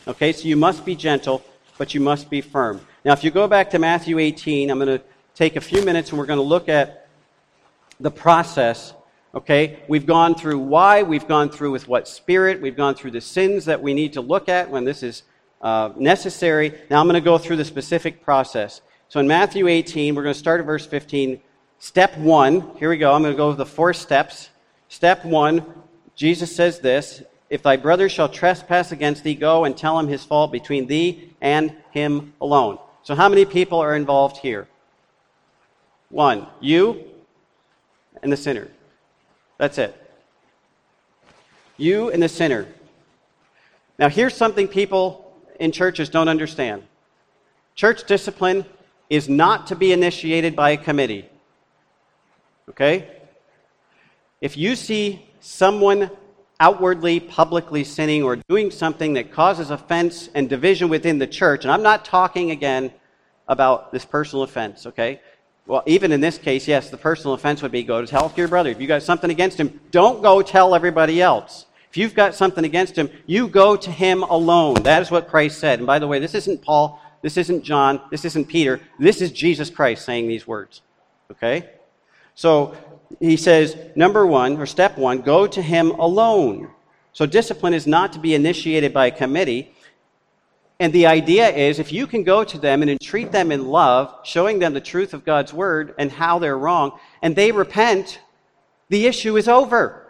Okay, 0.08 0.32
so 0.32 0.48
you 0.48 0.56
must 0.56 0.84
be 0.84 0.96
gentle, 0.96 1.44
but 1.78 1.94
you 1.94 2.00
must 2.00 2.30
be 2.30 2.40
firm. 2.40 2.80
Now, 3.04 3.12
if 3.12 3.22
you 3.22 3.30
go 3.30 3.46
back 3.46 3.70
to 3.70 3.78
Matthew 3.78 4.18
18, 4.18 4.70
I'm 4.70 4.78
going 4.78 4.98
to 4.98 5.04
take 5.34 5.56
a 5.56 5.60
few 5.60 5.84
minutes 5.84 6.10
and 6.10 6.18
we're 6.18 6.26
going 6.26 6.38
to 6.38 6.42
look 6.42 6.68
at 6.68 7.08
the 7.98 8.10
process. 8.10 8.92
Okay, 9.34 9.78
we've 9.88 10.06
gone 10.06 10.34
through 10.34 10.58
why, 10.58 11.02
we've 11.02 11.28
gone 11.28 11.50
through 11.50 11.70
with 11.70 11.86
what 11.86 12.08
spirit, 12.08 12.60
we've 12.60 12.76
gone 12.76 12.94
through 12.94 13.12
the 13.12 13.20
sins 13.20 13.66
that 13.66 13.80
we 13.80 13.94
need 13.94 14.14
to 14.14 14.20
look 14.20 14.48
at 14.48 14.70
when 14.70 14.84
this 14.84 15.02
is 15.02 15.22
uh, 15.60 15.92
necessary. 15.96 16.74
Now 16.90 17.00
I'm 17.00 17.06
going 17.06 17.14
to 17.14 17.20
go 17.20 17.38
through 17.38 17.56
the 17.56 17.64
specific 17.64 18.22
process. 18.22 18.80
So 19.08 19.20
in 19.20 19.26
Matthew 19.28 19.66
18, 19.68 20.14
we're 20.14 20.22
going 20.22 20.34
to 20.34 20.38
start 20.38 20.60
at 20.60 20.66
verse 20.66 20.86
15. 20.86 21.40
Step 21.78 22.16
one, 22.18 22.76
here 22.76 22.90
we 22.90 22.96
go. 22.96 23.12
I'm 23.12 23.22
going 23.22 23.34
to 23.34 23.36
go 23.36 23.48
with 23.48 23.58
the 23.58 23.66
four 23.66 23.92
steps. 23.92 24.50
Step 24.88 25.24
one, 25.24 25.64
Jesus 26.14 26.54
says 26.54 26.80
this 26.80 27.22
If 27.48 27.62
thy 27.62 27.76
brother 27.76 28.08
shall 28.08 28.28
trespass 28.28 28.92
against 28.92 29.24
thee, 29.24 29.34
go 29.34 29.64
and 29.64 29.76
tell 29.76 29.98
him 29.98 30.06
his 30.06 30.24
fault 30.24 30.52
between 30.52 30.86
thee 30.86 31.34
and 31.40 31.74
him 31.90 32.34
alone. 32.40 32.78
So, 33.02 33.14
how 33.14 33.28
many 33.28 33.44
people 33.44 33.78
are 33.78 33.96
involved 33.96 34.36
here? 34.36 34.68
One, 36.10 36.46
you 36.60 37.04
and 38.22 38.30
the 38.30 38.36
sinner. 38.36 38.68
That's 39.58 39.78
it. 39.78 39.96
You 41.76 42.10
and 42.10 42.22
the 42.22 42.28
sinner. 42.28 42.66
Now, 43.98 44.08
here's 44.08 44.34
something 44.34 44.68
people 44.68 45.29
in 45.60 45.70
churches 45.70 46.08
don't 46.08 46.28
understand. 46.28 46.82
Church 47.76 48.04
discipline 48.04 48.64
is 49.08 49.28
not 49.28 49.68
to 49.68 49.76
be 49.76 49.92
initiated 49.92 50.56
by 50.56 50.70
a 50.70 50.76
committee. 50.76 51.28
Okay? 52.68 53.08
If 54.40 54.56
you 54.56 54.74
see 54.74 55.28
someone 55.40 56.10
outwardly, 56.58 57.20
publicly 57.20 57.84
sinning 57.84 58.22
or 58.22 58.36
doing 58.36 58.70
something 58.70 59.14
that 59.14 59.32
causes 59.32 59.70
offense 59.70 60.28
and 60.34 60.48
division 60.48 60.88
within 60.88 61.18
the 61.18 61.26
church, 61.26 61.64
and 61.64 61.72
I'm 61.72 61.82
not 61.82 62.04
talking 62.04 62.50
again 62.50 62.92
about 63.48 63.92
this 63.92 64.04
personal 64.04 64.44
offense, 64.44 64.86
okay? 64.86 65.20
Well, 65.66 65.82
even 65.86 66.12
in 66.12 66.20
this 66.20 66.38
case, 66.38 66.68
yes, 66.68 66.90
the 66.90 66.96
personal 66.96 67.34
offense 67.34 67.62
would 67.62 67.72
be 67.72 67.82
go 67.82 68.00
to 68.00 68.06
tell 68.06 68.32
your 68.36 68.48
brother. 68.48 68.70
If 68.70 68.80
you 68.80 68.86
got 68.86 69.02
something 69.02 69.30
against 69.30 69.58
him, 69.58 69.80
don't 69.90 70.22
go 70.22 70.42
tell 70.42 70.74
everybody 70.74 71.20
else. 71.20 71.66
If 71.90 71.96
you've 71.96 72.14
got 72.14 72.36
something 72.36 72.64
against 72.64 72.96
him, 72.96 73.10
you 73.26 73.48
go 73.48 73.76
to 73.76 73.90
him 73.90 74.22
alone. 74.22 74.74
That 74.84 75.02
is 75.02 75.10
what 75.10 75.28
Christ 75.28 75.58
said. 75.58 75.80
And 75.80 75.86
by 75.86 75.98
the 75.98 76.06
way, 76.06 76.20
this 76.20 76.36
isn't 76.36 76.62
Paul, 76.62 77.02
this 77.20 77.36
isn't 77.36 77.64
John, 77.64 78.00
this 78.10 78.24
isn't 78.24 78.46
Peter. 78.46 78.80
This 78.98 79.20
is 79.20 79.32
Jesus 79.32 79.70
Christ 79.70 80.04
saying 80.04 80.28
these 80.28 80.46
words. 80.46 80.82
Okay? 81.32 81.68
So 82.36 82.76
he 83.18 83.36
says, 83.36 83.76
number 83.96 84.24
one, 84.24 84.56
or 84.56 84.66
step 84.66 84.96
one, 84.96 85.20
go 85.20 85.48
to 85.48 85.60
him 85.60 85.90
alone. 85.90 86.70
So 87.12 87.26
discipline 87.26 87.74
is 87.74 87.88
not 87.88 88.12
to 88.12 88.20
be 88.20 88.36
initiated 88.36 88.94
by 88.94 89.06
a 89.06 89.10
committee. 89.10 89.74
And 90.78 90.92
the 90.92 91.06
idea 91.06 91.48
is 91.50 91.80
if 91.80 91.92
you 91.92 92.06
can 92.06 92.22
go 92.22 92.44
to 92.44 92.56
them 92.56 92.82
and 92.82 92.90
entreat 92.90 93.32
them 93.32 93.50
in 93.50 93.66
love, 93.66 94.14
showing 94.22 94.60
them 94.60 94.74
the 94.74 94.80
truth 94.80 95.12
of 95.12 95.24
God's 95.24 95.52
word 95.52 95.94
and 95.98 96.10
how 96.10 96.38
they're 96.38 96.56
wrong, 96.56 96.98
and 97.20 97.34
they 97.34 97.50
repent, 97.50 98.20
the 98.88 99.06
issue 99.06 99.36
is 99.36 99.48
over. 99.48 100.09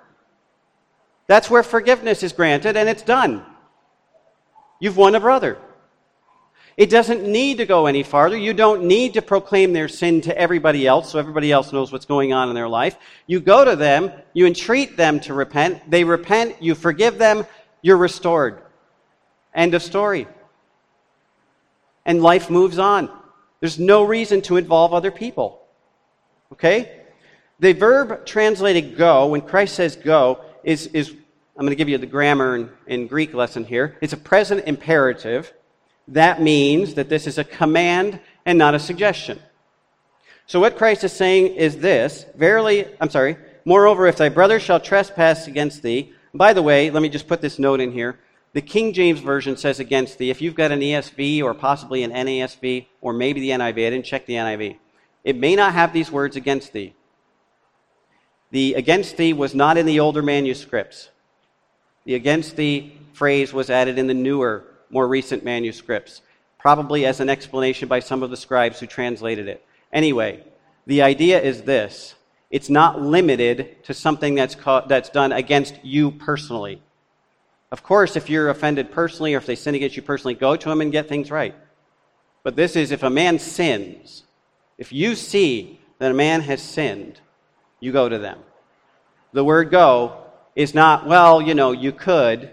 That's 1.30 1.48
where 1.48 1.62
forgiveness 1.62 2.24
is 2.24 2.32
granted 2.32 2.76
and 2.76 2.88
it's 2.88 3.02
done. 3.02 3.46
You've 4.80 4.96
won 4.96 5.14
a 5.14 5.20
brother. 5.20 5.58
It 6.76 6.90
doesn't 6.90 7.22
need 7.22 7.58
to 7.58 7.66
go 7.66 7.86
any 7.86 8.02
farther. 8.02 8.36
You 8.36 8.52
don't 8.52 8.82
need 8.82 9.14
to 9.14 9.22
proclaim 9.22 9.72
their 9.72 9.86
sin 9.86 10.22
to 10.22 10.36
everybody 10.36 10.88
else 10.88 11.12
so 11.12 11.20
everybody 11.20 11.52
else 11.52 11.72
knows 11.72 11.92
what's 11.92 12.04
going 12.04 12.32
on 12.32 12.48
in 12.48 12.56
their 12.56 12.68
life. 12.68 12.96
You 13.28 13.38
go 13.38 13.64
to 13.64 13.76
them, 13.76 14.10
you 14.32 14.44
entreat 14.44 14.96
them 14.96 15.20
to 15.20 15.32
repent, 15.32 15.88
they 15.88 16.02
repent, 16.02 16.60
you 16.60 16.74
forgive 16.74 17.16
them, 17.16 17.46
you're 17.80 17.96
restored. 17.96 18.62
End 19.54 19.74
of 19.74 19.84
story. 19.84 20.26
And 22.04 22.20
life 22.20 22.50
moves 22.50 22.80
on. 22.80 23.08
There's 23.60 23.78
no 23.78 24.02
reason 24.02 24.42
to 24.42 24.56
involve 24.56 24.92
other 24.92 25.12
people. 25.12 25.62
Okay? 26.54 27.02
The 27.60 27.72
verb 27.72 28.26
translated 28.26 28.96
go, 28.96 29.28
when 29.28 29.42
Christ 29.42 29.76
says 29.76 29.94
go, 29.94 30.40
is, 30.64 30.88
is 30.88 31.14
I'm 31.60 31.66
going 31.66 31.76
to 31.76 31.76
give 31.76 31.90
you 31.90 31.98
the 31.98 32.06
grammar 32.06 32.56
in, 32.56 32.70
in 32.86 33.06
Greek 33.06 33.34
lesson 33.34 33.66
here. 33.66 33.98
It's 34.00 34.14
a 34.14 34.16
present 34.16 34.66
imperative. 34.66 35.52
That 36.08 36.40
means 36.40 36.94
that 36.94 37.10
this 37.10 37.26
is 37.26 37.36
a 37.36 37.44
command 37.44 38.18
and 38.46 38.56
not 38.56 38.74
a 38.74 38.78
suggestion. 38.78 39.38
So 40.46 40.58
what 40.58 40.78
Christ 40.78 41.04
is 41.04 41.12
saying 41.12 41.56
is 41.56 41.76
this 41.76 42.24
Verily, 42.34 42.86
I'm 42.98 43.10
sorry, 43.10 43.36
moreover, 43.66 44.06
if 44.06 44.16
thy 44.16 44.30
brother 44.30 44.58
shall 44.58 44.80
trespass 44.80 45.48
against 45.48 45.82
thee, 45.82 46.14
by 46.32 46.54
the 46.54 46.62
way, 46.62 46.88
let 46.88 47.02
me 47.02 47.10
just 47.10 47.28
put 47.28 47.42
this 47.42 47.58
note 47.58 47.80
in 47.80 47.92
here. 47.92 48.18
The 48.54 48.62
King 48.62 48.94
James 48.94 49.20
Version 49.20 49.58
says 49.58 49.80
against 49.80 50.16
thee. 50.16 50.30
If 50.30 50.40
you've 50.40 50.54
got 50.54 50.72
an 50.72 50.80
ESV 50.80 51.42
or 51.42 51.52
possibly 51.52 52.04
an 52.04 52.12
NASV 52.12 52.86
or 53.02 53.12
maybe 53.12 53.38
the 53.42 53.50
NIV, 53.50 53.86
I 53.86 53.90
didn't 53.90 54.06
check 54.06 54.24
the 54.24 54.32
NIV, 54.32 54.78
it 55.24 55.36
may 55.36 55.56
not 55.56 55.74
have 55.74 55.92
these 55.92 56.10
words 56.10 56.36
against 56.36 56.72
thee. 56.72 56.94
The 58.50 58.72
against 58.72 59.18
thee 59.18 59.34
was 59.34 59.54
not 59.54 59.76
in 59.76 59.84
the 59.84 60.00
older 60.00 60.22
manuscripts. 60.22 61.10
The 62.04 62.14
against 62.14 62.56
the 62.56 62.92
phrase 63.12 63.52
was 63.52 63.70
added 63.70 63.98
in 63.98 64.06
the 64.06 64.14
newer, 64.14 64.64
more 64.90 65.06
recent 65.06 65.44
manuscripts, 65.44 66.22
probably 66.58 67.06
as 67.06 67.20
an 67.20 67.28
explanation 67.28 67.88
by 67.88 68.00
some 68.00 68.22
of 68.22 68.30
the 68.30 68.36
scribes 68.36 68.80
who 68.80 68.86
translated 68.86 69.48
it. 69.48 69.64
Anyway, 69.92 70.44
the 70.86 71.02
idea 71.02 71.40
is 71.40 71.62
this 71.62 72.14
it's 72.50 72.68
not 72.68 73.00
limited 73.00 73.84
to 73.84 73.94
something 73.94 74.34
that's, 74.34 74.54
ca- 74.54 74.86
that's 74.86 75.08
done 75.08 75.32
against 75.32 75.84
you 75.84 76.10
personally. 76.10 76.82
Of 77.70 77.84
course, 77.84 78.16
if 78.16 78.28
you're 78.28 78.50
offended 78.50 78.90
personally 78.90 79.34
or 79.34 79.38
if 79.38 79.46
they 79.46 79.54
sin 79.54 79.76
against 79.76 79.96
you 79.96 80.02
personally, 80.02 80.34
go 80.34 80.56
to 80.56 80.68
them 80.68 80.80
and 80.80 80.90
get 80.90 81.08
things 81.08 81.30
right. 81.30 81.54
But 82.42 82.56
this 82.56 82.74
is 82.74 82.90
if 82.90 83.04
a 83.04 83.10
man 83.10 83.38
sins, 83.38 84.24
if 84.78 84.92
you 84.92 85.14
see 85.14 85.78
that 85.98 86.10
a 86.10 86.14
man 86.14 86.40
has 86.40 86.60
sinned, 86.60 87.20
you 87.78 87.92
go 87.92 88.08
to 88.08 88.18
them. 88.18 88.40
The 89.32 89.44
word 89.44 89.70
go 89.70 90.24
is 90.54 90.74
not, 90.74 91.06
well, 91.06 91.40
you 91.40 91.54
know, 91.54 91.72
you 91.72 91.92
could. 91.92 92.52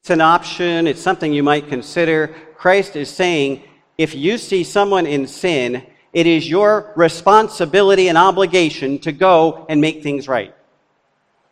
It's 0.00 0.10
an 0.10 0.20
option, 0.20 0.86
it's 0.86 1.00
something 1.00 1.32
you 1.32 1.42
might 1.42 1.68
consider. 1.68 2.34
Christ 2.56 2.96
is 2.96 3.08
saying, 3.08 3.62
if 3.98 4.14
you 4.14 4.38
see 4.38 4.64
someone 4.64 5.06
in 5.06 5.26
sin, 5.26 5.86
it 6.12 6.26
is 6.26 6.48
your 6.48 6.92
responsibility 6.96 8.08
and 8.08 8.18
obligation 8.18 8.98
to 9.00 9.12
go 9.12 9.64
and 9.68 9.80
make 9.80 10.02
things 10.02 10.28
right. 10.28 10.54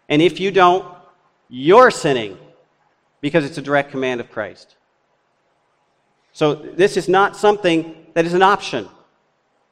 And 0.09 0.21
if 0.21 0.41
you 0.41 0.51
don't, 0.51 0.85
you're 1.49 1.91
sinning 1.91 2.39
because 3.21 3.45
it's 3.45 3.59
a 3.59 3.63
direct 3.63 3.91
command 3.91 4.21
of 4.21 4.31
Christ. 4.31 4.77
So 6.33 6.55
this 6.55 6.97
is 6.97 7.09
not 7.09 7.37
something 7.37 8.07
that 8.15 8.27
is 8.27 8.35
an 8.35 8.43
option 8.43 8.89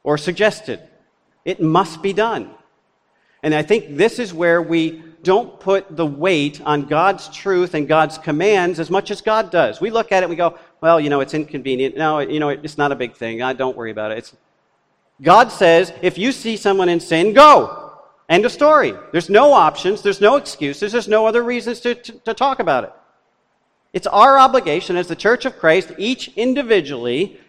or 0.03 0.17
suggested. 0.17 0.81
It 1.45 1.61
must 1.61 2.01
be 2.01 2.13
done. 2.13 2.51
And 3.43 3.55
I 3.55 3.61
think 3.61 3.97
this 3.97 4.19
is 4.19 4.33
where 4.33 4.61
we 4.61 5.03
don't 5.23 5.59
put 5.59 5.95
the 5.95 6.05
weight 6.05 6.61
on 6.61 6.85
God's 6.85 7.27
truth 7.29 7.73
and 7.73 7.87
God's 7.87 8.17
commands 8.17 8.79
as 8.79 8.89
much 8.89 9.11
as 9.11 9.21
God 9.21 9.51
does. 9.51 9.81
We 9.81 9.89
look 9.89 10.11
at 10.11 10.23
it 10.23 10.25
and 10.25 10.29
we 10.29 10.35
go, 10.35 10.57
well, 10.81 10.99
you 10.99 11.09
know, 11.09 11.19
it's 11.19 11.33
inconvenient. 11.33 11.97
No, 11.97 12.19
you 12.19 12.39
know, 12.39 12.49
it's 12.49 12.77
not 12.77 12.91
a 12.91 12.95
big 12.95 13.15
thing. 13.15 13.41
I 13.41 13.53
don't 13.53 13.75
worry 13.75 13.91
about 13.91 14.11
it. 14.11 14.19
It's, 14.19 14.35
God 15.21 15.51
says, 15.51 15.91
if 16.01 16.17
you 16.17 16.31
see 16.31 16.55
someone 16.55 16.89
in 16.89 16.99
sin, 16.99 17.33
go. 17.33 17.93
End 18.29 18.45
of 18.45 18.51
story. 18.51 18.93
There's 19.11 19.29
no 19.29 19.51
options. 19.53 20.01
There's 20.01 20.21
no 20.21 20.37
excuses. 20.37 20.91
There's 20.91 21.07
no 21.07 21.25
other 21.25 21.43
reasons 21.43 21.79
to, 21.81 21.95
to, 21.95 22.11
to 22.11 22.33
talk 22.33 22.59
about 22.59 22.83
it. 22.85 22.93
It's 23.91 24.07
our 24.07 24.37
obligation 24.37 24.95
as 24.95 25.07
the 25.07 25.15
Church 25.15 25.45
of 25.45 25.57
Christ, 25.57 25.91
each 25.97 26.29
individually, 26.35 27.39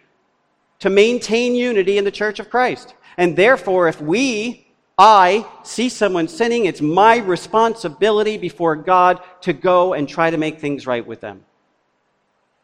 to 0.79 0.89
maintain 0.89 1.53
unity 1.53 1.99
in 1.99 2.03
the 2.03 2.11
Church 2.11 2.39
of 2.39 2.49
Christ. 2.49 2.95
And 3.17 3.35
therefore, 3.35 3.87
if 3.87 4.01
we 4.01 4.70
I 5.03 5.47
see 5.63 5.89
someone 5.89 6.27
sinning, 6.27 6.65
it's 6.65 6.79
my 6.79 7.17
responsibility 7.17 8.37
before 8.37 8.75
God 8.75 9.19
to 9.41 9.51
go 9.51 9.93
and 9.93 10.07
try 10.07 10.29
to 10.29 10.37
make 10.37 10.59
things 10.59 10.85
right 10.85 11.03
with 11.03 11.21
them. 11.21 11.43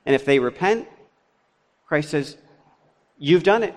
And 0.06 0.14
if 0.14 0.24
they 0.24 0.38
repent, 0.38 0.88
Christ 1.88 2.12
says, 2.12 2.38
You've 3.18 3.42
done 3.42 3.64
it. 3.64 3.74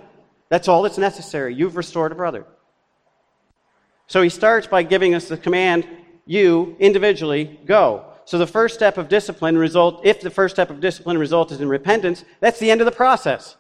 That's 0.51 0.69
all 0.69 0.83
that's 0.83 0.99
necessary. 0.99 1.55
You've 1.55 1.77
restored 1.77 2.13
a 2.13 2.15
brother. 2.15 2.45
So 4.09 4.21
he 4.21 4.29
starts 4.29 4.67
by 4.67 4.83
giving 4.83 5.15
us 5.15 5.27
the 5.27 5.39
command, 5.39 5.89
you 6.27 6.77
individually 6.79 7.59
go. 7.65 8.05
So 8.27 8.37
the 8.37 8.47
first 8.47 8.75
step 8.75 8.99
of 8.99 9.09
discipline 9.09 9.57
result, 9.57 10.05
if 10.05 10.21
the 10.21 10.29
first 10.29 10.55
step 10.55 10.69
of 10.69 10.81
discipline 10.81 11.17
results 11.17 11.55
in 11.55 11.67
repentance, 11.67 12.27
that's 12.41 12.59
the 12.59 12.71
end 12.71 12.83
of 12.83 12.85
the 12.85 12.93
process. 12.93 13.57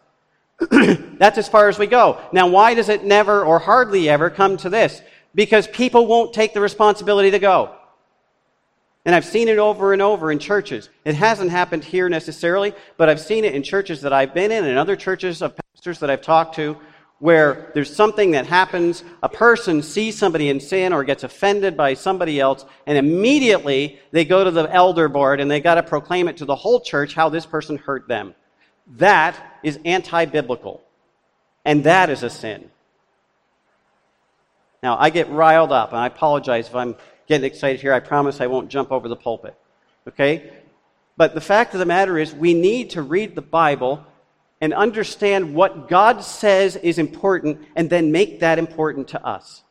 That's 0.70 1.38
as 1.38 1.48
far 1.48 1.68
as 1.68 1.78
we 1.78 1.86
go. 1.86 2.20
Now, 2.32 2.46
why 2.48 2.74
does 2.74 2.88
it 2.88 3.04
never 3.04 3.44
or 3.44 3.58
hardly 3.58 4.08
ever 4.08 4.30
come 4.30 4.56
to 4.58 4.70
this? 4.70 5.00
Because 5.34 5.66
people 5.68 6.06
won't 6.06 6.32
take 6.32 6.54
the 6.54 6.60
responsibility 6.60 7.30
to 7.30 7.38
go. 7.38 7.74
And 9.04 9.14
I've 9.14 9.24
seen 9.24 9.48
it 9.48 9.58
over 9.58 9.92
and 9.92 10.02
over 10.02 10.30
in 10.30 10.38
churches. 10.38 10.90
It 11.04 11.14
hasn't 11.14 11.50
happened 11.50 11.84
here 11.84 12.08
necessarily, 12.08 12.74
but 12.98 13.08
I've 13.08 13.20
seen 13.20 13.44
it 13.44 13.54
in 13.54 13.62
churches 13.62 14.02
that 14.02 14.12
I've 14.12 14.34
been 14.34 14.52
in 14.52 14.64
and 14.64 14.76
other 14.76 14.96
churches 14.96 15.40
of 15.40 15.54
pastors 15.56 15.98
that 16.00 16.10
I've 16.10 16.22
talked 16.22 16.56
to 16.56 16.76
where 17.20 17.70
there's 17.74 17.94
something 17.94 18.30
that 18.30 18.46
happens, 18.46 19.04
a 19.22 19.28
person 19.28 19.82
sees 19.82 20.18
somebody 20.18 20.48
in 20.48 20.58
sin 20.58 20.92
or 20.92 21.04
gets 21.04 21.22
offended 21.22 21.76
by 21.76 21.94
somebody 21.94 22.40
else, 22.40 22.64
and 22.86 22.96
immediately 22.96 24.00
they 24.10 24.24
go 24.24 24.42
to 24.42 24.50
the 24.50 24.72
elder 24.74 25.06
board 25.06 25.38
and 25.38 25.50
they 25.50 25.60
got 25.60 25.74
to 25.74 25.82
proclaim 25.82 26.28
it 26.28 26.36
to 26.38 26.46
the 26.46 26.56
whole 26.56 26.80
church 26.80 27.14
how 27.14 27.28
this 27.28 27.44
person 27.44 27.76
hurt 27.76 28.08
them. 28.08 28.34
That 28.96 29.36
is 29.62 29.78
anti 29.84 30.24
biblical. 30.24 30.82
And 31.64 31.84
that 31.84 32.10
is 32.10 32.22
a 32.22 32.30
sin. 32.30 32.70
Now, 34.82 34.96
I 34.98 35.10
get 35.10 35.28
riled 35.28 35.72
up, 35.72 35.90
and 35.90 35.98
I 35.98 36.06
apologize 36.06 36.68
if 36.68 36.74
I'm 36.74 36.96
getting 37.26 37.44
excited 37.44 37.80
here. 37.80 37.92
I 37.92 38.00
promise 38.00 38.40
I 38.40 38.46
won't 38.46 38.70
jump 38.70 38.90
over 38.90 39.08
the 39.08 39.16
pulpit. 39.16 39.54
Okay? 40.08 40.50
But 41.16 41.34
the 41.34 41.40
fact 41.40 41.74
of 41.74 41.80
the 41.80 41.86
matter 41.86 42.18
is, 42.18 42.34
we 42.34 42.54
need 42.54 42.90
to 42.90 43.02
read 43.02 43.34
the 43.34 43.42
Bible 43.42 44.04
and 44.60 44.72
understand 44.74 45.54
what 45.54 45.88
God 45.88 46.22
says 46.24 46.76
is 46.76 46.98
important 46.98 47.60
and 47.76 47.88
then 47.88 48.12
make 48.12 48.40
that 48.40 48.58
important 48.58 49.08
to 49.08 49.24
us. 49.24 49.62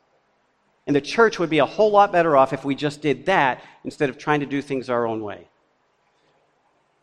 And 0.88 0.96
the 0.96 1.02
church 1.02 1.38
would 1.38 1.50
be 1.50 1.60
a 1.60 1.66
whole 1.66 1.92
lot 1.92 2.12
better 2.12 2.36
off 2.36 2.54
if 2.54 2.66
we 2.66 2.76
just 2.76 3.02
did 3.02 3.26
that 3.28 3.64
instead 3.84 4.10
of 4.10 4.18
trying 4.18 4.40
to 4.40 4.46
do 4.46 4.62
things 4.62 4.90
our 4.90 5.06
own 5.06 5.22
way. 5.22 5.48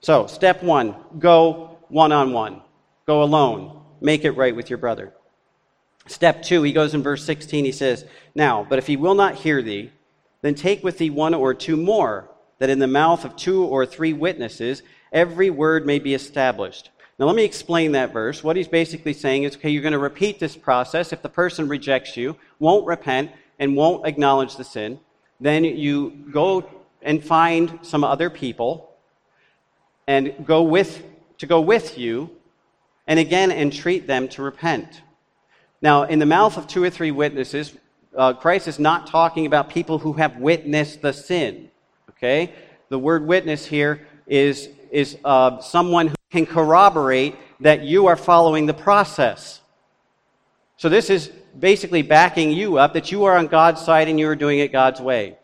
So, 0.00 0.26
step 0.26 0.62
one 0.62 0.94
go 1.18 1.75
one 1.88 2.12
on 2.12 2.32
one. 2.32 2.62
Go 3.06 3.22
alone. 3.22 3.82
Make 4.00 4.24
it 4.24 4.32
right 4.32 4.54
with 4.54 4.70
your 4.70 4.78
brother. 4.78 5.12
Step 6.06 6.42
two, 6.42 6.62
he 6.62 6.72
goes 6.72 6.94
in 6.94 7.02
verse 7.02 7.24
16, 7.24 7.64
he 7.64 7.72
says, 7.72 8.04
Now, 8.34 8.64
but 8.68 8.78
if 8.78 8.86
he 8.86 8.96
will 8.96 9.14
not 9.14 9.34
hear 9.34 9.60
thee, 9.62 9.90
then 10.42 10.54
take 10.54 10.84
with 10.84 10.98
thee 10.98 11.10
one 11.10 11.34
or 11.34 11.52
two 11.54 11.76
more, 11.76 12.30
that 12.58 12.70
in 12.70 12.78
the 12.78 12.86
mouth 12.86 13.24
of 13.24 13.36
two 13.36 13.64
or 13.64 13.84
three 13.84 14.12
witnesses 14.12 14.82
every 15.12 15.50
word 15.50 15.86
may 15.86 15.98
be 15.98 16.14
established. 16.14 16.90
Now, 17.18 17.26
let 17.26 17.34
me 17.34 17.44
explain 17.44 17.92
that 17.92 18.12
verse. 18.12 18.44
What 18.44 18.56
he's 18.56 18.68
basically 18.68 19.14
saying 19.14 19.44
is, 19.44 19.56
okay, 19.56 19.70
you're 19.70 19.82
going 19.82 19.92
to 19.92 19.98
repeat 19.98 20.38
this 20.38 20.56
process. 20.56 21.12
If 21.12 21.22
the 21.22 21.28
person 21.28 21.66
rejects 21.66 22.16
you, 22.16 22.36
won't 22.58 22.86
repent, 22.86 23.32
and 23.58 23.74
won't 23.74 24.06
acknowledge 24.06 24.56
the 24.56 24.64
sin, 24.64 25.00
then 25.40 25.64
you 25.64 26.10
go 26.30 26.68
and 27.02 27.24
find 27.24 27.78
some 27.82 28.04
other 28.04 28.28
people 28.28 28.94
and 30.06 30.34
go 30.44 30.62
with 30.62 31.02
to 31.38 31.46
go 31.46 31.60
with 31.60 31.98
you 31.98 32.30
and 33.06 33.18
again 33.18 33.50
entreat 33.50 34.06
them 34.06 34.28
to 34.28 34.42
repent. 34.42 35.02
Now, 35.82 36.04
in 36.04 36.18
the 36.18 36.26
mouth 36.26 36.56
of 36.56 36.66
two 36.66 36.82
or 36.82 36.90
three 36.90 37.10
witnesses, 37.10 37.76
uh, 38.16 38.32
Christ 38.32 38.66
is 38.66 38.78
not 38.78 39.06
talking 39.06 39.46
about 39.46 39.68
people 39.68 39.98
who 39.98 40.14
have 40.14 40.38
witnessed 40.38 41.02
the 41.02 41.12
sin. 41.12 41.70
Okay? 42.10 42.54
The 42.88 42.98
word 42.98 43.26
witness 43.26 43.66
here 43.66 44.06
is, 44.26 44.70
is 44.90 45.18
uh, 45.24 45.60
someone 45.60 46.08
who 46.08 46.14
can 46.30 46.46
corroborate 46.46 47.36
that 47.60 47.82
you 47.82 48.06
are 48.06 48.16
following 48.16 48.66
the 48.66 48.74
process. 48.74 49.60
So 50.78 50.88
this 50.88 51.10
is 51.10 51.30
basically 51.58 52.02
backing 52.02 52.52
you 52.52 52.78
up 52.78 52.94
that 52.94 53.12
you 53.12 53.24
are 53.24 53.36
on 53.36 53.46
God's 53.46 53.80
side 53.82 54.08
and 54.08 54.18
you 54.18 54.28
are 54.28 54.36
doing 54.36 54.58
it 54.58 54.72
God's 54.72 55.00
way. 55.00 55.38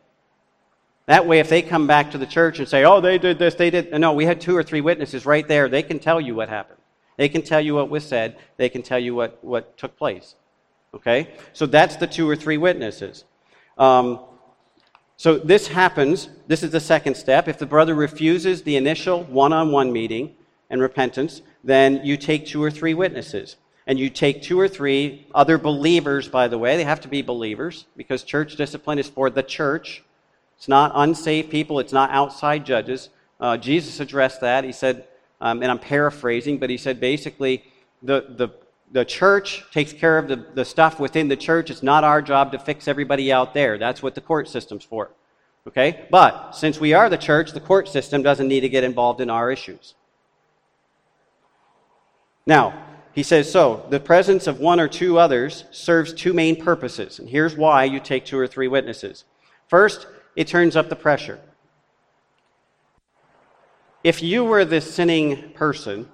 That 1.06 1.26
way, 1.26 1.40
if 1.40 1.48
they 1.48 1.62
come 1.62 1.86
back 1.86 2.12
to 2.12 2.18
the 2.18 2.26
church 2.26 2.58
and 2.58 2.68
say, 2.68 2.84
oh, 2.84 3.00
they 3.00 3.18
did 3.18 3.38
this, 3.38 3.54
they 3.54 3.70
did. 3.70 3.92
No, 3.98 4.12
we 4.12 4.24
had 4.24 4.40
two 4.40 4.56
or 4.56 4.62
three 4.62 4.80
witnesses 4.80 5.26
right 5.26 5.46
there. 5.46 5.68
They 5.68 5.82
can 5.82 5.98
tell 5.98 6.20
you 6.20 6.34
what 6.34 6.48
happened. 6.48 6.78
They 7.16 7.28
can 7.28 7.42
tell 7.42 7.60
you 7.60 7.74
what 7.74 7.90
was 7.90 8.04
said. 8.04 8.36
They 8.56 8.68
can 8.68 8.82
tell 8.82 8.98
you 8.98 9.14
what, 9.14 9.42
what 9.42 9.76
took 9.76 9.96
place. 9.96 10.36
Okay? 10.94 11.28
So 11.52 11.66
that's 11.66 11.96
the 11.96 12.06
two 12.06 12.28
or 12.28 12.36
three 12.36 12.56
witnesses. 12.56 13.24
Um, 13.78 14.20
so 15.16 15.38
this 15.38 15.68
happens. 15.68 16.28
This 16.46 16.62
is 16.62 16.70
the 16.70 16.80
second 16.80 17.16
step. 17.16 17.48
If 17.48 17.58
the 17.58 17.66
brother 17.66 17.94
refuses 17.94 18.62
the 18.62 18.76
initial 18.76 19.24
one 19.24 19.52
on 19.52 19.72
one 19.72 19.92
meeting 19.92 20.34
and 20.70 20.80
repentance, 20.80 21.42
then 21.64 22.00
you 22.04 22.16
take 22.16 22.46
two 22.46 22.62
or 22.62 22.70
three 22.70 22.94
witnesses. 22.94 23.56
And 23.86 23.98
you 23.98 24.10
take 24.10 24.42
two 24.42 24.58
or 24.58 24.68
three 24.68 25.26
other 25.34 25.58
believers, 25.58 26.28
by 26.28 26.46
the 26.46 26.58
way. 26.58 26.76
They 26.76 26.84
have 26.84 27.00
to 27.00 27.08
be 27.08 27.22
believers 27.22 27.86
because 27.96 28.22
church 28.22 28.56
discipline 28.56 28.98
is 28.98 29.08
for 29.08 29.28
the 29.28 29.42
church. 29.42 30.04
It's 30.62 30.68
not 30.68 30.92
unsaved 30.94 31.50
people, 31.50 31.80
it's 31.80 31.92
not 31.92 32.12
outside 32.12 32.64
judges. 32.64 33.08
Uh, 33.40 33.56
Jesus 33.56 33.98
addressed 33.98 34.42
that. 34.42 34.62
He 34.62 34.70
said, 34.70 35.08
um, 35.40 35.60
and 35.60 35.72
I'm 35.72 35.80
paraphrasing, 35.80 36.58
but 36.58 36.70
he 36.70 36.76
said 36.76 37.00
basically, 37.00 37.64
the, 38.00 38.26
the, 38.28 38.50
the 38.92 39.04
church 39.04 39.64
takes 39.72 39.92
care 39.92 40.18
of 40.18 40.28
the, 40.28 40.36
the 40.54 40.64
stuff 40.64 41.00
within 41.00 41.26
the 41.26 41.36
church. 41.36 41.68
It's 41.68 41.82
not 41.82 42.04
our 42.04 42.22
job 42.22 42.52
to 42.52 42.60
fix 42.60 42.86
everybody 42.86 43.32
out 43.32 43.54
there. 43.54 43.76
That's 43.76 44.04
what 44.04 44.14
the 44.14 44.20
court 44.20 44.48
system's 44.48 44.84
for. 44.84 45.10
Okay? 45.66 46.06
But 46.12 46.52
since 46.52 46.78
we 46.78 46.94
are 46.94 47.10
the 47.10 47.18
church, 47.18 47.50
the 47.50 47.58
court 47.58 47.88
system 47.88 48.22
doesn't 48.22 48.46
need 48.46 48.60
to 48.60 48.68
get 48.68 48.84
involved 48.84 49.20
in 49.20 49.30
our 49.30 49.50
issues. 49.50 49.94
Now, 52.46 52.86
he 53.14 53.24
says 53.24 53.50
so, 53.50 53.84
the 53.90 53.98
presence 53.98 54.46
of 54.46 54.60
one 54.60 54.78
or 54.78 54.86
two 54.86 55.18
others 55.18 55.64
serves 55.72 56.14
two 56.14 56.32
main 56.32 56.62
purposes. 56.62 57.18
And 57.18 57.28
here's 57.28 57.56
why 57.56 57.82
you 57.82 57.98
take 57.98 58.24
two 58.24 58.38
or 58.38 58.46
three 58.46 58.68
witnesses. 58.68 59.24
First, 59.66 60.06
it 60.34 60.46
turns 60.46 60.76
up 60.76 60.88
the 60.88 60.96
pressure. 60.96 61.40
If 64.04 64.22
you 64.22 64.44
were 64.44 64.64
the 64.64 64.80
sinning 64.80 65.52
person, 65.52 66.08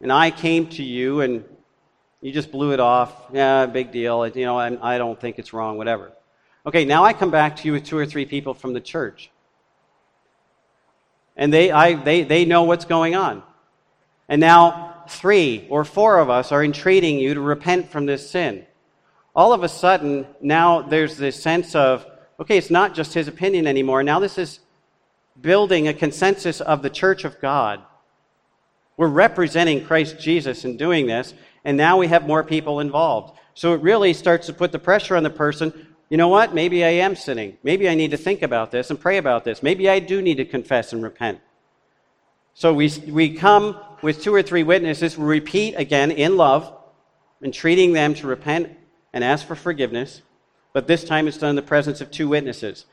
and 0.00 0.12
I 0.12 0.30
came 0.30 0.66
to 0.70 0.82
you 0.82 1.20
and 1.20 1.44
you 2.20 2.32
just 2.32 2.50
blew 2.50 2.72
it 2.72 2.80
off, 2.80 3.12
yeah, 3.32 3.66
big 3.66 3.92
deal, 3.92 4.26
you 4.26 4.44
know, 4.44 4.58
I, 4.58 4.94
I 4.94 4.98
don't 4.98 5.20
think 5.20 5.38
it's 5.38 5.52
wrong, 5.52 5.76
whatever. 5.76 6.12
Okay, 6.66 6.84
now 6.84 7.04
I 7.04 7.12
come 7.12 7.30
back 7.30 7.56
to 7.56 7.66
you 7.66 7.72
with 7.72 7.84
two 7.84 7.96
or 7.96 8.06
three 8.06 8.26
people 8.26 8.54
from 8.54 8.72
the 8.72 8.80
church. 8.80 9.30
And 11.36 11.52
they, 11.52 11.70
I, 11.70 11.94
they, 11.94 12.24
they 12.24 12.44
know 12.44 12.64
what's 12.64 12.84
going 12.84 13.14
on. 13.14 13.42
And 14.28 14.40
now 14.40 15.04
three 15.08 15.66
or 15.70 15.84
four 15.84 16.18
of 16.18 16.30
us 16.30 16.52
are 16.52 16.62
entreating 16.62 17.18
you 17.18 17.34
to 17.34 17.40
repent 17.40 17.90
from 17.90 18.06
this 18.06 18.30
sin. 18.30 18.66
All 19.34 19.52
of 19.52 19.62
a 19.62 19.68
sudden, 19.68 20.26
now 20.40 20.82
there's 20.82 21.16
this 21.16 21.40
sense 21.40 21.74
of, 21.74 22.06
okay, 22.42 22.58
it's 22.58 22.70
not 22.70 22.92
just 22.92 23.14
his 23.14 23.28
opinion 23.28 23.68
anymore. 23.68 24.02
Now 24.02 24.18
this 24.18 24.36
is 24.36 24.58
building 25.40 25.86
a 25.86 25.94
consensus 25.94 26.60
of 26.60 26.82
the 26.82 26.90
church 26.90 27.24
of 27.24 27.40
God. 27.40 27.80
We're 28.96 29.06
representing 29.06 29.84
Christ 29.84 30.18
Jesus 30.18 30.64
in 30.64 30.76
doing 30.76 31.06
this, 31.06 31.34
and 31.64 31.76
now 31.76 31.98
we 31.98 32.08
have 32.08 32.26
more 32.26 32.42
people 32.42 32.80
involved. 32.80 33.38
So 33.54 33.74
it 33.74 33.80
really 33.80 34.12
starts 34.12 34.46
to 34.48 34.52
put 34.52 34.72
the 34.72 34.80
pressure 34.80 35.14
on 35.14 35.22
the 35.22 35.30
person. 35.30 35.94
You 36.08 36.16
know 36.16 36.26
what? 36.26 36.52
Maybe 36.52 36.84
I 36.84 36.88
am 36.88 37.14
sinning. 37.14 37.58
Maybe 37.62 37.88
I 37.88 37.94
need 37.94 38.10
to 38.10 38.16
think 38.16 38.42
about 38.42 38.72
this 38.72 38.90
and 38.90 38.98
pray 38.98 39.18
about 39.18 39.44
this. 39.44 39.62
Maybe 39.62 39.88
I 39.88 40.00
do 40.00 40.20
need 40.20 40.38
to 40.38 40.44
confess 40.44 40.92
and 40.92 41.00
repent. 41.00 41.38
So 42.54 42.74
we, 42.74 42.90
we 43.06 43.34
come 43.34 43.78
with 44.02 44.20
two 44.20 44.34
or 44.34 44.42
three 44.42 44.64
witnesses, 44.64 45.16
we 45.16 45.24
repeat 45.26 45.74
again 45.76 46.10
in 46.10 46.36
love, 46.36 46.76
entreating 47.40 47.92
them 47.92 48.14
to 48.14 48.26
repent 48.26 48.70
and 49.12 49.22
ask 49.22 49.46
for 49.46 49.54
forgiveness 49.54 50.22
but 50.72 50.86
this 50.86 51.04
time 51.04 51.28
it's 51.28 51.38
done 51.38 51.50
in 51.50 51.56
the 51.56 51.62
presence 51.62 52.00
of 52.00 52.10
two 52.10 52.28
witnesses 52.28 52.86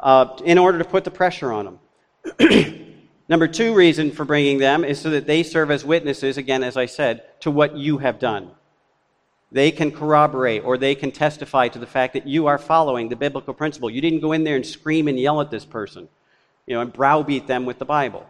uh, 0.00 0.36
in 0.44 0.58
order 0.58 0.78
to 0.78 0.84
put 0.84 1.04
the 1.04 1.10
pressure 1.10 1.52
on 1.52 1.78
them. 2.38 2.86
Number 3.28 3.48
two 3.48 3.74
reason 3.74 4.12
for 4.12 4.24
bringing 4.24 4.58
them 4.58 4.84
is 4.84 5.00
so 5.00 5.10
that 5.10 5.26
they 5.26 5.42
serve 5.42 5.70
as 5.70 5.84
witnesses, 5.84 6.36
again, 6.36 6.62
as 6.62 6.76
I 6.76 6.86
said, 6.86 7.22
to 7.40 7.50
what 7.50 7.76
you 7.76 7.98
have 7.98 8.18
done. 8.20 8.52
They 9.50 9.70
can 9.70 9.90
corroborate 9.90 10.64
or 10.64 10.76
they 10.76 10.94
can 10.94 11.10
testify 11.10 11.68
to 11.68 11.78
the 11.78 11.86
fact 11.86 12.12
that 12.12 12.26
you 12.26 12.46
are 12.46 12.58
following 12.58 13.08
the 13.08 13.16
biblical 13.16 13.54
principle. 13.54 13.90
You 13.90 14.00
didn't 14.00 14.20
go 14.20 14.32
in 14.32 14.44
there 14.44 14.56
and 14.56 14.66
scream 14.66 15.08
and 15.08 15.18
yell 15.18 15.40
at 15.40 15.50
this 15.50 15.64
person, 15.64 16.08
you 16.66 16.74
know, 16.74 16.82
and 16.82 16.92
browbeat 16.92 17.46
them 17.46 17.64
with 17.64 17.78
the 17.78 17.84
Bible. 17.84 18.28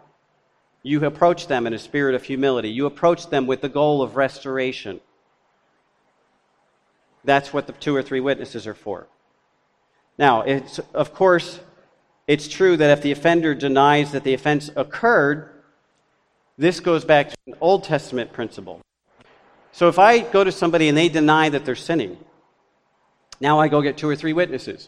You 0.83 1.03
approach 1.05 1.47
them 1.47 1.67
in 1.67 1.73
a 1.73 1.79
spirit 1.79 2.15
of 2.15 2.23
humility. 2.23 2.69
You 2.69 2.85
approach 2.85 3.29
them 3.29 3.45
with 3.45 3.61
the 3.61 3.69
goal 3.69 4.01
of 4.01 4.15
restoration. 4.15 5.01
That's 7.27 7.51
what 7.51 7.67
the 7.67 7.73
two 7.73 7.93
or 7.93 8.01
three 8.01 8.21
witnesses 8.21 8.65
are 8.65 8.73
for. 8.73 9.05
Now, 10.17 10.43
it's, 10.43 10.79
of 10.93 11.13
course, 11.13 11.59
it's 12.25 12.47
true 12.47 12.77
that 12.77 12.89
if 12.89 13.01
the 13.03 13.11
offender 13.11 13.53
denies 13.53 14.13
that 14.13 14.23
the 14.23 14.33
offense 14.33 14.71
occurred, 14.77 15.49
this 16.57 16.79
goes 16.79 17.03
back 17.03 17.29
to 17.31 17.35
an 17.47 17.55
Old 17.59 17.83
Testament 17.83 18.31
principle. 18.31 18.79
So 19.73 19.89
if 19.89 19.99
I 19.99 20.19
go 20.19 20.45
to 20.45 20.53
somebody 20.53 20.87
and 20.87 20.97
they 20.97 21.09
deny 21.09 21.49
that 21.49 21.65
they're 21.65 21.75
sinning, 21.75 22.17
now 23.41 23.59
I 23.59 23.67
go 23.67 23.81
get 23.81 23.97
two 23.97 24.07
or 24.07 24.15
three 24.15 24.33
witnesses. 24.33 24.87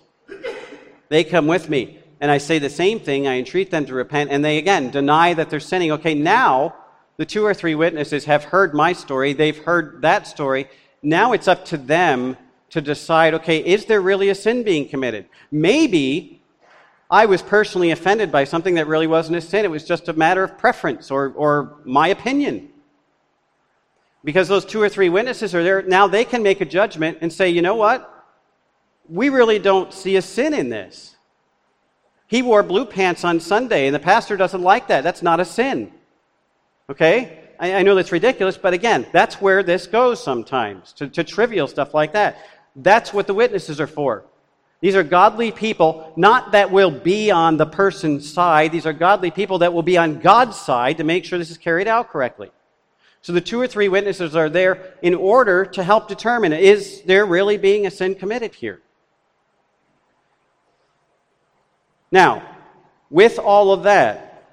They 1.10 1.26
come 1.26 1.46
with 1.46 1.70
me, 1.70 2.00
and 2.22 2.32
I 2.32 2.38
say 2.38 2.58
the 2.58 2.70
same 2.70 3.02
thing. 3.02 3.28
I 3.28 3.38
entreat 3.38 3.70
them 3.70 3.86
to 3.88 3.94
repent, 3.94 4.32
and 4.32 4.46
they 4.46 4.58
again 4.58 4.92
deny 4.92 5.34
that 5.34 5.50
they're 5.50 5.60
sinning. 5.60 5.92
Okay, 5.92 6.14
now 6.14 6.74
the 7.18 7.26
two 7.26 7.46
or 7.46 7.54
three 7.54 7.76
witnesses 7.76 8.24
have 8.26 8.46
heard 8.46 8.74
my 8.74 8.94
story, 8.94 9.34
they've 9.34 9.58
heard 9.58 10.04
that 10.04 10.26
story, 10.26 10.70
now 11.02 11.34
it's 11.34 11.48
up 11.48 11.66
to 11.66 11.78
them 11.78 12.38
to 12.70 12.82
decide 12.82 13.34
okay, 13.34 13.58
is 13.60 13.86
there 13.86 14.02
really 14.02 14.30
a 14.30 14.36
sin 14.36 14.64
being 14.64 14.88
committed? 14.88 15.26
Maybe 15.52 16.42
I 17.10 17.26
was 17.26 17.42
personally 17.42 17.92
offended 17.92 18.32
by 18.32 18.44
something 18.44 18.76
that 18.76 18.88
really 18.88 19.08
wasn't 19.08 19.38
a 19.38 19.42
sin. 19.42 19.66
It 19.66 19.72
was 19.72 19.84
just 19.84 20.08
a 20.10 20.14
matter 20.14 20.44
of 20.44 20.58
preference 20.58 21.10
or, 21.10 21.34
or 21.36 21.78
my 21.84 22.10
opinion. 22.10 22.70
Because 24.24 24.48
those 24.48 24.66
two 24.66 24.82
or 24.82 24.90
three 24.90 25.10
witnesses 25.10 25.56
are 25.56 25.64
there, 25.64 25.82
now 25.82 26.08
they 26.08 26.26
can 26.26 26.44
make 26.44 26.62
a 26.62 26.66
judgment 26.66 27.20
and 27.22 27.32
say, 27.32 27.50
you 27.50 27.62
know 27.62 27.76
what? 27.76 28.28
We 29.08 29.30
really 29.30 29.58
don't 29.58 29.92
see 29.94 30.18
a 30.18 30.22
sin 30.22 30.54
in 30.54 30.70
this. 30.70 31.16
He 32.28 32.44
wore 32.44 32.62
blue 32.62 32.86
pants 32.86 33.24
on 33.24 33.40
Sunday, 33.40 33.88
and 33.88 33.96
the 33.96 34.00
pastor 34.00 34.38
doesn't 34.38 34.62
like 34.62 34.90
that. 34.90 35.04
That's 35.04 35.24
not 35.24 35.40
a 35.40 35.46
sin. 35.46 35.92
Okay? 36.90 37.49
I, 37.60 37.76
I 37.76 37.84
know 37.84 37.96
that's 37.96 38.12
ridiculous, 38.12 38.58
but 38.58 38.74
again, 38.74 39.06
that's 39.12 39.42
where 39.42 39.62
this 39.62 39.86
goes 39.86 40.24
sometimes, 40.24 40.94
to, 40.94 41.10
to 41.10 41.24
trivial 41.24 41.68
stuff 41.68 41.94
like 41.94 42.14
that. 42.14 42.38
That's 42.76 43.14
what 43.14 43.28
the 43.28 43.34
witnesses 43.34 43.80
are 43.82 43.88
for. 43.88 44.24
These 44.82 44.96
are 44.96 45.04
godly 45.04 45.52
people, 45.52 46.14
not 46.16 46.54
that 46.54 46.72
will 46.72 46.92
be 46.92 47.32
on 47.32 47.58
the 47.58 47.66
person's 47.66 48.32
side. 48.32 48.72
These 48.72 48.86
are 48.86 48.94
godly 48.94 49.30
people 49.30 49.60
that 49.60 49.74
will 49.74 49.84
be 49.84 49.98
on 49.98 50.20
God's 50.20 50.58
side 50.58 50.98
to 50.98 51.04
make 51.04 51.26
sure 51.26 51.38
this 51.38 51.52
is 51.52 51.58
carried 51.58 51.88
out 51.88 52.10
correctly. 52.10 52.50
So 53.22 53.34
the 53.34 53.42
two 53.42 53.60
or 53.60 53.68
three 53.68 53.90
witnesses 53.90 54.38
are 54.38 54.50
there 54.50 54.94
in 55.02 55.14
order 55.14 55.66
to 55.66 55.84
help 55.84 56.08
determine 56.08 56.54
is 56.54 57.02
there 57.02 57.26
really 57.26 57.58
being 57.58 57.86
a 57.86 57.92
sin 57.92 58.16
committed 58.16 58.56
here? 58.56 58.82
Now, 62.10 62.58
with 63.10 63.38
all 63.38 63.74
of 63.74 63.84
that, 63.84 64.46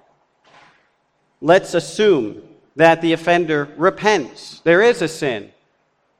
let's 1.40 1.74
assume 1.74 2.45
that 2.76 3.00
the 3.00 3.12
offender 3.12 3.68
repents. 3.76 4.60
There 4.60 4.82
is 4.82 5.02
a 5.02 5.08
sin. 5.08 5.50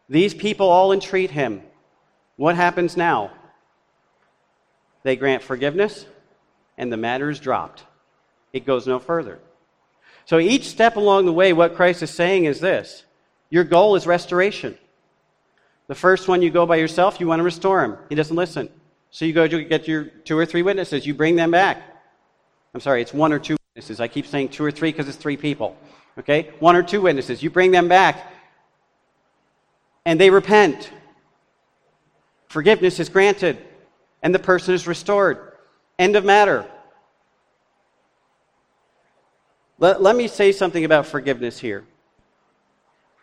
These 0.09 0.35
people 0.35 0.69
all 0.69 0.93
entreat 0.93 1.31
him. 1.31 1.63
What 2.37 2.57
happens 2.57 2.97
now? 2.97 3.31
They 5.03 5.17
grant 5.17 5.43
forgiveness, 5.43 6.07
and 6.77 6.93
the 6.93 6.97
matter 6.97 7.31
is 7.31 7.39
dropped. 7.39 7.85
It 8.53 8.67
goes 8.67 8.87
no 8.87 8.99
further. 8.99 9.39
So 10.25 10.39
each 10.39 10.65
step 10.65 10.97
along 10.97 11.27
the 11.27 11.33
way, 11.33 11.53
what 11.53 11.77
Christ 11.77 12.03
is 12.03 12.11
saying 12.11 12.47
is 12.47 12.61
this 12.61 13.05
your 13.51 13.65
goal 13.65 13.95
is 13.95 14.07
restoration. 14.07 14.77
The 15.89 15.95
first 15.95 16.27
one, 16.27 16.43
you 16.43 16.51
go 16.51 16.67
by 16.67 16.77
yourself, 16.77 17.21
you 17.21 17.29
want 17.29 17.39
to 17.41 17.45
restore 17.45 17.85
him. 17.85 17.97
He 18.09 18.17
doesn't 18.17 18.35
listen. 18.35 18.69
So 19.11 19.25
you 19.25 19.33
go 19.33 19.47
to 19.47 19.65
get 19.65 19.87
your 19.87 20.05
two 20.05 20.37
or 20.37 20.45
three 20.45 20.63
witnesses, 20.63 21.07
you 21.07 21.15
bring 21.15 21.37
them 21.37 21.53
back. 21.53 21.81
I'm 22.75 22.81
sorry, 22.81 23.03
it's 23.03 23.15
one 23.15 23.33
or 23.33 23.39
two 23.39 23.57
witnesses. 23.75 24.01
I 24.01 24.09
keep 24.09 24.27
saying 24.27 24.49
two 24.49 24.65
or 24.65 24.71
three 24.71 24.91
because 24.91 25.09
it's 25.09 25.17
three 25.17 25.37
people. 25.37 25.77
Okay? 26.19 26.51
One 26.59 26.77
or 26.77 26.83
two 26.83 27.03
witnesses. 27.03 27.43
You 27.43 27.51
bring 27.51 27.71
them 27.71 27.89
back, 27.89 28.33
and 30.05 30.21
they 30.21 30.31
repent. 30.31 30.91
Forgiveness 32.49 33.01
is 33.01 33.09
granted, 33.09 33.59
and 34.23 34.35
the 34.35 34.39
person 34.39 34.75
is 34.75 34.87
restored. 34.87 35.53
End 35.99 36.17
of 36.17 36.25
matter. 36.25 36.67
Let, 39.79 40.01
let 40.01 40.17
me 40.17 40.27
say 40.27 40.53
something 40.53 40.85
about 40.85 41.07
forgiveness 41.07 41.59
here. 41.59 41.85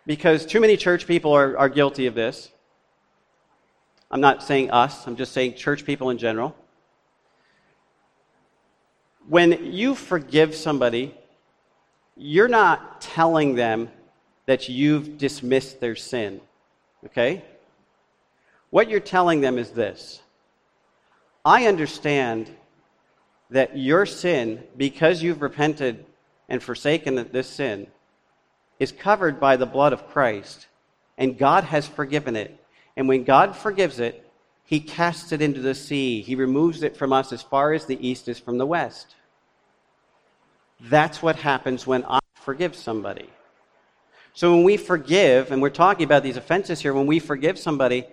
Because 0.06 0.46
too 0.46 0.60
many 0.60 0.78
church 0.78 1.08
people 1.08 1.32
are, 1.32 1.58
are 1.58 1.70
guilty 1.70 2.08
of 2.08 2.14
this. 2.14 2.52
I'm 4.12 4.22
not 4.22 4.44
saying 4.44 4.70
us, 4.70 5.08
I'm 5.08 5.16
just 5.16 5.32
saying 5.32 5.56
church 5.56 5.86
people 5.86 6.12
in 6.12 6.20
general. 6.20 6.56
When 9.28 9.74
you 9.74 9.96
forgive 9.96 10.54
somebody, 10.54 11.16
you're 12.16 12.48
not 12.48 13.02
telling 13.02 13.56
them 13.56 13.90
that 14.46 14.70
you've 14.70 15.18
dismissed 15.18 15.80
their 15.80 15.96
sin. 15.96 16.42
Okay? 17.06 17.44
What 18.70 18.90
you're 18.90 19.00
telling 19.00 19.42
them 19.42 19.58
is 19.58 19.72
this 19.72 20.22
I 21.46 21.68
understand 21.68 22.50
that 23.50 23.78
your 23.78 24.06
sin, 24.06 24.64
because 24.76 25.22
you've 25.22 25.42
repented 25.42 26.06
and 26.50 26.62
forsaken 26.62 27.30
this 27.32 27.48
sin, 27.48 27.88
is 28.80 28.92
covered 28.92 29.40
by 29.40 29.58
the 29.58 29.66
blood 29.66 29.94
of 29.94 30.08
Christ, 30.08 30.68
and 31.18 31.38
God 31.38 31.64
has 31.66 31.88
forgiven 31.88 32.36
it. 32.36 32.60
And 32.96 33.08
when 33.08 33.24
God 33.24 33.56
forgives 33.56 34.00
it, 34.00 34.30
he 34.64 34.80
casts 34.80 35.32
it 35.32 35.42
into 35.42 35.62
the 35.62 35.76
sea. 35.76 36.22
He 36.22 36.36
removes 36.36 36.84
it 36.84 36.96
from 36.96 37.14
us 37.14 37.32
as 37.32 37.42
far 37.42 37.74
as 37.74 37.86
the 37.86 38.08
east 38.08 38.28
is 38.28 38.40
from 38.40 38.58
the 38.58 38.66
west. 38.66 39.16
That's 40.84 41.22
what 41.22 41.38
happens 41.38 41.88
when 41.88 42.04
I 42.06 42.20
forgive 42.42 42.76
somebody. 42.76 43.30
So 44.34 44.54
when 44.54 44.64
we 44.64 44.78
forgive, 44.78 45.52
and 45.52 45.62
we're 45.62 45.70
talking 45.70 46.04
about 46.04 46.24
these 46.24 46.38
offenses 46.38 46.82
here, 46.82 46.94
when 46.94 47.08
we 47.08 47.20
forgive 47.20 47.58
somebody, 47.58 48.06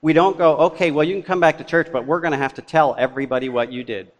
we 0.00 0.12
don't 0.12 0.38
go, 0.38 0.56
okay, 0.56 0.90
well, 0.90 1.04
you 1.04 1.14
can 1.14 1.22
come 1.22 1.40
back 1.40 1.58
to 1.58 1.64
church, 1.64 1.88
but 1.92 2.06
we're 2.06 2.20
going 2.20 2.32
to 2.32 2.38
have 2.38 2.54
to 2.54 2.62
tell 2.62 2.94
everybody 2.96 3.48
what 3.48 3.72
you 3.72 3.82
did. 3.82 4.12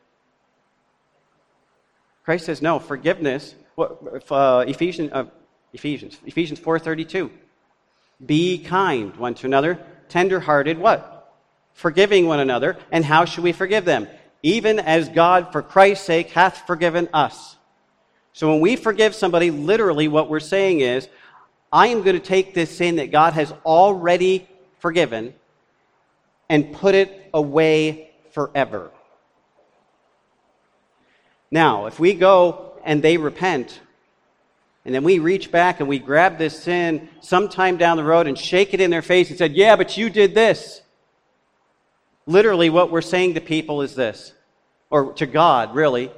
Christ 2.25 2.47
says, 2.47 2.61
no, 2.61 2.79
forgiveness. 2.79 3.55
Uh, 3.77 4.65
Ephesians, 4.67 5.11
uh, 5.13 5.27
Ephesians, 5.73 6.19
Ephesians 6.27 6.59
4.32. 6.59 7.31
Be 8.25 8.59
kind 8.59 9.15
one 9.17 9.35
to 9.35 9.47
another, 9.47 9.79
tenderhearted, 10.09 10.79
what? 10.79 11.33
Forgiving 11.75 12.27
one 12.27 12.41
another. 12.41 12.77
And 12.91 13.05
how 13.05 13.25
should 13.25 13.45
we 13.45 13.53
forgive 13.53 13.85
them? 13.85 14.09
Even 14.43 14.81
as 14.81 15.09
God, 15.09 15.53
for 15.53 15.63
Christ's 15.63 16.07
sake, 16.07 16.31
hath 16.31 16.67
forgiven 16.67 17.09
us. 17.13 17.57
So 18.39 18.49
when 18.49 18.61
we 18.61 18.77
forgive 18.77 19.17
somebody, 19.17 19.51
literally 19.51 20.07
what 20.07 20.31
we're 20.31 20.39
saying 20.39 20.79
is, 20.79 21.09
I 21.73 21.89
am 21.89 22.05
going 22.05 22.15
to 22.15 22.25
take 22.25 22.55
this 22.55 22.71
sin 22.71 22.95
that 22.95 23.11
God 23.11 23.33
has 23.33 23.53
already 23.67 24.49
forgiven 24.79 25.35
and 26.49 26.73
put 26.73 26.95
it 26.95 27.31
away 27.35 28.13
forever. 28.31 28.93
Now, 31.51 31.87
if 31.87 31.99
we 31.99 32.15
go 32.15 32.79
and 32.85 33.03
they 33.03 33.17
repent, 33.17 33.81
and 34.85 34.95
then 34.95 35.03
we 35.03 35.19
reach 35.19 35.51
back 35.51 35.81
and 35.81 35.89
we 35.89 35.99
grab 35.99 36.39
this 36.39 36.63
sin 36.63 37.09
sometime 37.21 37.77
down 37.77 37.97
the 37.97 38.05
road 38.05 38.29
and 38.29 38.39
shake 38.39 38.73
it 38.73 38.81
in 38.81 38.93
their 38.93 39.03
face 39.03 39.31
and 39.31 39.37
said, 39.37 39.55
Yeah, 39.55 39.75
but 39.75 39.97
you 39.97 40.11
did 40.11 40.37
this. 40.37 40.81
Literally, 42.25 42.71
what 42.71 42.93
we're 42.93 43.01
saying 43.01 43.35
to 43.35 43.41
people 43.41 43.83
is 43.83 43.97
this, 43.97 44.33
or 44.91 45.13
to 45.15 45.27
God, 45.27 45.75
really 45.75 46.13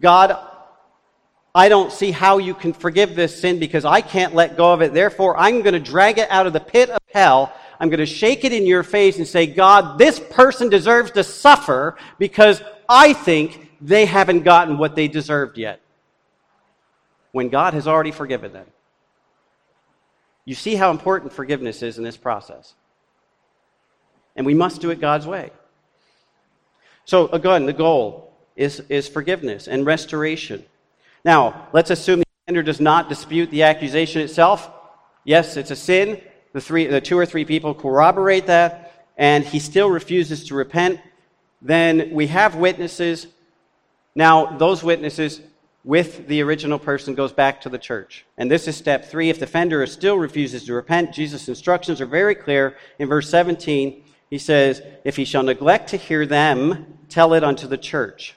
God, 0.00 0.54
I 1.56 1.70
don't 1.70 1.90
see 1.90 2.10
how 2.10 2.36
you 2.36 2.52
can 2.52 2.74
forgive 2.74 3.16
this 3.16 3.40
sin 3.40 3.58
because 3.58 3.86
I 3.86 4.02
can't 4.02 4.34
let 4.34 4.58
go 4.58 4.74
of 4.74 4.82
it. 4.82 4.92
Therefore, 4.92 5.38
I'm 5.38 5.62
going 5.62 5.72
to 5.72 5.80
drag 5.80 6.18
it 6.18 6.30
out 6.30 6.46
of 6.46 6.52
the 6.52 6.60
pit 6.60 6.90
of 6.90 7.00
hell. 7.14 7.50
I'm 7.80 7.88
going 7.88 8.00
to 8.00 8.04
shake 8.04 8.44
it 8.44 8.52
in 8.52 8.66
your 8.66 8.82
face 8.82 9.16
and 9.16 9.26
say, 9.26 9.46
God, 9.46 9.96
this 9.96 10.20
person 10.20 10.68
deserves 10.68 11.12
to 11.12 11.24
suffer 11.24 11.96
because 12.18 12.60
I 12.86 13.14
think 13.14 13.70
they 13.80 14.04
haven't 14.04 14.42
gotten 14.42 14.76
what 14.76 14.96
they 14.96 15.08
deserved 15.08 15.56
yet 15.56 15.80
when 17.32 17.48
God 17.48 17.72
has 17.72 17.88
already 17.88 18.12
forgiven 18.12 18.52
them. 18.52 18.66
You 20.44 20.54
see 20.54 20.74
how 20.74 20.90
important 20.90 21.32
forgiveness 21.32 21.82
is 21.82 21.96
in 21.96 22.04
this 22.04 22.18
process. 22.18 22.74
And 24.36 24.44
we 24.44 24.52
must 24.52 24.82
do 24.82 24.90
it 24.90 25.00
God's 25.00 25.26
way. 25.26 25.52
So, 27.06 27.28
again, 27.28 27.64
the 27.64 27.72
goal 27.72 28.34
is, 28.56 28.80
is 28.90 29.08
forgiveness 29.08 29.68
and 29.68 29.86
restoration. 29.86 30.62
Now, 31.26 31.66
let's 31.72 31.90
assume 31.90 32.20
the 32.20 32.26
offender 32.44 32.62
does 32.62 32.80
not 32.80 33.08
dispute 33.08 33.50
the 33.50 33.64
accusation 33.64 34.22
itself. 34.22 34.70
Yes, 35.24 35.56
it's 35.56 35.72
a 35.72 35.76
sin. 35.76 36.22
The, 36.52 36.60
three, 36.60 36.86
the 36.86 37.00
two 37.00 37.18
or 37.18 37.26
three 37.26 37.44
people 37.44 37.74
corroborate 37.74 38.46
that, 38.46 39.04
and 39.16 39.44
he 39.44 39.58
still 39.58 39.90
refuses 39.90 40.44
to 40.44 40.54
repent. 40.54 41.00
Then 41.60 42.10
we 42.12 42.28
have 42.28 42.54
witnesses. 42.54 43.26
Now, 44.14 44.56
those 44.56 44.84
witnesses 44.84 45.40
with 45.82 46.28
the 46.28 46.42
original 46.42 46.78
person 46.78 47.16
goes 47.16 47.32
back 47.32 47.60
to 47.62 47.68
the 47.70 47.78
church. 47.78 48.24
And 48.38 48.48
this 48.48 48.68
is 48.68 48.76
step 48.76 49.06
three. 49.06 49.28
If 49.28 49.40
the 49.40 49.46
offender 49.46 49.84
still 49.86 50.18
refuses 50.18 50.64
to 50.66 50.74
repent, 50.74 51.12
Jesus' 51.12 51.48
instructions 51.48 52.00
are 52.00 52.06
very 52.06 52.36
clear. 52.36 52.76
In 53.00 53.08
verse 53.08 53.28
17, 53.30 54.04
he 54.30 54.38
says, 54.38 54.80
If 55.02 55.16
he 55.16 55.24
shall 55.24 55.42
neglect 55.42 55.88
to 55.90 55.96
hear 55.96 56.24
them, 56.24 56.98
tell 57.08 57.34
it 57.34 57.42
unto 57.42 57.66
the 57.66 57.78
church. 57.78 58.35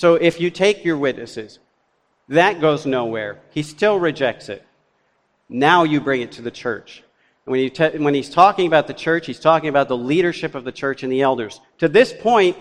So 0.00 0.14
if 0.14 0.40
you 0.40 0.50
take 0.50 0.82
your 0.82 0.96
witnesses, 0.96 1.58
that 2.30 2.58
goes 2.58 2.86
nowhere. 2.86 3.38
He 3.50 3.62
still 3.62 4.00
rejects 4.00 4.48
it. 4.48 4.64
Now 5.46 5.82
you 5.82 6.00
bring 6.00 6.22
it 6.22 6.32
to 6.32 6.42
the 6.42 6.50
church. 6.50 7.02
When, 7.44 7.68
te- 7.68 7.98
when 7.98 8.14
he's 8.14 8.30
talking 8.30 8.66
about 8.66 8.86
the 8.86 8.94
church, 8.94 9.26
he's 9.26 9.38
talking 9.38 9.68
about 9.68 9.88
the 9.88 9.98
leadership 9.98 10.54
of 10.54 10.64
the 10.64 10.72
church 10.72 11.02
and 11.02 11.12
the 11.12 11.20
elders. 11.20 11.60
To 11.80 11.86
this 11.86 12.14
point, 12.14 12.56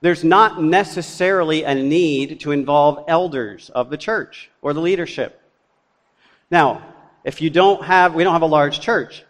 there's 0.00 0.24
not 0.24 0.60
necessarily 0.60 1.62
a 1.62 1.72
need 1.72 2.40
to 2.40 2.50
involve 2.50 3.04
elders 3.06 3.70
of 3.70 3.88
the 3.88 3.96
church 3.96 4.50
or 4.60 4.72
the 4.72 4.80
leadership. 4.80 5.40
Now, 6.50 6.82
if 7.22 7.40
you 7.40 7.48
don't 7.48 7.84
have, 7.84 8.12
we 8.12 8.24
don't 8.24 8.32
have 8.32 8.42
a 8.42 8.46
large 8.46 8.80
church. 8.80 9.24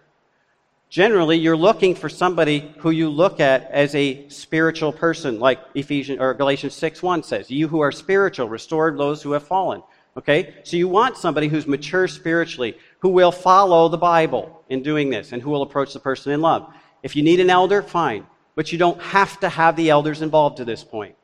Generally, 0.89 1.39
you're 1.39 1.57
looking 1.57 1.95
for 1.95 2.09
somebody 2.09 2.72
who 2.78 2.91
you 2.91 3.11
look 3.11 3.41
at 3.41 3.70
as 3.70 3.95
a 3.95 4.28
spiritual 4.28 4.93
person, 4.93 5.41
like 5.41 5.61
Ephesians 5.74 6.20
or 6.20 6.32
Galatians 6.34 6.74
6 6.74 7.03
1 7.03 7.22
says, 7.22 7.51
You 7.51 7.68
who 7.68 7.80
are 7.80 7.93
spiritual, 7.93 8.49
restore 8.49 8.97
those 8.97 9.22
who 9.22 9.32
have 9.32 9.43
fallen. 9.43 9.82
Okay? 10.16 10.55
So 10.62 10.76
you 10.76 10.89
want 10.89 11.16
somebody 11.16 11.49
who's 11.49 11.66
mature 11.66 12.09
spiritually, 12.09 12.78
who 13.01 13.09
will 13.09 13.32
follow 13.32 13.89
the 13.89 13.99
Bible 13.99 14.62
in 14.68 14.82
doing 14.82 15.11
this, 15.11 15.32
and 15.32 15.43
who 15.43 15.51
will 15.51 15.62
approach 15.62 15.93
the 15.93 16.01
person 16.01 16.32
in 16.32 16.41
love. 16.41 16.72
If 17.03 17.16
you 17.16 17.22
need 17.22 17.41
an 17.41 17.51
elder, 17.51 17.82
fine 17.82 18.26
but 18.57 18.72
you 18.72 18.78
don't 18.78 19.01
have 19.01 19.39
to 19.41 19.49
have 19.49 19.76
the 19.76 19.91
elders 19.91 20.22
involved 20.22 20.57
to 20.57 20.64
this 20.64 20.82
point. 20.82 21.14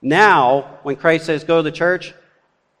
Now, 0.00 0.78
when 0.84 0.96
Christ 0.96 1.26
says 1.26 1.44
go 1.44 1.58
to 1.58 1.62
the 1.62 1.72
church, 1.72 2.14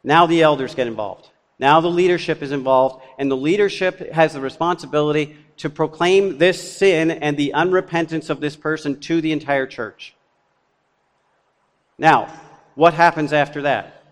now 0.02 0.26
the 0.26 0.42
elders 0.42 0.74
get 0.74 0.86
involved. 0.86 1.28
Now 1.58 1.80
the 1.80 1.90
leadership 1.90 2.40
is 2.40 2.52
involved, 2.52 3.04
and 3.18 3.28
the 3.28 3.36
leadership 3.36 4.12
has 4.12 4.32
the 4.32 4.40
responsibility 4.40 5.36
to 5.58 5.70
proclaim 5.70 6.38
this 6.38 6.76
sin 6.76 7.10
and 7.10 7.36
the 7.36 7.52
unrepentance 7.54 8.30
of 8.30 8.40
this 8.40 8.56
person 8.56 8.98
to 9.00 9.20
the 9.20 9.32
entire 9.32 9.66
church. 9.66 10.14
Now, 11.98 12.32
what 12.74 12.94
happens 12.94 13.32
after 13.32 13.62
that? 13.62 14.04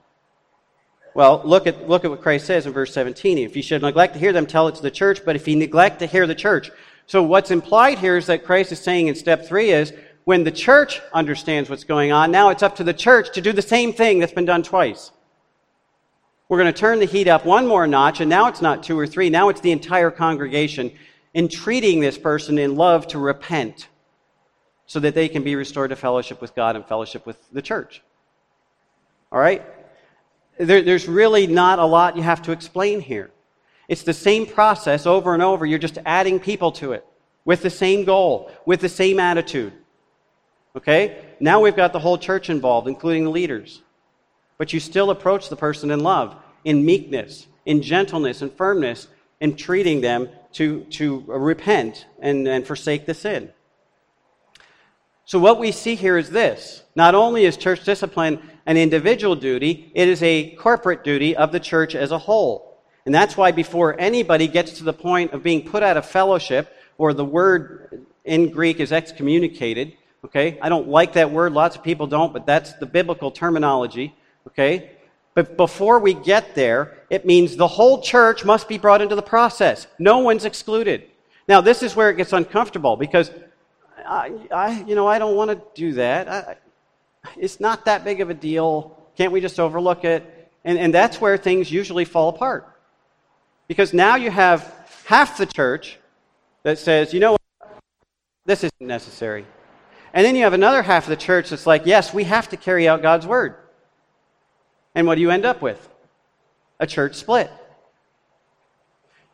Well, 1.14 1.40
look 1.44 1.66
at, 1.66 1.88
look 1.88 2.04
at 2.04 2.10
what 2.10 2.20
Christ 2.20 2.46
says 2.46 2.66
in 2.66 2.72
verse 2.72 2.92
17. 2.92 3.38
If 3.38 3.56
you 3.56 3.62
should 3.62 3.80
neglect 3.80 4.14
to 4.14 4.20
hear 4.20 4.32
them, 4.32 4.44
tell 4.44 4.68
it 4.68 4.74
to 4.74 4.82
the 4.82 4.90
church. 4.90 5.24
But 5.24 5.36
if 5.36 5.48
you 5.48 5.56
neglect 5.56 6.00
to 6.00 6.06
hear 6.06 6.26
the 6.26 6.34
church, 6.34 6.70
so 7.06 7.22
what's 7.22 7.50
implied 7.50 7.98
here 7.98 8.16
is 8.16 8.26
that 8.26 8.44
Christ 8.44 8.72
is 8.72 8.80
saying 8.80 9.06
in 9.06 9.14
step 9.14 9.46
three 9.46 9.70
is 9.70 9.92
when 10.24 10.42
the 10.42 10.50
church 10.50 11.00
understands 11.14 11.70
what's 11.70 11.84
going 11.84 12.10
on, 12.10 12.32
now 12.32 12.50
it's 12.50 12.62
up 12.62 12.76
to 12.76 12.84
the 12.84 12.92
church 12.92 13.32
to 13.34 13.40
do 13.40 13.52
the 13.52 13.62
same 13.62 13.92
thing 13.92 14.18
that's 14.18 14.32
been 14.32 14.44
done 14.44 14.64
twice. 14.64 15.12
We're 16.48 16.58
going 16.58 16.72
to 16.72 16.78
turn 16.78 16.98
the 16.98 17.06
heat 17.06 17.28
up 17.28 17.46
one 17.46 17.66
more 17.66 17.86
notch, 17.86 18.20
and 18.20 18.28
now 18.28 18.48
it's 18.48 18.60
not 18.60 18.82
two 18.82 18.98
or 18.98 19.06
three, 19.06 19.30
now 19.30 19.48
it's 19.48 19.60
the 19.60 19.72
entire 19.72 20.10
congregation 20.10 20.92
entreating 21.36 22.00
this 22.00 22.16
person 22.16 22.58
in 22.58 22.76
love 22.76 23.06
to 23.08 23.18
repent 23.18 23.88
so 24.86 24.98
that 25.00 25.14
they 25.14 25.28
can 25.28 25.42
be 25.42 25.54
restored 25.54 25.90
to 25.90 25.96
fellowship 25.96 26.40
with 26.40 26.54
God 26.54 26.74
and 26.74 26.86
fellowship 26.86 27.26
with 27.26 27.36
the 27.52 27.60
church. 27.60 28.02
All 29.30 29.38
right? 29.38 29.62
There, 30.58 30.80
there's 30.80 31.06
really 31.06 31.46
not 31.46 31.78
a 31.78 31.84
lot 31.84 32.16
you 32.16 32.22
have 32.22 32.40
to 32.42 32.52
explain 32.52 33.00
here. 33.00 33.30
It's 33.86 34.02
the 34.02 34.14
same 34.14 34.46
process 34.46 35.06
over 35.06 35.34
and 35.34 35.42
over. 35.42 35.66
You're 35.66 35.78
just 35.78 35.98
adding 36.06 36.40
people 36.40 36.72
to 36.72 36.92
it 36.92 37.06
with 37.44 37.62
the 37.62 37.70
same 37.70 38.04
goal, 38.04 38.50
with 38.64 38.80
the 38.80 38.88
same 38.88 39.20
attitude. 39.20 39.74
Okay? 40.74 41.22
Now 41.38 41.60
we've 41.60 41.76
got 41.76 41.92
the 41.92 41.98
whole 41.98 42.16
church 42.16 42.48
involved, 42.48 42.88
including 42.88 43.24
the 43.24 43.30
leaders. 43.30 43.82
But 44.56 44.72
you 44.72 44.80
still 44.80 45.10
approach 45.10 45.50
the 45.50 45.56
person 45.56 45.90
in 45.90 46.00
love, 46.00 46.34
in 46.64 46.86
meekness, 46.86 47.46
in 47.66 47.82
gentleness 47.82 48.40
and 48.40 48.50
firmness, 48.52 49.08
in 49.40 49.54
treating 49.56 50.00
them 50.00 50.30
to, 50.56 50.84
to 50.84 51.24
repent 51.26 52.06
and, 52.20 52.46
and 52.46 52.66
forsake 52.66 53.06
the 53.06 53.14
sin. 53.14 53.50
So, 55.24 55.38
what 55.38 55.58
we 55.58 55.72
see 55.72 55.94
here 55.94 56.18
is 56.18 56.30
this 56.30 56.82
not 56.94 57.14
only 57.14 57.44
is 57.44 57.56
church 57.56 57.84
discipline 57.84 58.40
an 58.66 58.76
individual 58.76 59.36
duty, 59.36 59.90
it 59.94 60.08
is 60.08 60.22
a 60.22 60.50
corporate 60.56 61.02
duty 61.04 61.36
of 61.36 61.52
the 61.52 61.60
church 61.60 61.94
as 61.94 62.10
a 62.10 62.18
whole. 62.18 62.78
And 63.04 63.14
that's 63.14 63.36
why 63.36 63.52
before 63.52 63.98
anybody 63.98 64.48
gets 64.48 64.72
to 64.78 64.84
the 64.84 64.92
point 64.92 65.32
of 65.32 65.42
being 65.42 65.68
put 65.68 65.82
out 65.82 65.96
of 65.96 66.06
fellowship, 66.06 66.72
or 66.98 67.12
the 67.12 67.24
word 67.24 68.06
in 68.24 68.50
Greek 68.50 68.80
is 68.80 68.92
excommunicated, 68.92 69.96
Okay? 70.26 70.58
I 70.60 70.68
don't 70.68 70.88
like 70.88 71.12
that 71.12 71.30
word. 71.30 71.52
Lots 71.52 71.76
of 71.76 71.84
people 71.84 72.08
don't, 72.08 72.32
but 72.32 72.46
that's 72.46 72.72
the 72.74 72.86
biblical 72.86 73.30
terminology. 73.30 74.12
Okay? 74.48 74.90
But 75.34 75.56
before 75.56 76.00
we 76.00 76.14
get 76.14 76.56
there, 76.56 76.95
it 77.08 77.24
means 77.24 77.56
the 77.56 77.68
whole 77.68 78.00
church 78.00 78.44
must 78.44 78.68
be 78.68 78.78
brought 78.78 79.00
into 79.00 79.14
the 79.14 79.22
process. 79.22 79.86
No 79.98 80.18
one's 80.18 80.44
excluded. 80.44 81.04
Now, 81.48 81.60
this 81.60 81.82
is 81.82 81.94
where 81.94 82.10
it 82.10 82.16
gets 82.16 82.32
uncomfortable 82.32 82.96
because 82.96 83.30
I, 84.04 84.32
I 84.50 84.82
you 84.82 84.94
know, 84.94 85.06
I 85.06 85.18
don't 85.18 85.36
want 85.36 85.50
to 85.50 85.60
do 85.74 85.92
that. 85.94 86.28
I, 86.28 86.56
it's 87.36 87.60
not 87.60 87.84
that 87.84 88.04
big 88.04 88.20
of 88.20 88.30
a 88.30 88.34
deal. 88.34 88.96
Can't 89.16 89.32
we 89.32 89.40
just 89.40 89.60
overlook 89.60 90.04
it? 90.04 90.50
And, 90.64 90.78
and 90.78 90.92
that's 90.92 91.20
where 91.20 91.36
things 91.36 91.70
usually 91.70 92.04
fall 92.04 92.28
apart. 92.28 92.68
Because 93.68 93.94
now 93.94 94.16
you 94.16 94.30
have 94.30 94.72
half 95.04 95.38
the 95.38 95.46
church 95.46 95.98
that 96.64 96.78
says, 96.78 97.14
you 97.14 97.20
know 97.20 97.32
what? 97.32 97.40
This 98.44 98.64
isn't 98.64 98.80
necessary. 98.80 99.46
And 100.12 100.24
then 100.24 100.34
you 100.34 100.44
have 100.44 100.52
another 100.52 100.82
half 100.82 101.04
of 101.04 101.10
the 101.10 101.16
church 101.16 101.50
that's 101.50 101.66
like, 101.66 101.82
yes, 101.84 102.14
we 102.14 102.24
have 102.24 102.48
to 102.48 102.56
carry 102.56 102.88
out 102.88 103.02
God's 103.02 103.26
word. 103.26 103.56
And 104.94 105.06
what 105.06 105.16
do 105.16 105.20
you 105.20 105.30
end 105.30 105.44
up 105.44 105.62
with? 105.62 105.88
A 106.78 106.86
church 106.86 107.14
split. 107.14 107.50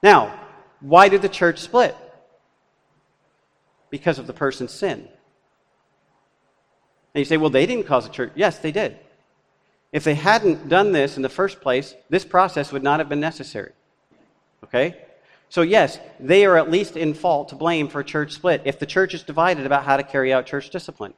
Now, 0.03 0.39
why 0.81 1.09
did 1.09 1.23
the 1.23 1.29
church 1.29 1.61
split? 1.61 1.97
Because 3.91 4.19
of 4.19 4.27
the 4.27 4.33
person's 4.33 4.73
sin. 4.73 5.09
And 7.15 7.21
you 7.21 7.25
say, 7.25 7.37
well, 7.37 7.51
they 7.51 7.67
didn't 7.67 7.87
cause 7.87 8.07
a 8.07 8.11
church. 8.11 8.33
Yes, 8.35 8.59
they 8.59 8.73
did. 8.73 8.99
If 9.93 10.05
they 10.05 10.15
hadn't 10.15 10.69
done 10.69 10.93
this 10.93 11.17
in 11.17 11.23
the 11.23 11.29
first 11.29 11.61
place, 11.61 11.95
this 12.09 12.25
process 12.25 12.73
would 12.73 12.83
not 12.83 13.01
have 13.01 13.09
been 13.09 13.21
necessary. 13.21 13.73
Okay? 14.65 14.97
So, 15.51 15.61
yes, 15.61 15.99
they 16.19 16.47
are 16.47 16.57
at 16.57 16.71
least 16.71 16.97
in 16.97 17.13
fault 17.13 17.51
to 17.51 17.55
blame 17.55 17.89
for 17.89 18.01
a 18.01 18.05
church 18.05 18.33
split 18.33 18.63
if 18.65 18.79
the 18.79 18.87
church 18.87 19.13
is 19.13 19.23
divided 19.23 19.67
about 19.67 19.85
how 19.85 19.99
to 19.99 20.03
carry 20.03 20.33
out 20.33 20.47
church 20.47 20.71
discipline. 20.71 21.13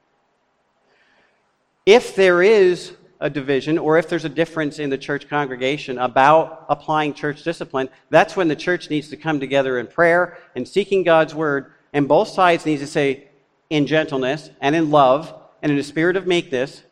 If 1.86 2.16
there 2.16 2.42
is 2.42 2.96
a 3.20 3.30
division 3.30 3.78
or 3.78 3.98
if 3.98 4.08
there's 4.08 4.24
a 4.24 4.28
difference 4.28 4.78
in 4.78 4.90
the 4.90 4.98
church 4.98 5.28
congregation 5.28 5.98
about 5.98 6.66
applying 6.68 7.14
church 7.14 7.42
discipline, 7.42 7.88
that's 8.10 8.36
when 8.36 8.48
the 8.48 8.56
church 8.56 8.90
needs 8.90 9.08
to 9.08 9.16
come 9.16 9.40
together 9.40 9.78
in 9.78 9.86
prayer 9.86 10.38
and 10.54 10.66
seeking 10.66 11.02
God's 11.02 11.34
word, 11.34 11.72
and 11.92 12.08
both 12.08 12.28
sides 12.28 12.66
need 12.66 12.80
to 12.80 12.86
say, 12.86 13.28
in 13.70 13.86
gentleness 13.86 14.50
and 14.60 14.76
in 14.76 14.90
love 14.90 15.34
and 15.62 15.72
in 15.72 15.78
a 15.78 15.82
spirit 15.82 16.16
of 16.16 16.26
meekness, 16.26 16.82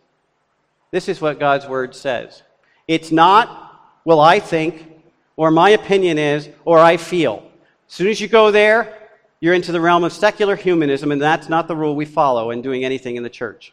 this 0.90 1.02
this 1.06 1.08
is 1.08 1.20
what 1.20 1.38
God's 1.38 1.66
word 1.66 1.94
says. 1.94 2.42
It's 2.88 3.10
not, 3.10 3.80
well, 4.04 4.20
I 4.20 4.40
think, 4.40 5.02
or 5.36 5.50
my 5.50 5.70
opinion 5.70 6.18
is, 6.18 6.48
or 6.64 6.78
I 6.78 6.96
feel. 6.96 7.48
As 7.88 7.94
soon 7.94 8.08
as 8.08 8.20
you 8.20 8.28
go 8.28 8.50
there, 8.50 8.98
you're 9.40 9.54
into 9.54 9.72
the 9.72 9.80
realm 9.80 10.04
of 10.04 10.12
secular 10.12 10.56
humanism, 10.56 11.10
and 11.10 11.20
that's 11.20 11.48
not 11.48 11.68
the 11.68 11.76
rule 11.76 11.96
we 11.96 12.04
follow 12.04 12.50
in 12.50 12.62
doing 12.62 12.84
anything 12.84 13.16
in 13.16 13.22
the 13.22 13.30
church. 13.30 13.72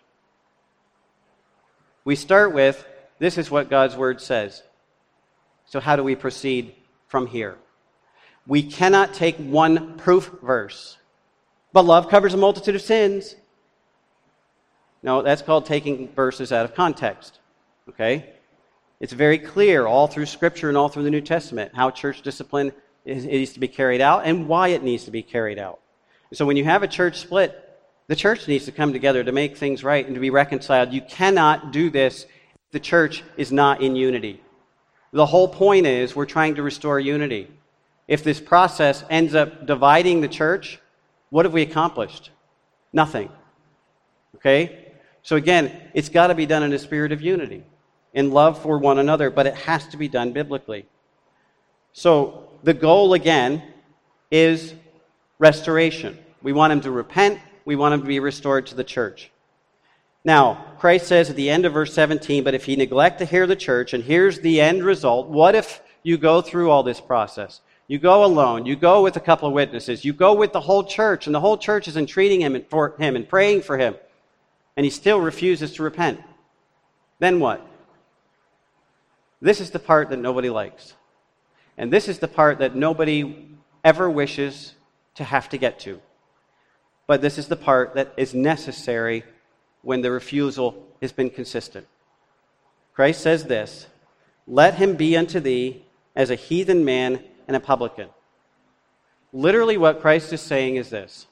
We 2.06 2.16
start 2.16 2.54
with 2.54 2.86
this 3.20 3.38
is 3.38 3.52
what 3.52 3.70
God's 3.70 3.96
word 3.96 4.22
says. 4.22 4.64
So, 5.66 5.80
how 5.80 5.96
do 5.96 6.04
we 6.04 6.16
proceed 6.16 6.74
from 7.08 7.28
here? 7.28 7.58
We 8.48 8.64
cannot 8.64 9.14
take 9.14 9.36
one 9.38 9.98
proof 9.98 10.32
verse. 10.42 10.98
But 11.72 11.86
love 11.86 12.10
covers 12.10 12.34
a 12.34 12.38
multitude 12.38 12.76
of 12.76 12.82
sins. 12.82 13.36
No, 15.04 15.22
that's 15.22 15.44
called 15.44 15.66
taking 15.66 16.10
verses 16.14 16.52
out 16.52 16.66
of 16.66 16.74
context. 16.74 17.40
Okay? 17.88 18.34
It's 19.00 19.14
very 19.14 19.38
clear 19.38 19.86
all 19.86 20.08
through 20.08 20.26
Scripture 20.26 20.68
and 20.68 20.78
all 20.78 20.90
through 20.90 21.04
the 21.04 21.12
New 21.12 21.22
Testament 21.22 21.72
how 21.74 21.92
church 21.92 22.22
discipline 22.22 22.74
is, 23.06 23.26
needs 23.26 23.54
to 23.54 23.60
be 23.60 23.68
carried 23.68 24.02
out 24.02 24.24
and 24.26 24.48
why 24.48 24.70
it 24.70 24.84
needs 24.84 25.06
to 25.06 25.12
be 25.12 25.22
carried 25.22 25.60
out. 25.60 25.80
So 26.34 26.46
when 26.46 26.58
you 26.58 26.66
have 26.66 26.84
a 26.84 26.88
church 26.88 27.20
split, 27.20 27.69
the 28.10 28.16
church 28.16 28.48
needs 28.48 28.66
to 28.66 28.72
come 28.72 28.92
together 28.92 29.24
to 29.24 29.32
make 29.32 29.56
things 29.56 29.84
right 29.84 30.04
and 30.04 30.16
to 30.16 30.20
be 30.20 30.32
reconciled. 30.32 30.92
You 30.92 31.02
cannot 31.02 31.72
do 31.72 31.92
this 31.92 32.24
if 32.24 32.72
the 32.72 32.80
church 32.80 33.24
is 33.38 33.52
not 33.52 33.84
in 33.84 33.96
unity. 33.96 34.42
The 35.14 35.28
whole 35.28 35.48
point 35.48 35.86
is 35.86 36.16
we're 36.16 36.26
trying 36.26 36.56
to 36.56 36.64
restore 36.64 37.00
unity. 37.00 37.52
If 38.08 38.24
this 38.24 38.40
process 38.40 39.04
ends 39.12 39.36
up 39.36 39.68
dividing 39.68 40.22
the 40.22 40.28
church, 40.28 40.80
what 41.30 41.46
have 41.46 41.54
we 41.54 41.62
accomplished? 41.62 42.32
Nothing. 42.92 43.30
Okay? 44.38 44.88
So 45.22 45.36
again, 45.36 45.72
it's 45.94 46.10
got 46.10 46.28
to 46.28 46.36
be 46.36 46.48
done 46.48 46.64
in 46.64 46.74
a 46.74 46.80
spirit 46.80 47.12
of 47.12 47.22
unity 47.22 47.64
in 48.16 48.32
love 48.32 48.60
for 48.60 48.80
one 48.80 48.98
another, 48.98 49.30
but 49.30 49.46
it 49.46 49.54
has 49.54 49.88
to 49.90 49.98
be 49.98 50.08
done 50.08 50.34
biblically. 50.34 50.88
So 51.94 52.50
the 52.64 52.74
goal, 52.74 53.14
again, 53.14 53.62
is 54.32 54.74
restoration. 55.38 56.18
We 56.42 56.54
want 56.54 56.74
him 56.74 56.82
to 56.82 56.92
repent, 56.92 57.40
we 57.70 57.76
want 57.76 57.94
him 57.94 58.02
to 58.02 58.08
be 58.08 58.20
restored 58.20 58.66
to 58.66 58.74
the 58.74 58.84
church. 58.84 59.30
Now, 60.26 60.74
Christ 60.80 61.06
says 61.06 61.30
at 61.30 61.36
the 61.36 61.52
end 61.52 61.66
of 61.66 61.74
verse 61.74 61.94
17, 61.94 62.44
but 62.44 62.56
if 62.56 62.66
he 62.66 62.76
neglect 62.76 63.20
to 63.20 63.26
hear 63.26 63.46
the 63.46 63.56
church, 63.56 63.94
and 63.94 64.04
here's 64.04 64.40
the 64.40 64.60
end 64.60 64.84
result, 64.84 65.28
what 65.28 65.54
if 65.54 65.80
you 66.02 66.18
go 66.18 66.42
through 66.42 66.72
all 66.72 66.82
this 66.82 67.00
process? 67.00 67.62
You 67.86 68.00
go 68.00 68.26
alone, 68.26 68.66
you 68.66 68.76
go 68.76 69.04
with 69.04 69.18
a 69.18 69.20
couple 69.20 69.48
of 69.48 69.54
witnesses, 69.54 70.04
you 70.04 70.14
go 70.14 70.34
with 70.34 70.52
the 70.52 70.62
whole 70.62 70.84
church, 70.84 71.28
and 71.28 71.36
the 71.36 71.40
whole 71.40 71.60
church 71.60 71.88
is 71.88 71.96
entreating 71.96 72.42
him 72.42 72.56
and 72.56 72.66
for 72.66 72.96
him 72.98 73.16
and 73.16 73.30
praying 73.30 73.62
for 73.62 73.78
him, 73.78 73.94
and 74.76 74.84
he 74.84 74.90
still 74.90 75.22
refuses 75.22 75.72
to 75.74 75.84
repent. 75.84 76.20
Then 77.20 77.40
what? 77.40 77.64
This 79.44 79.62
is 79.62 79.70
the 79.70 79.78
part 79.78 80.10
that 80.10 80.18
nobody 80.18 80.50
likes. 80.50 80.96
And 81.78 81.94
this 81.94 82.08
is 82.08 82.18
the 82.18 82.28
part 82.28 82.58
that 82.58 82.76
nobody 82.76 83.56
ever 83.84 84.10
wishes 84.10 84.74
to 85.14 85.24
have 85.24 85.50
to 85.50 85.60
get 85.60 85.78
to. 85.82 86.02
But 87.10 87.22
this 87.22 87.40
is 87.40 87.48
the 87.48 87.56
part 87.56 87.96
that 87.96 88.14
is 88.18 88.36
necessary 88.36 89.24
when 89.82 90.02
the 90.02 90.12
refusal 90.12 90.86
has 91.02 91.12
been 91.12 91.32
consistent. 91.32 91.88
Christ 92.94 93.22
says 93.22 93.46
this 93.46 93.88
Let 94.46 94.76
him 94.76 94.96
be 94.96 95.18
unto 95.18 95.40
thee 95.40 95.84
as 96.16 96.30
a 96.30 96.36
heathen 96.36 96.86
man 96.86 97.24
and 97.48 97.58
a 97.58 97.60
publican. 97.60 98.10
Literally, 99.34 99.76
what 99.76 100.02
Christ 100.02 100.34
is 100.34 100.42
saying 100.42 100.76
is 100.76 100.92
this 100.92 101.26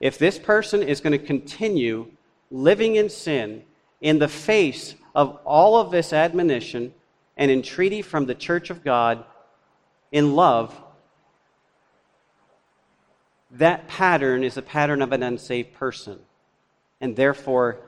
if 0.00 0.16
this 0.16 0.38
person 0.38 0.82
is 0.82 1.02
going 1.02 1.12
to 1.12 1.26
continue 1.26 2.10
living 2.50 2.96
in 2.96 3.10
sin 3.10 3.64
in 4.00 4.18
the 4.18 4.26
face 4.26 4.94
of 5.14 5.38
all 5.44 5.76
of 5.76 5.90
this 5.90 6.14
admonition 6.14 6.94
and 7.36 7.50
entreaty 7.50 8.00
from 8.00 8.24
the 8.24 8.34
church 8.34 8.70
of 8.70 8.84
God 8.84 9.22
in 10.12 10.34
love, 10.34 10.74
that 13.52 13.88
pattern 13.88 14.44
is 14.44 14.56
a 14.56 14.62
pattern 14.62 15.02
of 15.02 15.12
an 15.12 15.22
unsaved 15.22 15.74
person. 15.74 16.18
And 17.00 17.16
therefore, 17.16 17.78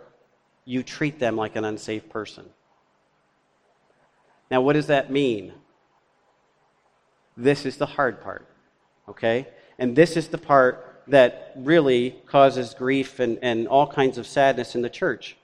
you 0.65 0.83
treat 0.83 1.19
them 1.19 1.37
like 1.37 1.57
an 1.57 1.65
unsaved 1.65 2.11
person. 2.11 2.47
Now, 4.51 4.61
what 4.61 4.75
does 4.75 4.87
that 4.89 5.11
mean? 5.11 5.53
This 7.37 7.67
is 7.67 7.77
the 7.77 7.87
hard 7.87 8.21
part, 8.23 8.47
okay? 9.09 9.49
And 9.79 9.97
this 9.97 10.17
is 10.17 10.29
the 10.29 10.39
part 10.39 11.03
that 11.09 11.53
really 11.57 12.17
causes 12.27 12.75
grief 12.75 13.21
and, 13.21 13.39
and 13.43 13.67
all 13.67 13.87
kinds 13.87 14.19
of 14.19 14.27
sadness 14.27 14.75
in 14.75 14.83
the 14.83 14.91
church 14.91 15.37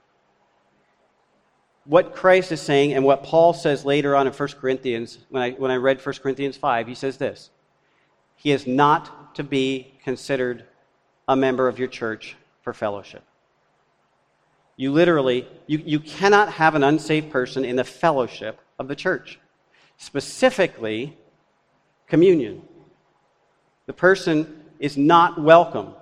what 1.86 2.14
Christ 2.14 2.52
is 2.52 2.60
saying 2.60 2.92
and 2.92 3.04
what 3.04 3.22
Paul 3.22 3.54
says 3.54 3.84
later 3.84 4.16
on 4.16 4.26
in 4.26 4.32
1 4.32 4.48
Corinthians, 4.60 5.18
when 5.30 5.42
I, 5.42 5.50
when 5.52 5.70
I 5.70 5.76
read 5.76 6.04
1 6.04 6.14
Corinthians 6.16 6.56
5, 6.56 6.86
he 6.86 6.94
says 6.94 7.16
this 7.16 7.50
He 8.34 8.50
is 8.50 8.66
not 8.66 9.25
to 9.36 9.44
be 9.44 9.94
considered 10.02 10.64
a 11.28 11.36
member 11.36 11.68
of 11.68 11.78
your 11.78 11.88
church 11.88 12.36
for 12.62 12.72
fellowship. 12.72 13.22
You 14.76 14.92
literally, 14.92 15.46
you, 15.66 15.82
you 15.84 16.00
cannot 16.00 16.52
have 16.52 16.74
an 16.74 16.82
unsaved 16.82 17.30
person 17.30 17.64
in 17.64 17.76
the 17.76 17.84
fellowship 17.84 18.60
of 18.78 18.88
the 18.88 18.96
church. 18.96 19.38
Specifically, 19.98 21.16
communion. 22.06 22.62
The 23.86 23.92
person 23.92 24.64
is 24.78 24.96
not 24.96 25.40
welcome 25.40 25.94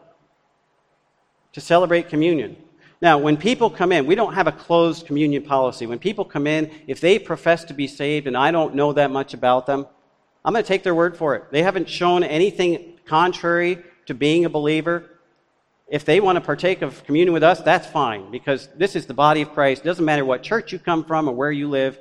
to 1.53 1.61
celebrate 1.61 2.09
communion. 2.09 2.57
Now, 3.01 3.19
when 3.19 3.37
people 3.37 3.69
come 3.69 3.93
in, 3.93 4.07
we 4.07 4.15
don't 4.15 4.35
have 4.35 4.47
a 4.47 4.53
closed 4.53 5.07
communion 5.07 5.43
policy. 5.43 5.87
When 5.87 5.99
people 5.99 6.25
come 6.25 6.47
in, 6.47 6.71
if 6.87 7.01
they 7.01 7.19
profess 7.19 7.65
to 7.65 7.75
be 7.75 7.87
saved 7.87 8.27
and 8.27 8.37
I 8.37 8.51
don't 8.51 8.75
know 8.75 8.93
that 8.93 9.11
much 9.11 9.35
about 9.35 9.67
them, 9.67 9.87
I'm 10.45 10.53
going 10.53 10.65
to 10.65 10.69
take 10.69 10.83
their 10.83 10.95
word 10.95 11.17
for 11.17 11.35
it. 11.37 11.51
They 11.51 11.63
haven't 11.63 11.89
shown 11.89 12.25
anything 12.25 12.94
contrary 13.07 13.83
to 14.07 14.15
being 14.15 14.45
a 14.45 14.51
believer. 14.51 15.11
If 15.89 16.05
they 16.05 16.21
want 16.21 16.37
to 16.37 16.41
partake 16.41 16.83
of 16.83 17.05
communion 17.05 17.33
with 17.33 17.43
us, 17.43 17.61
that's 17.61 17.87
fine 17.87 18.31
because 18.31 18.69
this 18.77 18.97
is 18.97 19.07
the 19.07 19.15
body 19.15 19.43
of 19.43 19.53
Christ. 19.53 19.83
It 19.83 19.85
doesn't 19.85 20.05
matter 20.05 20.25
what 20.25 20.43
church 20.43 20.73
you 20.73 20.79
come 20.79 21.05
from 21.05 21.29
or 21.29 21.35
where 21.35 21.53
you 21.53 21.69
live. 21.69 21.99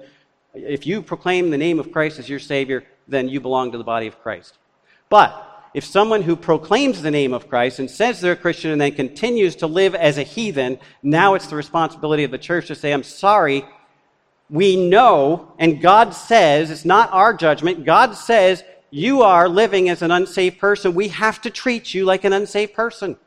If 0.53 0.87
you 0.87 1.01
proclaim 1.01 1.49
the 1.49 1.57
name 1.57 1.79
of 1.79 1.91
Christ 1.91 2.19
as 2.19 2.29
your 2.29 2.39
Savior, 2.39 2.85
then 3.07 3.27
you 3.27 3.41
belong 3.41 3.71
to 3.71 3.77
the 3.77 3.83
body 3.83 4.07
of 4.07 4.21
Christ. 4.21 4.57
But 5.09 5.49
if 5.73 5.83
someone 5.83 6.21
who 6.21 6.35
proclaims 6.35 7.01
the 7.01 7.11
name 7.11 7.33
of 7.33 7.49
Christ 7.49 7.79
and 7.79 7.89
says 7.89 8.21
they're 8.21 8.33
a 8.33 8.37
Christian 8.37 8.71
and 8.71 8.79
then 8.79 8.93
continues 8.93 9.55
to 9.57 9.67
live 9.67 9.95
as 9.95 10.17
a 10.17 10.23
heathen, 10.23 10.79
now 11.01 11.33
it's 11.33 11.47
the 11.47 11.55
responsibility 11.55 12.23
of 12.23 12.31
the 12.31 12.37
church 12.37 12.67
to 12.67 12.75
say, 12.75 12.93
I'm 12.93 13.03
sorry. 13.03 13.65
We 14.49 14.89
know, 14.89 15.51
and 15.57 15.81
God 15.81 16.11
says, 16.11 16.69
it's 16.69 16.85
not 16.85 17.11
our 17.11 17.33
judgment, 17.33 17.85
God 17.85 18.13
says, 18.13 18.63
you 18.93 19.23
are 19.23 19.49
living 19.49 19.89
as 19.89 20.03
an 20.03 20.11
unsaved 20.11 20.59
person. 20.59 20.93
We 20.93 21.07
have 21.07 21.41
to 21.41 21.49
treat 21.49 21.95
you 21.95 22.05
like 22.05 22.25
an 22.25 22.31
unsaved 22.31 22.75
person. 22.75 23.17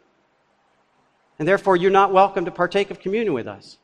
And 1.41 1.49
therefore, 1.49 1.75
you're 1.75 1.91
not 1.91 2.13
welcome 2.13 2.45
to 2.45 2.53
partake 2.53 2.93
of 2.93 3.01
communion 3.01 3.35
with 3.35 3.49
us. 3.49 3.77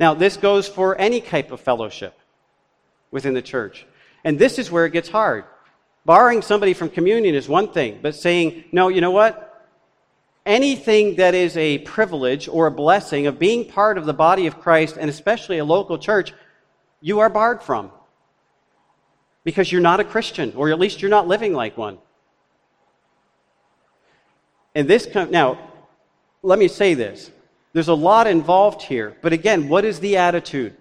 Now, 0.00 0.14
this 0.14 0.38
goes 0.38 0.66
for 0.66 0.98
any 0.98 1.20
type 1.20 1.52
of 1.52 1.60
fellowship 1.60 2.18
within 3.10 3.34
the 3.34 3.42
church. 3.42 3.86
And 4.24 4.38
this 4.38 4.58
is 4.58 4.70
where 4.70 4.86
it 4.86 4.94
gets 4.94 5.10
hard. 5.10 5.44
Barring 6.06 6.40
somebody 6.40 6.72
from 6.72 6.88
communion 6.88 7.34
is 7.34 7.50
one 7.50 7.70
thing, 7.70 7.98
but 8.00 8.14
saying, 8.14 8.64
no, 8.72 8.88
you 8.88 9.02
know 9.02 9.10
what? 9.10 9.68
Anything 10.46 11.16
that 11.16 11.34
is 11.34 11.54
a 11.58 11.80
privilege 11.80 12.48
or 12.48 12.66
a 12.66 12.70
blessing 12.70 13.26
of 13.26 13.38
being 13.38 13.68
part 13.68 13.98
of 13.98 14.06
the 14.06 14.14
body 14.14 14.46
of 14.46 14.58
Christ, 14.58 14.96
and 14.98 15.10
especially 15.10 15.58
a 15.58 15.66
local 15.66 15.98
church, 15.98 16.32
you 17.02 17.20
are 17.20 17.28
barred 17.28 17.62
from. 17.62 17.90
Because 19.46 19.70
you're 19.70 19.80
not 19.80 20.00
a 20.00 20.04
Christian, 20.04 20.52
or 20.56 20.70
at 20.70 20.80
least 20.80 21.00
you're 21.00 21.08
not 21.08 21.28
living 21.28 21.52
like 21.54 21.78
one. 21.78 21.98
And 24.74 24.88
this, 24.88 25.06
now, 25.14 25.70
let 26.42 26.58
me 26.58 26.66
say 26.66 26.94
this. 26.94 27.30
There's 27.72 27.86
a 27.86 27.94
lot 27.94 28.26
involved 28.26 28.82
here. 28.82 29.16
But 29.22 29.32
again, 29.32 29.68
what 29.68 29.84
is 29.84 30.00
the 30.00 30.16
attitude? 30.16 30.76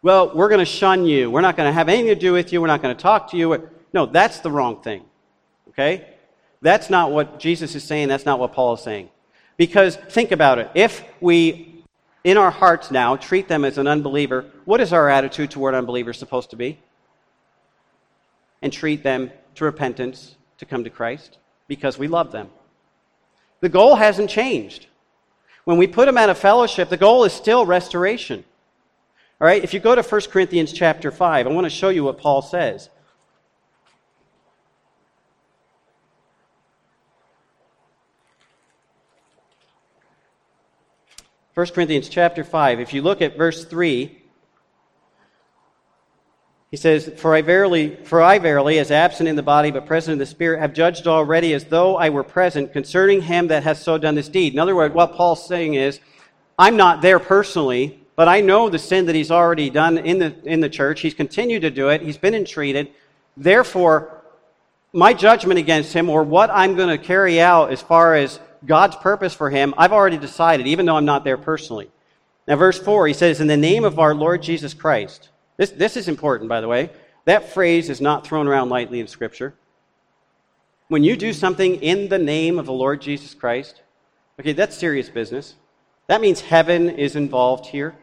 Well, 0.00 0.34
we're 0.34 0.48
going 0.48 0.60
to 0.60 0.64
shun 0.64 1.04
you. 1.04 1.30
We're 1.30 1.42
not 1.42 1.54
going 1.54 1.68
to 1.68 1.72
have 1.74 1.90
anything 1.90 2.06
to 2.06 2.14
do 2.14 2.32
with 2.32 2.50
you. 2.50 2.62
We're 2.62 2.66
not 2.66 2.80
going 2.80 2.96
to 2.96 3.02
talk 3.02 3.30
to 3.32 3.36
you. 3.36 3.68
No, 3.92 4.06
that's 4.06 4.40
the 4.40 4.50
wrong 4.50 4.80
thing. 4.80 5.04
Okay? 5.68 6.08
That's 6.62 6.88
not 6.88 7.12
what 7.12 7.38
Jesus 7.38 7.74
is 7.74 7.84
saying. 7.84 8.08
That's 8.08 8.24
not 8.24 8.38
what 8.38 8.54
Paul 8.54 8.72
is 8.72 8.80
saying. 8.80 9.10
Because 9.58 9.96
think 9.96 10.32
about 10.32 10.58
it. 10.58 10.70
If 10.74 11.04
we, 11.20 11.84
in 12.24 12.38
our 12.38 12.50
hearts 12.50 12.90
now, 12.90 13.16
treat 13.16 13.48
them 13.48 13.66
as 13.66 13.76
an 13.76 13.86
unbeliever, 13.86 14.46
what 14.64 14.80
is 14.80 14.94
our 14.94 15.10
attitude 15.10 15.50
toward 15.50 15.74
unbelievers 15.74 16.18
supposed 16.18 16.48
to 16.50 16.56
be? 16.56 16.78
And 18.62 18.72
treat 18.72 19.02
them 19.02 19.30
to 19.56 19.64
repentance 19.64 20.36
to 20.58 20.64
come 20.64 20.84
to 20.84 20.90
Christ 20.90 21.38
because 21.68 21.98
we 21.98 22.08
love 22.08 22.32
them. 22.32 22.50
The 23.60 23.68
goal 23.68 23.96
hasn't 23.96 24.30
changed. 24.30 24.86
When 25.64 25.78
we 25.78 25.86
put 25.86 26.06
them 26.06 26.18
out 26.18 26.30
of 26.30 26.38
fellowship, 26.38 26.88
the 26.88 26.96
goal 26.96 27.24
is 27.24 27.32
still 27.32 27.66
restoration. 27.66 28.44
All 29.40 29.46
right, 29.46 29.62
if 29.62 29.74
you 29.74 29.80
go 29.80 29.94
to 29.94 30.02
1 30.02 30.20
Corinthians 30.30 30.72
chapter 30.72 31.10
5, 31.10 31.46
I 31.46 31.50
want 31.50 31.64
to 31.64 31.70
show 31.70 31.88
you 31.90 32.04
what 32.04 32.18
Paul 32.18 32.40
says. 32.42 32.88
1 41.56 41.66
Corinthians 41.68 42.10
chapter 42.10 42.44
5, 42.44 42.80
if 42.80 42.92
you 42.92 43.00
look 43.00 43.22
at 43.22 43.38
verse 43.38 43.64
3, 43.64 44.22
he 46.70 46.76
says, 46.76 47.12
For 47.16 47.34
I 47.34 47.42
verily, 47.42 47.96
for 48.04 48.22
I 48.22 48.38
verily, 48.38 48.78
as 48.78 48.90
absent 48.90 49.28
in 49.28 49.36
the 49.36 49.42
body 49.42 49.70
but 49.70 49.86
present 49.86 50.14
in 50.14 50.18
the 50.18 50.26
spirit, 50.26 50.58
have 50.58 50.72
judged 50.72 51.06
already 51.06 51.54
as 51.54 51.64
though 51.64 51.96
I 51.96 52.10
were 52.10 52.24
present 52.24 52.72
concerning 52.72 53.22
him 53.22 53.48
that 53.48 53.62
hath 53.62 53.78
so 53.78 53.98
done 53.98 54.16
this 54.16 54.28
deed. 54.28 54.52
In 54.52 54.58
other 54.58 54.74
words, 54.74 54.94
what 54.94 55.14
Paul's 55.14 55.46
saying 55.46 55.74
is, 55.74 56.00
I'm 56.58 56.76
not 56.76 57.02
there 57.02 57.20
personally, 57.20 58.00
but 58.16 58.28
I 58.28 58.40
know 58.40 58.68
the 58.68 58.78
sin 58.78 59.06
that 59.06 59.14
he's 59.14 59.30
already 59.30 59.70
done 59.70 59.98
in 59.98 60.18
the, 60.18 60.34
in 60.44 60.60
the 60.60 60.68
church. 60.68 61.02
He's 61.02 61.14
continued 61.14 61.62
to 61.62 61.70
do 61.70 61.90
it. 61.90 62.02
He's 62.02 62.16
been 62.16 62.34
entreated. 62.34 62.90
Therefore, 63.36 64.22
my 64.92 65.12
judgment 65.12 65.58
against 65.58 65.92
him, 65.92 66.08
or 66.08 66.22
what 66.22 66.50
I'm 66.50 66.74
going 66.74 66.88
to 66.88 66.98
carry 66.98 67.40
out 67.40 67.70
as 67.70 67.82
far 67.82 68.14
as 68.14 68.40
God's 68.64 68.96
purpose 68.96 69.34
for 69.34 69.50
him, 69.50 69.74
I've 69.76 69.92
already 69.92 70.16
decided, 70.16 70.66
even 70.66 70.86
though 70.86 70.96
I'm 70.96 71.04
not 71.04 71.22
there 71.22 71.36
personally. 71.36 71.90
Now, 72.48 72.56
verse 72.56 72.78
4, 72.78 73.06
he 73.06 73.12
says, 73.12 73.40
In 73.40 73.46
the 73.46 73.56
name 73.56 73.84
of 73.84 73.98
our 73.98 74.14
Lord 74.14 74.42
Jesus 74.42 74.72
Christ. 74.72 75.28
This, 75.56 75.70
this 75.70 75.96
is 75.96 76.08
important, 76.08 76.48
by 76.48 76.60
the 76.60 76.68
way. 76.68 76.90
That 77.24 77.52
phrase 77.52 77.90
is 77.90 78.00
not 78.00 78.26
thrown 78.26 78.46
around 78.46 78.68
lightly 78.68 79.00
in 79.00 79.08
Scripture. 79.08 79.54
When 80.88 81.02
you 81.02 81.16
do 81.16 81.32
something 81.32 81.76
in 81.82 82.08
the 82.08 82.18
name 82.18 82.58
of 82.58 82.66
the 82.66 82.72
Lord 82.72 83.00
Jesus 83.00 83.34
Christ, 83.34 83.82
okay, 84.38 84.52
that's 84.52 84.76
serious 84.76 85.08
business. 85.08 85.54
That 86.06 86.20
means 86.20 86.40
heaven 86.40 86.90
is 86.90 87.16
involved 87.16 87.66
here. 87.66 87.96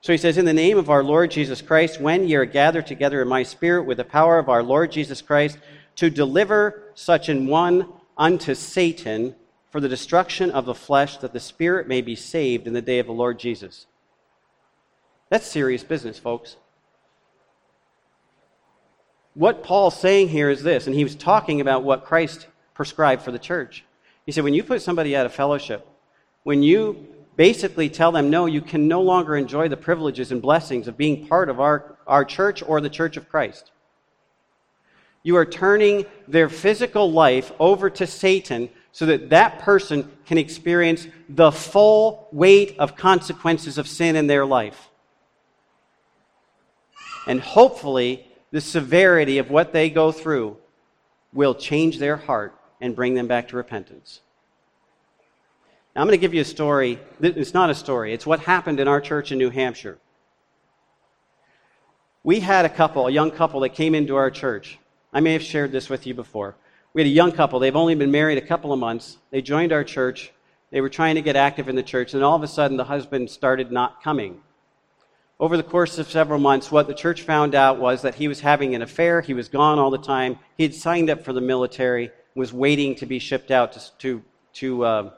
So 0.00 0.12
he 0.12 0.18
says, 0.18 0.36
In 0.36 0.44
the 0.44 0.52
name 0.52 0.76
of 0.76 0.90
our 0.90 1.04
Lord 1.04 1.30
Jesus 1.30 1.62
Christ, 1.62 2.00
when 2.00 2.28
ye 2.28 2.34
are 2.34 2.44
gathered 2.44 2.86
together 2.86 3.22
in 3.22 3.28
my 3.28 3.42
spirit 3.42 3.84
with 3.84 3.98
the 3.98 4.04
power 4.04 4.38
of 4.38 4.48
our 4.48 4.62
Lord 4.62 4.90
Jesus 4.90 5.22
Christ, 5.22 5.58
to 5.96 6.10
deliver 6.10 6.90
such 6.94 7.28
an 7.28 7.46
one 7.46 7.88
unto 8.18 8.54
Satan 8.54 9.36
for 9.70 9.80
the 9.80 9.88
destruction 9.88 10.50
of 10.50 10.66
the 10.66 10.74
flesh, 10.74 11.16
that 11.18 11.32
the 11.32 11.40
spirit 11.40 11.88
may 11.88 12.00
be 12.00 12.16
saved 12.16 12.66
in 12.66 12.72
the 12.72 12.82
day 12.82 12.98
of 12.98 13.06
the 13.06 13.12
Lord 13.12 13.38
Jesus. 13.38 13.86
That's 15.34 15.48
serious 15.48 15.82
business, 15.82 16.16
folks. 16.16 16.54
What 19.34 19.64
Paul's 19.64 19.98
saying 19.98 20.28
here 20.28 20.48
is 20.48 20.62
this, 20.62 20.86
and 20.86 20.94
he 20.94 21.02
was 21.02 21.16
talking 21.16 21.60
about 21.60 21.82
what 21.82 22.04
Christ 22.04 22.46
prescribed 22.72 23.20
for 23.22 23.32
the 23.32 23.38
church. 23.40 23.84
He 24.26 24.30
said, 24.30 24.44
when 24.44 24.54
you 24.54 24.62
put 24.62 24.80
somebody 24.80 25.16
out 25.16 25.26
of 25.26 25.34
fellowship, 25.34 25.88
when 26.44 26.62
you 26.62 27.08
basically 27.34 27.90
tell 27.90 28.12
them, 28.12 28.30
no, 28.30 28.46
you 28.46 28.60
can 28.60 28.86
no 28.86 29.02
longer 29.02 29.36
enjoy 29.36 29.66
the 29.66 29.76
privileges 29.76 30.30
and 30.30 30.40
blessings 30.40 30.86
of 30.86 30.96
being 30.96 31.26
part 31.26 31.48
of 31.48 31.58
our, 31.58 31.98
our 32.06 32.24
church 32.24 32.62
or 32.62 32.80
the 32.80 32.88
church 32.88 33.16
of 33.16 33.28
Christ. 33.28 33.72
You 35.24 35.34
are 35.34 35.44
turning 35.44 36.06
their 36.28 36.48
physical 36.48 37.10
life 37.10 37.50
over 37.58 37.90
to 37.90 38.06
Satan 38.06 38.70
so 38.92 39.06
that 39.06 39.30
that 39.30 39.58
person 39.58 40.12
can 40.26 40.38
experience 40.38 41.08
the 41.28 41.50
full 41.50 42.28
weight 42.30 42.76
of 42.78 42.94
consequences 42.94 43.78
of 43.78 43.88
sin 43.88 44.14
in 44.14 44.28
their 44.28 44.46
life. 44.46 44.90
And 47.26 47.40
hopefully, 47.40 48.26
the 48.50 48.60
severity 48.60 49.38
of 49.38 49.50
what 49.50 49.72
they 49.72 49.90
go 49.90 50.12
through 50.12 50.56
will 51.32 51.54
change 51.54 51.98
their 51.98 52.16
heart 52.16 52.54
and 52.80 52.94
bring 52.94 53.14
them 53.14 53.26
back 53.26 53.48
to 53.48 53.56
repentance. 53.56 54.20
Now, 55.94 56.02
I'm 56.02 56.06
going 56.06 56.18
to 56.18 56.20
give 56.20 56.34
you 56.34 56.42
a 56.42 56.44
story. 56.44 56.98
It's 57.20 57.54
not 57.54 57.70
a 57.70 57.74
story, 57.74 58.12
it's 58.12 58.26
what 58.26 58.40
happened 58.40 58.80
in 58.80 58.88
our 58.88 59.00
church 59.00 59.32
in 59.32 59.38
New 59.38 59.50
Hampshire. 59.50 59.98
We 62.22 62.40
had 62.40 62.64
a 62.64 62.70
couple, 62.70 63.06
a 63.06 63.10
young 63.10 63.30
couple 63.30 63.60
that 63.60 63.70
came 63.70 63.94
into 63.94 64.16
our 64.16 64.30
church. 64.30 64.78
I 65.12 65.20
may 65.20 65.34
have 65.34 65.42
shared 65.42 65.72
this 65.72 65.90
with 65.90 66.06
you 66.06 66.14
before. 66.14 66.56
We 66.94 67.02
had 67.02 67.06
a 67.06 67.10
young 67.10 67.32
couple. 67.32 67.58
They've 67.58 67.76
only 67.76 67.94
been 67.94 68.10
married 68.10 68.38
a 68.38 68.46
couple 68.46 68.72
of 68.72 68.78
months. 68.78 69.18
They 69.30 69.42
joined 69.42 69.72
our 69.72 69.84
church. 69.84 70.32
They 70.70 70.80
were 70.80 70.88
trying 70.88 71.16
to 71.16 71.22
get 71.22 71.36
active 71.36 71.68
in 71.68 71.76
the 71.76 71.82
church, 71.82 72.14
and 72.14 72.24
all 72.24 72.34
of 72.34 72.42
a 72.42 72.48
sudden, 72.48 72.76
the 72.76 72.84
husband 72.84 73.30
started 73.30 73.70
not 73.70 74.02
coming. 74.02 74.40
Over 75.44 75.58
the 75.58 75.62
course 75.62 75.98
of 75.98 76.10
several 76.10 76.40
months, 76.40 76.72
what 76.72 76.86
the 76.86 76.94
church 76.94 77.20
found 77.20 77.54
out 77.54 77.78
was 77.78 78.00
that 78.00 78.14
he 78.14 78.28
was 78.28 78.40
having 78.40 78.74
an 78.74 78.80
affair. 78.80 79.20
He 79.20 79.34
was 79.34 79.46
gone 79.46 79.78
all 79.78 79.90
the 79.90 79.98
time. 79.98 80.38
He 80.56 80.62
had 80.62 80.74
signed 80.74 81.10
up 81.10 81.22
for 81.22 81.34
the 81.34 81.40
military, 81.42 82.12
was 82.34 82.50
waiting 82.50 82.94
to 82.94 83.04
be 83.04 83.18
shipped 83.18 83.50
out 83.50 83.74
to, 83.74 83.92
to, 83.98 84.22
to 84.54 84.84
uh, 84.86 85.10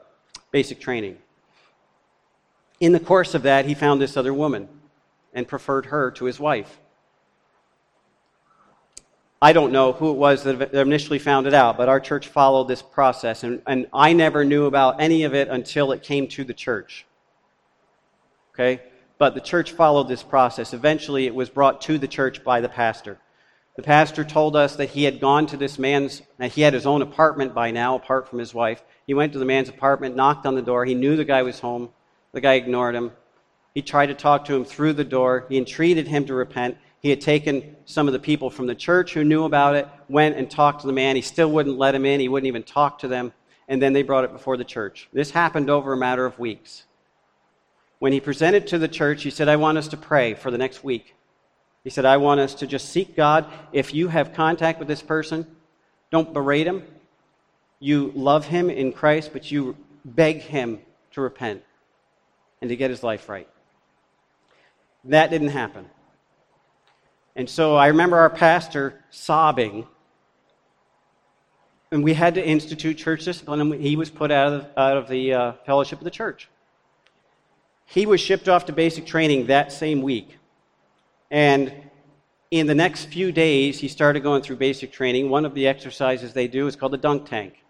basic 0.51 0.81
training. 0.81 1.17
In 2.81 2.91
the 2.91 2.99
course 2.99 3.35
of 3.35 3.43
that, 3.43 3.67
he 3.67 3.73
found 3.73 4.01
this 4.01 4.17
other 4.17 4.33
woman 4.33 4.67
and 5.33 5.47
preferred 5.47 5.85
her 5.85 6.11
to 6.11 6.25
his 6.25 6.41
wife. 6.41 6.77
I 9.41 9.53
don't 9.53 9.71
know 9.71 9.93
who 9.93 10.11
it 10.11 10.17
was 10.17 10.43
that 10.43 10.73
initially 10.73 11.19
found 11.19 11.47
it 11.47 11.53
out, 11.53 11.77
but 11.77 11.87
our 11.87 12.01
church 12.01 12.27
followed 12.27 12.67
this 12.67 12.81
process, 12.81 13.45
and, 13.45 13.61
and 13.65 13.87
I 13.93 14.11
never 14.11 14.43
knew 14.43 14.65
about 14.65 14.99
any 14.99 15.23
of 15.23 15.33
it 15.33 15.47
until 15.47 15.93
it 15.93 16.03
came 16.03 16.27
to 16.27 16.43
the 16.43 16.53
church. 16.53 17.05
Okay? 18.53 18.81
But 19.17 19.33
the 19.33 19.41
church 19.41 19.71
followed 19.71 20.07
this 20.07 20.23
process. 20.23 20.73
Eventually, 20.73 21.25
it 21.25 21.35
was 21.35 21.49
brought 21.49 21.81
to 21.81 21.97
the 21.97 22.07
church 22.07 22.43
by 22.43 22.61
the 22.61 22.69
pastor. 22.69 23.17
The 23.75 23.83
pastor 23.83 24.23
told 24.23 24.55
us 24.55 24.75
that 24.77 24.89
he 24.89 25.03
had 25.03 25.19
gone 25.19 25.45
to 25.47 25.57
this 25.57 25.77
man's, 25.77 26.21
he 26.51 26.61
had 26.61 26.73
his 26.73 26.85
own 26.87 27.01
apartment 27.01 27.53
by 27.53 27.71
now, 27.71 27.95
apart 27.95 28.27
from 28.27 28.39
his 28.39 28.53
wife. 28.53 28.83
He 29.05 29.13
went 29.13 29.33
to 29.33 29.39
the 29.39 29.45
man's 29.45 29.69
apartment, 29.69 30.15
knocked 30.15 30.45
on 30.45 30.55
the 30.55 30.61
door. 30.61 30.83
He 30.85 30.95
knew 30.95 31.15
the 31.15 31.25
guy 31.25 31.43
was 31.43 31.59
home. 31.59 31.89
The 32.31 32.41
guy 32.41 32.53
ignored 32.53 32.95
him. 32.95 33.11
He 33.73 33.83
tried 33.83 34.07
to 34.07 34.15
talk 34.15 34.45
to 34.45 34.55
him 34.55 34.65
through 34.65 34.93
the 34.93 35.03
door. 35.03 35.45
He 35.49 35.57
entreated 35.57 36.07
him 36.07 36.25
to 36.25 36.33
repent. 36.33 36.77
He 36.99 37.11
had 37.11 37.21
taken 37.21 37.75
some 37.85 38.07
of 38.07 38.13
the 38.13 38.19
people 38.19 38.49
from 38.49 38.65
the 38.65 38.73
church 38.73 39.13
who 39.13 39.23
knew 39.23 39.43
about 39.45 39.75
it, 39.75 39.87
went 40.09 40.35
and 40.35 40.49
talked 40.49 40.81
to 40.81 40.87
the 40.87 40.93
man. 40.93 41.15
He 41.15 41.21
still 41.21 41.51
wouldn't 41.51 41.77
let 41.77 41.93
him 41.93 42.05
in, 42.05 42.19
he 42.19 42.27
wouldn't 42.27 42.47
even 42.47 42.63
talk 42.63 42.99
to 42.99 43.07
them. 43.07 43.33
And 43.67 43.79
then 43.81 43.93
they 43.93 44.01
brought 44.01 44.23
it 44.23 44.31
before 44.31 44.57
the 44.57 44.63
church. 44.63 45.07
This 45.13 45.29
happened 45.29 45.69
over 45.69 45.93
a 45.93 45.97
matter 45.97 46.25
of 46.25 46.39
weeks. 46.39 46.85
When 47.99 48.13
he 48.13 48.19
presented 48.19 48.67
to 48.67 48.77
the 48.77 48.87
church, 48.87 49.23
he 49.23 49.29
said, 49.29 49.47
I 49.47 49.55
want 49.55 49.77
us 49.77 49.87
to 49.89 49.97
pray 49.97 50.33
for 50.33 50.51
the 50.51 50.57
next 50.57 50.83
week. 50.83 51.15
He 51.83 51.89
said, 51.89 52.05
I 52.05 52.17
want 52.17 52.39
us 52.39 52.53
to 52.55 52.67
just 52.67 52.89
seek 52.89 53.15
God. 53.15 53.45
If 53.71 53.93
you 53.93 54.09
have 54.09 54.33
contact 54.33 54.79
with 54.79 54.87
this 54.87 55.01
person, 55.01 55.47
don't 56.11 56.33
berate 56.33 56.67
him. 56.67 56.83
You 57.79 58.11
love 58.15 58.45
him 58.45 58.69
in 58.69 58.91
Christ, 58.91 59.31
but 59.33 59.51
you 59.51 59.75
beg 60.03 60.41
him 60.41 60.79
to 61.11 61.21
repent 61.21 61.63
and 62.61 62.69
to 62.69 62.75
get 62.75 62.89
his 62.89 63.03
life 63.03 63.29
right. 63.29 63.47
That 65.05 65.29
didn't 65.29 65.49
happen. 65.49 65.89
And 67.35 67.49
so 67.49 67.75
I 67.75 67.87
remember 67.87 68.17
our 68.17 68.29
pastor 68.29 69.01
sobbing. 69.09 69.87
And 71.91 72.03
we 72.03 72.13
had 72.13 72.35
to 72.35 72.45
institute 72.45 72.97
church 72.97 73.23
discipline, 73.23 73.61
and 73.61 73.73
he 73.75 73.95
was 73.95 74.09
put 74.09 74.31
out 74.31 74.53
of, 74.53 74.67
out 74.75 74.97
of 74.97 75.07
the 75.07 75.33
uh, 75.33 75.51
fellowship 75.65 75.99
of 75.99 76.03
the 76.03 76.11
church. 76.11 76.49
He 77.89 78.05
was 78.05 78.19
shipped 78.21 78.47
off 78.49 78.65
to 78.65 78.73
basic 78.73 79.05
training 79.05 79.47
that 79.47 79.71
same 79.71 80.01
week. 80.01 80.37
And 81.31 81.73
in 82.51 82.67
the 82.67 82.75
next 82.75 83.05
few 83.05 83.31
days, 83.31 83.79
he 83.79 83.87
started 83.87 84.21
going 84.21 84.41
through 84.41 84.57
basic 84.57 84.91
training. 84.91 85.29
One 85.29 85.45
of 85.45 85.53
the 85.53 85.67
exercises 85.67 86.33
they 86.33 86.47
do 86.47 86.67
is 86.67 86.75
called 86.75 86.93
the 86.93 86.97
dunk 86.97 87.29
tank. 87.29 87.63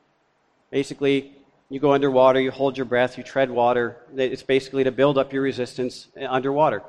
Basically, 0.72 1.34
You 1.70 1.82
go 1.82 1.91
underwater, 1.91 2.39
you 2.39 2.49
hold 2.49 2.78
your 2.78 2.86
breath, 2.86 3.18
you 3.18 3.24
tread 3.24 3.51
water. 3.51 3.97
It's 4.15 4.43
basically 4.43 4.86
to 4.86 4.91
build 4.91 5.18
up 5.18 5.34
your 5.34 5.41
resistance 5.41 6.07
eh, 6.15 6.26
underwater. 6.26 6.82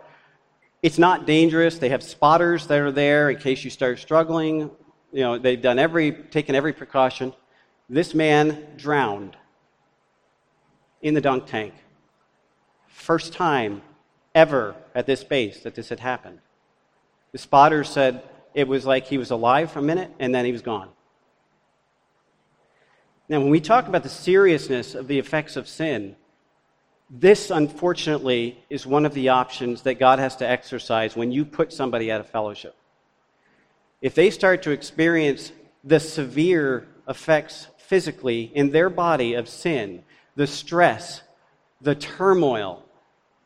It's 0.83 0.99
not 0.99 1.27
dangerous. 1.27 1.79
They 1.79 1.89
have 1.89 2.03
spotters 2.03 2.69
that 2.69 2.79
are 2.79 2.93
there 2.93 3.31
in 3.31 3.39
case 3.39 3.65
you 3.65 3.71
start 3.71 3.99
struggling. 3.99 4.71
You 5.13 5.23
know, 5.23 5.39
they've 5.39 5.61
done 5.61 5.81
every, 5.81 6.13
taken 6.13 6.55
every 6.55 6.73
precaution. 6.73 7.33
This 7.89 8.15
man 8.15 8.69
drowned 8.77 9.37
in 11.03 11.15
the 11.15 11.21
dunk 11.21 11.47
tank. 11.47 11.75
First 12.99 13.33
time 13.33 13.81
ever 14.35 14.75
at 14.95 15.07
this 15.07 15.25
base 15.25 15.61
that 15.61 15.75
this 15.75 15.89
had 15.89 16.01
happened. 16.01 16.41
The 17.33 17.39
spotters 17.39 17.89
said 17.89 18.23
it 18.55 18.69
was 18.69 18.85
like 18.85 19.07
he 19.07 19.17
was 19.17 19.31
alive 19.31 19.71
for 19.71 19.79
a 19.79 19.83
minute 19.83 20.11
and 20.19 20.35
then 20.35 20.45
he 20.45 20.53
was 20.53 20.63
gone. 20.63 20.91
Now, 23.29 23.41
when 23.41 23.51
we 23.51 23.61
talk 23.61 23.87
about 23.87 24.03
the 24.03 24.09
seriousness 24.09 24.95
of 24.95 25.07
the 25.07 25.19
effects 25.19 25.57
of 25.57 25.69
sin, 25.69 26.17
this, 27.09 27.51
unfortunately, 27.51 28.63
is 28.69 28.85
one 28.85 29.07
of 29.07 29.15
the 29.15 29.31
options 29.31 29.83
that 29.83 29.99
God 29.99 30.19
has 30.19 30.37
to 30.37 30.49
exercise 30.49 31.17
when 31.17 31.31
you 31.31 31.45
put 31.45 31.73
somebody 31.73 32.11
out 32.11 32.21
of 32.21 32.29
fellowship. 32.29 32.75
If 34.03 34.15
they 34.15 34.31
start 34.31 34.63
to 34.65 34.73
experience 34.73 35.53
the 35.85 36.01
severe 36.01 36.89
effects 37.09 37.69
physically 37.79 38.51
in 38.55 38.71
their 38.71 38.91
body 38.91 39.35
of 39.35 39.49
sin, 39.49 40.03
the 40.37 40.47
stress, 40.47 41.23
the 41.81 41.95
turmoil, 41.95 42.85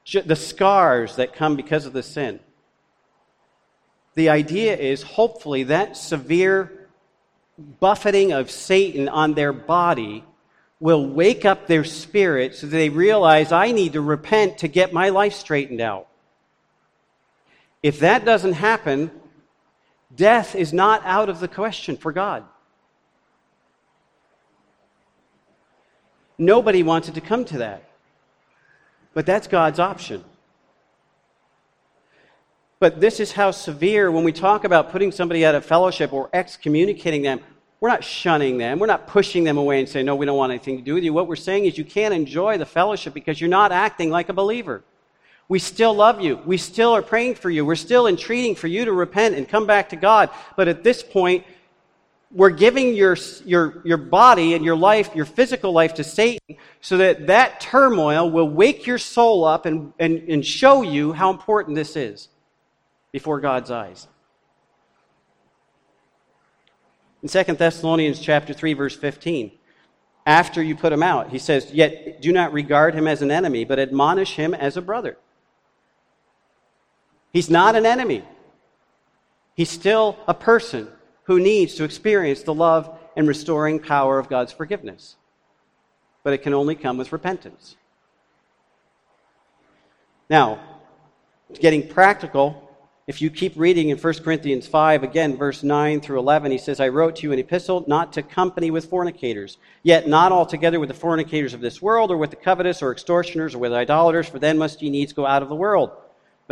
the 0.05 0.37
scars 0.37 1.17
that 1.17 1.35
come 1.35 1.57
because 1.57 1.87
of 1.87 1.93
the 1.93 2.03
sin, 2.03 2.41
the 4.15 4.29
idea 4.29 4.77
is 4.77 5.03
hopefully 5.03 5.65
that 5.65 5.97
severe 5.97 6.89
buffeting 7.81 8.33
of 8.33 8.51
Satan 8.51 9.09
on 9.09 9.35
their 9.35 9.53
body 9.53 10.25
will 10.81 11.07
wake 11.07 11.45
up 11.45 11.67
their 11.67 11.85
spirit 11.85 12.57
so 12.57 12.67
they 12.67 12.89
realize 12.89 13.53
I 13.53 13.71
need 13.71 13.93
to 13.93 14.01
repent 14.01 14.59
to 14.59 14.69
get 14.69 14.93
my 14.93 15.11
life 15.11 15.33
straightened 15.33 15.81
out. 15.81 16.09
If 17.83 18.01
that 18.01 18.25
doesn't 18.25 18.55
happen, 18.55 19.11
death 20.15 20.55
is 20.55 20.73
not 20.73 21.05
out 21.05 21.29
of 21.29 21.41
the 21.41 21.49
question 21.49 21.97
for 21.97 22.13
God. 22.13 22.45
Nobody 26.37 26.83
wanted 26.83 27.15
to 27.15 27.21
come 27.21 27.45
to 27.47 27.59
that. 27.59 27.85
But 29.15 29.27
that's 29.27 29.47
God's 29.47 29.79
option. 29.79 30.25
But 32.79 33.01
this 33.01 33.21
is 33.21 33.33
how 33.33 33.53
severe, 33.53 34.11
when 34.11 34.25
we 34.25 34.33
talk 34.33 34.65
about 34.65 34.91
putting 34.91 35.13
somebody 35.13 35.47
out 35.47 35.55
of 35.55 35.65
fellowship 35.65 36.13
or 36.13 36.29
excommunicating 36.33 37.23
them, 37.23 37.41
we're 37.79 37.89
not 37.89 38.05
shunning 38.05 38.59
them. 38.59 38.79
We're 38.79 38.87
not 38.87 39.07
pushing 39.07 39.45
them 39.45 39.57
away 39.57 39.81
and 39.81 39.89
saying, 39.89 40.07
no, 40.07 40.17
we 40.17 40.27
don't 40.27 40.37
want 40.37 40.51
anything 40.51 40.79
to 40.79 40.83
do 40.83 40.95
with 40.95 41.05
you. 41.05 41.13
What 41.13 41.29
we're 41.29 41.37
saying 41.37 41.67
is 41.67 41.77
you 41.77 41.85
can't 41.85 42.15
enjoy 42.15 42.59
the 42.59 42.67
fellowship 42.67 43.13
because 43.13 43.41
you're 43.41 43.51
not 43.51 43.73
acting 43.73 44.11
like 44.11 44.29
a 44.29 44.33
believer. 44.33 44.83
We 45.49 45.59
still 45.59 45.93
love 45.93 46.21
you. 46.21 46.41
We 46.47 46.57
still 46.57 46.93
are 46.93 47.03
praying 47.03 47.35
for 47.35 47.51
you. 47.51 47.67
We're 47.67 47.75
still 47.75 48.07
entreating 48.07 48.55
for 48.55 48.69
you 48.69 48.85
to 48.85 48.93
repent 48.93 49.35
and 49.35 49.49
come 49.49 49.67
back 49.67 49.89
to 49.91 49.97
God. 49.97 50.31
But 50.57 50.69
at 50.69 50.83
this 50.83 51.03
point, 51.03 51.45
we're 52.33 52.51
giving 52.51 52.95
your, 52.95 53.17
your, 53.45 53.83
your 53.85 53.99
body 53.99 54.55
and 54.55 54.65
your 54.65 54.77
life, 54.77 55.15
your 55.15 55.27
physical 55.27 55.73
life 55.73 55.95
to 55.95 56.05
Satan 56.05 56.57
so 56.81 56.97
that 56.97 57.27
that 57.27 57.61
turmoil 57.61 58.31
will 58.31 58.49
wake 58.49 58.87
your 58.87 58.99
soul 58.99 59.45
up 59.45 59.67
and, 59.67 59.93
and, 59.99 60.19
and 60.29 60.45
show 60.45 60.83
you 60.83 61.13
how 61.13 61.31
important 61.31 61.77
this 61.77 61.95
is 61.95 62.29
before 63.13 63.41
God's 63.41 63.71
eyes. 63.71 64.09
In 67.23 67.29
2 67.29 67.43
Thessalonians 67.55 68.19
chapter 68.19 68.53
3 68.55 68.73
verse 68.73 68.97
15, 68.97 69.53
after 70.25 70.63
you 70.63 70.75
put 70.75 70.93
him 70.93 71.03
out, 71.03 71.31
he 71.31 71.39
says, 71.39 71.71
"Yet 71.73 72.23
do 72.23 72.33
not 72.33 72.53
regard 72.53 72.95
him 72.95 73.09
as 73.09 73.23
an 73.23 73.31
enemy, 73.31 73.65
but 73.65 73.79
admonish 73.79 74.37
him 74.37 74.55
as 74.55 74.77
a 74.77 74.83
brother." 74.83 75.19
He's 77.33 77.51
not 77.51 77.75
an 77.75 77.87
enemy. 77.87 78.25
He's 79.55 79.71
still 79.71 80.17
a 80.29 80.35
person 80.35 80.89
who 81.25 81.39
needs 81.39 81.75
to 81.75 81.85
experience 81.85 82.43
the 82.43 82.55
love 82.55 82.99
and 83.17 83.29
restoring 83.29 83.79
power 83.79 84.19
of 84.19 84.29
God's 84.29 84.53
forgiveness. 84.53 85.17
But 86.23 86.33
it 86.33 86.39
can 86.39 86.55
only 86.55 86.75
come 86.75 86.99
with 86.99 87.13
repentance. 87.13 87.77
Now, 90.31 90.61
getting 91.61 91.89
practical, 91.89 92.71
if 93.07 93.21
you 93.21 93.31
keep 93.31 93.53
reading 93.57 93.91
in 93.91 93.99
1 93.99 94.15
Corinthians 94.23 94.67
5, 94.67 95.03
again, 95.03 95.37
verse 95.37 95.63
9 95.63 96.01
through 96.01 96.21
11, 96.21 96.53
he 96.53 96.59
says, 96.59 96.81
I 96.81 96.89
wrote 96.89 97.17
to 97.17 97.23
you 97.25 97.33
an 97.33 97.39
epistle 97.39 97.85
not 97.87 98.13
to 98.15 98.23
company 98.23 98.71
with 98.71 98.87
fornicators, 98.87 99.59
yet 99.83 100.09
not 100.09 100.33
altogether 100.33 100.79
with 100.79 100.89
the 100.89 100.95
fornicators 100.95 101.53
of 101.53 101.61
this 101.61 101.83
world, 101.83 102.11
or 102.11 102.17
with 102.17 102.31
the 102.31 102.37
covetous, 102.37 102.81
or 102.81 102.93
extortioners, 102.93 103.55
or 103.55 103.59
with 103.59 103.73
idolaters, 103.73 104.29
for 104.29 104.39
then 104.39 104.57
must 104.57 104.81
ye 104.81 104.89
needs 104.89 105.13
go 105.13 105.27
out 105.27 105.43
of 105.43 105.49
the 105.49 105.55
world. 105.55 105.91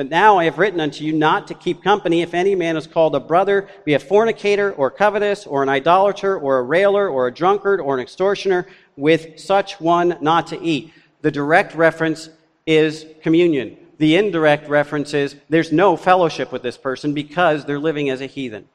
But 0.01 0.09
now 0.09 0.39
I 0.39 0.45
have 0.45 0.57
written 0.57 0.81
unto 0.81 1.05
you 1.05 1.13
not 1.13 1.47
to 1.49 1.55
keep 1.55 1.85
company 1.85 2.23
if 2.23 2.33
any 2.33 2.55
man 2.55 2.79
is 2.79 2.87
called 2.87 3.15
a 3.15 3.21
brother, 3.21 3.69
be 3.85 3.93
a 3.93 3.99
fornicator, 3.99 4.73
or 4.73 4.91
covetous, 4.91 5.47
or 5.47 5.63
an 5.63 5.69
idolater, 5.69 6.39
or 6.39 6.59
a 6.59 6.63
railer, 6.63 7.07
or 7.07 7.27
a 7.27 7.31
drunkard, 7.31 7.83
or 7.83 7.97
an 7.97 8.01
extortioner, 8.01 8.67
with 8.97 9.39
such 9.39 9.79
one 9.79 10.17
not 10.23 10.47
to 10.47 10.63
eat. 10.63 10.95
The 11.21 11.31
direct 11.31 11.75
reference 11.75 12.31
is 12.65 13.05
communion. 13.23 13.77
The 13.99 14.17
indirect 14.17 14.71
reference 14.71 15.13
is 15.13 15.37
there's 15.51 15.71
no 15.71 15.99
fellowship 15.99 16.51
with 16.51 16.63
this 16.63 16.79
person 16.79 17.13
because 17.13 17.67
they're 17.67 17.79
living 17.79 18.09
as 18.09 18.23
a 18.23 18.27
heathen. 18.27 18.71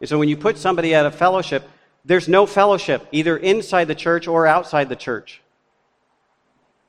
And 0.00 0.08
so 0.08 0.18
when 0.18 0.30
you 0.30 0.38
put 0.38 0.56
somebody 0.56 0.94
out 0.94 1.04
of 1.04 1.16
fellowship, 1.16 1.68
there's 2.06 2.28
no 2.28 2.46
fellowship 2.46 3.06
either 3.12 3.36
inside 3.36 3.88
the 3.88 3.94
church 3.94 4.26
or 4.26 4.46
outside 4.46 4.88
the 4.88 4.96
church. 4.96 5.42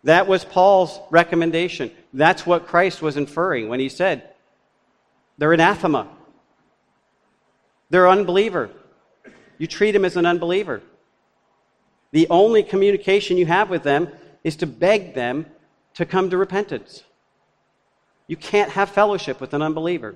That 0.03 0.27
was 0.27 0.45
Paul's 0.45 0.99
recommendation. 1.11 1.91
That's 2.13 2.45
what 2.45 2.67
Christ 2.67 3.01
was 3.01 3.17
inferring 3.17 3.69
when 3.69 3.79
he 3.79 3.89
said, 3.89 4.29
they're 5.37 5.53
anathema. 5.53 6.07
They're 7.89 8.09
unbeliever. 8.09 8.69
You 9.57 9.67
treat 9.67 9.91
them 9.91 10.05
as 10.05 10.15
an 10.15 10.25
unbeliever. 10.25 10.81
The 12.11 12.27
only 12.29 12.63
communication 12.63 13.37
you 13.37 13.45
have 13.45 13.69
with 13.69 13.83
them 13.83 14.09
is 14.43 14.55
to 14.57 14.67
beg 14.67 15.13
them 15.13 15.45
to 15.95 16.05
come 16.05 16.29
to 16.29 16.37
repentance. 16.37 17.03
You 18.27 18.37
can't 18.37 18.71
have 18.71 18.89
fellowship 18.89 19.41
with 19.41 19.53
an 19.53 19.61
unbeliever. 19.61 20.15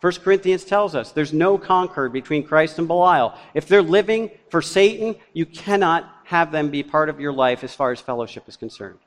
1 0.00 0.12
Corinthians 0.16 0.64
tells 0.64 0.94
us 0.94 1.12
there's 1.12 1.32
no 1.32 1.56
concord 1.56 2.12
between 2.12 2.42
Christ 2.42 2.78
and 2.78 2.86
Belial. 2.86 3.34
If 3.54 3.68
they're 3.68 3.80
living 3.80 4.30
for 4.50 4.60
Satan, 4.60 5.16
you 5.32 5.46
cannot 5.46 6.10
have 6.24 6.52
them 6.52 6.70
be 6.70 6.82
part 6.82 7.08
of 7.08 7.20
your 7.20 7.32
life 7.32 7.64
as 7.64 7.74
far 7.74 7.92
as 7.92 8.00
fellowship 8.00 8.48
is 8.48 8.56
concerned. 8.56 8.98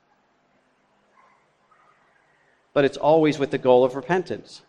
But 2.72 2.84
it's 2.84 2.96
always 2.96 3.38
with 3.38 3.50
the 3.50 3.58
goal 3.58 3.84
of 3.84 3.96
repentance. 3.96 4.62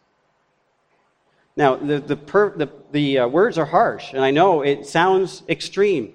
Now, 1.56 1.76
the, 1.76 2.00
the, 2.00 2.16
per, 2.16 2.56
the, 2.56 2.70
the 2.92 3.20
uh, 3.20 3.28
words 3.28 3.58
are 3.58 3.66
harsh, 3.66 4.14
and 4.14 4.24
I 4.24 4.32
know 4.32 4.62
it 4.62 4.86
sounds 4.86 5.44
extreme. 5.50 6.14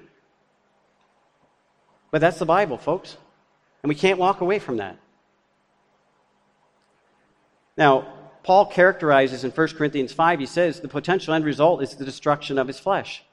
But 2.11 2.21
that's 2.21 2.39
the 2.39 2.47
Bible, 2.47 2.79
folks. 2.79 3.17
And 3.83 3.89
we 3.89 3.95
can't 3.95 4.19
walk 4.19 4.41
away 4.41 4.59
from 4.59 4.79
that. 4.79 4.97
Now, 7.77 8.07
Paul 8.43 8.67
characterizes 8.67 9.45
in 9.45 9.51
1 9.51 9.69
Corinthians 9.69 10.13
5, 10.13 10.39
he 10.39 10.47
says 10.47 10.81
the 10.81 10.89
potential 10.89 11.35
end 11.35 11.45
result 11.45 11.83
is 11.83 11.95
the 11.95 12.05
destruction 12.05 12.59
of 12.59 12.67
his 12.67 12.79
flesh. 12.79 13.25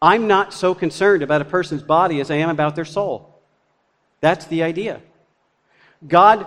I'm 0.00 0.26
not 0.26 0.52
so 0.52 0.74
concerned 0.74 1.22
about 1.22 1.40
a 1.40 1.46
person's 1.46 1.82
body 1.82 2.20
as 2.20 2.30
I 2.30 2.36
am 2.36 2.50
about 2.50 2.76
their 2.76 2.84
soul. 2.84 3.40
That's 4.20 4.44
the 4.46 4.62
idea. 4.62 5.00
God 6.06 6.46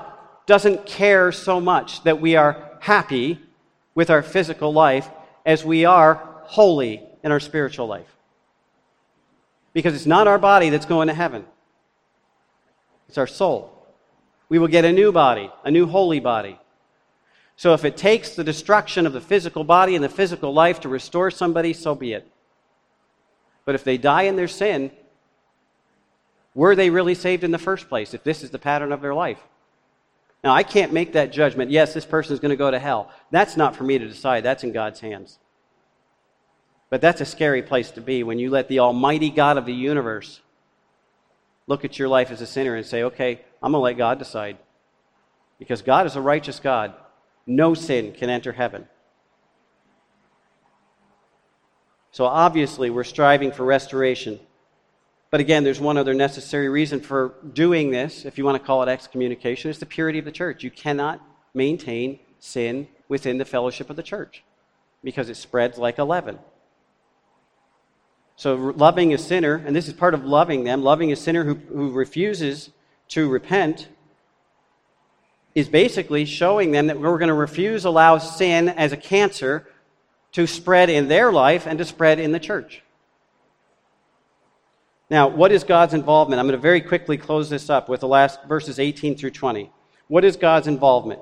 doesn't 0.49 0.85
care 0.85 1.31
so 1.31 1.61
much 1.61 2.03
that 2.03 2.19
we 2.19 2.35
are 2.35 2.77
happy 2.81 3.39
with 3.95 4.09
our 4.09 4.21
physical 4.21 4.73
life 4.73 5.09
as 5.45 5.63
we 5.63 5.85
are 5.85 6.15
holy 6.43 7.01
in 7.23 7.31
our 7.31 7.39
spiritual 7.39 7.87
life. 7.87 8.17
Because 9.71 9.95
it's 9.95 10.05
not 10.05 10.27
our 10.27 10.39
body 10.39 10.69
that's 10.69 10.85
going 10.85 11.07
to 11.07 11.13
heaven, 11.13 11.45
it's 13.07 13.17
our 13.17 13.27
soul 13.27 13.79
we 14.49 14.57
will 14.57 14.67
get 14.67 14.83
a 14.83 14.91
new 14.91 15.11
body, 15.11 15.51
a 15.63 15.71
new 15.71 15.85
holy 15.85 16.19
body. 16.19 16.59
So 17.55 17.73
if 17.73 17.85
it 17.85 17.95
takes 17.95 18.31
the 18.31 18.43
destruction 18.43 19.05
of 19.05 19.13
the 19.13 19.21
physical 19.21 19.63
body 19.63 19.95
and 19.95 20.03
the 20.03 20.09
physical 20.09 20.53
life 20.53 20.79
to 20.81 20.89
restore 20.89 21.29
somebody, 21.29 21.73
so 21.73 21.93
be 21.93 22.13
it. 22.13 22.27
But 23.65 23.75
if 23.75 23.83
they 23.83 23.97
die 23.97 24.23
in 24.23 24.35
their 24.35 24.47
sin, 24.47 24.91
were 26.55 26.75
they 26.75 26.89
really 26.89 27.13
saved 27.13 27.43
in 27.43 27.51
the 27.51 27.59
first 27.59 27.87
place 27.87 28.13
if 28.13 28.23
this 28.23 28.43
is 28.43 28.49
the 28.49 28.59
pattern 28.59 28.91
of 28.91 29.01
their 29.01 29.13
life? 29.13 29.39
Now, 30.43 30.53
I 30.53 30.63
can't 30.63 30.93
make 30.93 31.13
that 31.13 31.33
judgment. 31.33 31.69
Yes, 31.69 31.93
this 31.93 32.05
person 32.05 32.33
is 32.33 32.39
going 32.39 32.51
to 32.51 32.55
go 32.55 32.71
to 32.71 32.79
hell. 32.79 33.11
That's 33.29 33.57
not 33.57 33.75
for 33.75 33.83
me 33.83 33.97
to 33.97 34.07
decide. 34.07 34.43
That's 34.43 34.63
in 34.63 34.71
God's 34.71 35.01
hands. 35.01 35.37
But 36.89 37.01
that's 37.01 37.21
a 37.21 37.25
scary 37.25 37.61
place 37.61 37.91
to 37.91 38.01
be 38.01 38.23
when 38.23 38.39
you 38.39 38.49
let 38.49 38.67
the 38.67 38.79
Almighty 38.79 39.29
God 39.29 39.57
of 39.57 39.65
the 39.65 39.73
universe 39.73 40.41
look 41.67 41.85
at 41.85 41.99
your 41.99 42.07
life 42.07 42.31
as 42.31 42.41
a 42.41 42.47
sinner 42.47 42.75
and 42.75 42.85
say, 42.85 43.03
okay, 43.03 43.41
I'm 43.61 43.73
going 43.73 43.81
to 43.81 43.83
let 43.83 43.97
God 43.97 44.17
decide. 44.17 44.57
Because 45.59 45.81
God 45.81 46.05
is 46.05 46.15
a 46.15 46.21
righteous 46.21 46.59
God. 46.59 46.93
No 47.45 47.73
sin 47.73 48.13
can 48.13 48.29
enter 48.29 48.53
heaven. 48.53 48.87
So 52.11 52.25
obviously, 52.25 52.89
we're 52.89 53.03
striving 53.03 53.51
for 53.51 53.65
restoration. 53.65 54.39
But 55.31 55.41
again, 55.41 55.63
there's 55.63 55.79
one 55.79 55.97
other 55.97 56.13
necessary 56.13 56.69
reason 56.69 57.01
for 57.01 57.35
doing 57.53 57.91
this, 57.91 58.25
if 58.25 58.37
you 58.37 58.45
want 58.45 58.59
to 58.59 58.65
call 58.65 58.81
it 58.81 58.89
excommunication, 58.89 59.69
is 59.69 59.77
the 59.77 59.85
purity 59.85 60.19
of 60.19 60.25
the 60.25 60.31
church. 60.31 60.63
You 60.63 60.71
cannot 60.71 61.21
maintain 61.53 62.19
sin 62.39 62.87
within 63.07 63.37
the 63.37 63.45
fellowship 63.45 63.89
of 63.89 63.95
the 63.95 64.03
church 64.03 64.43
because 65.03 65.29
it 65.29 65.35
spreads 65.37 65.77
like 65.77 65.99
a 65.99 66.03
leaven. 66.03 66.39
So, 68.35 68.55
loving 68.55 69.13
a 69.13 69.17
sinner, 69.17 69.61
and 69.65 69.75
this 69.75 69.87
is 69.87 69.93
part 69.93 70.13
of 70.13 70.25
loving 70.25 70.63
them, 70.63 70.81
loving 70.81 71.11
a 71.11 71.15
sinner 71.15 71.43
who, 71.43 71.55
who 71.55 71.91
refuses 71.91 72.71
to 73.09 73.27
repent, 73.27 73.89
is 75.53 75.67
basically 75.67 76.25
showing 76.25 76.71
them 76.71 76.87
that 76.87 76.99
we're 76.99 77.17
going 77.17 77.27
to 77.27 77.33
refuse 77.33 77.85
allow 77.85 78.17
sin 78.17 78.69
as 78.69 78.93
a 78.93 78.97
cancer 78.97 79.67
to 80.31 80.47
spread 80.47 80.89
in 80.89 81.07
their 81.07 81.31
life 81.31 81.67
and 81.67 81.77
to 81.79 81.85
spread 81.85 82.19
in 82.19 82.31
the 82.31 82.39
church. 82.39 82.81
Now, 85.09 85.27
what 85.27 85.51
is 85.51 85.63
God's 85.63 85.93
involvement? 85.93 86.39
I'm 86.39 86.45
going 86.45 86.57
to 86.57 86.61
very 86.61 86.81
quickly 86.81 87.17
close 87.17 87.49
this 87.49 87.69
up 87.69 87.89
with 87.89 88.01
the 88.01 88.07
last 88.07 88.43
verses 88.45 88.79
18 88.79 89.17
through 89.17 89.31
20. 89.31 89.71
What 90.07 90.23
is 90.23 90.35
God's 90.35 90.67
involvement? 90.67 91.21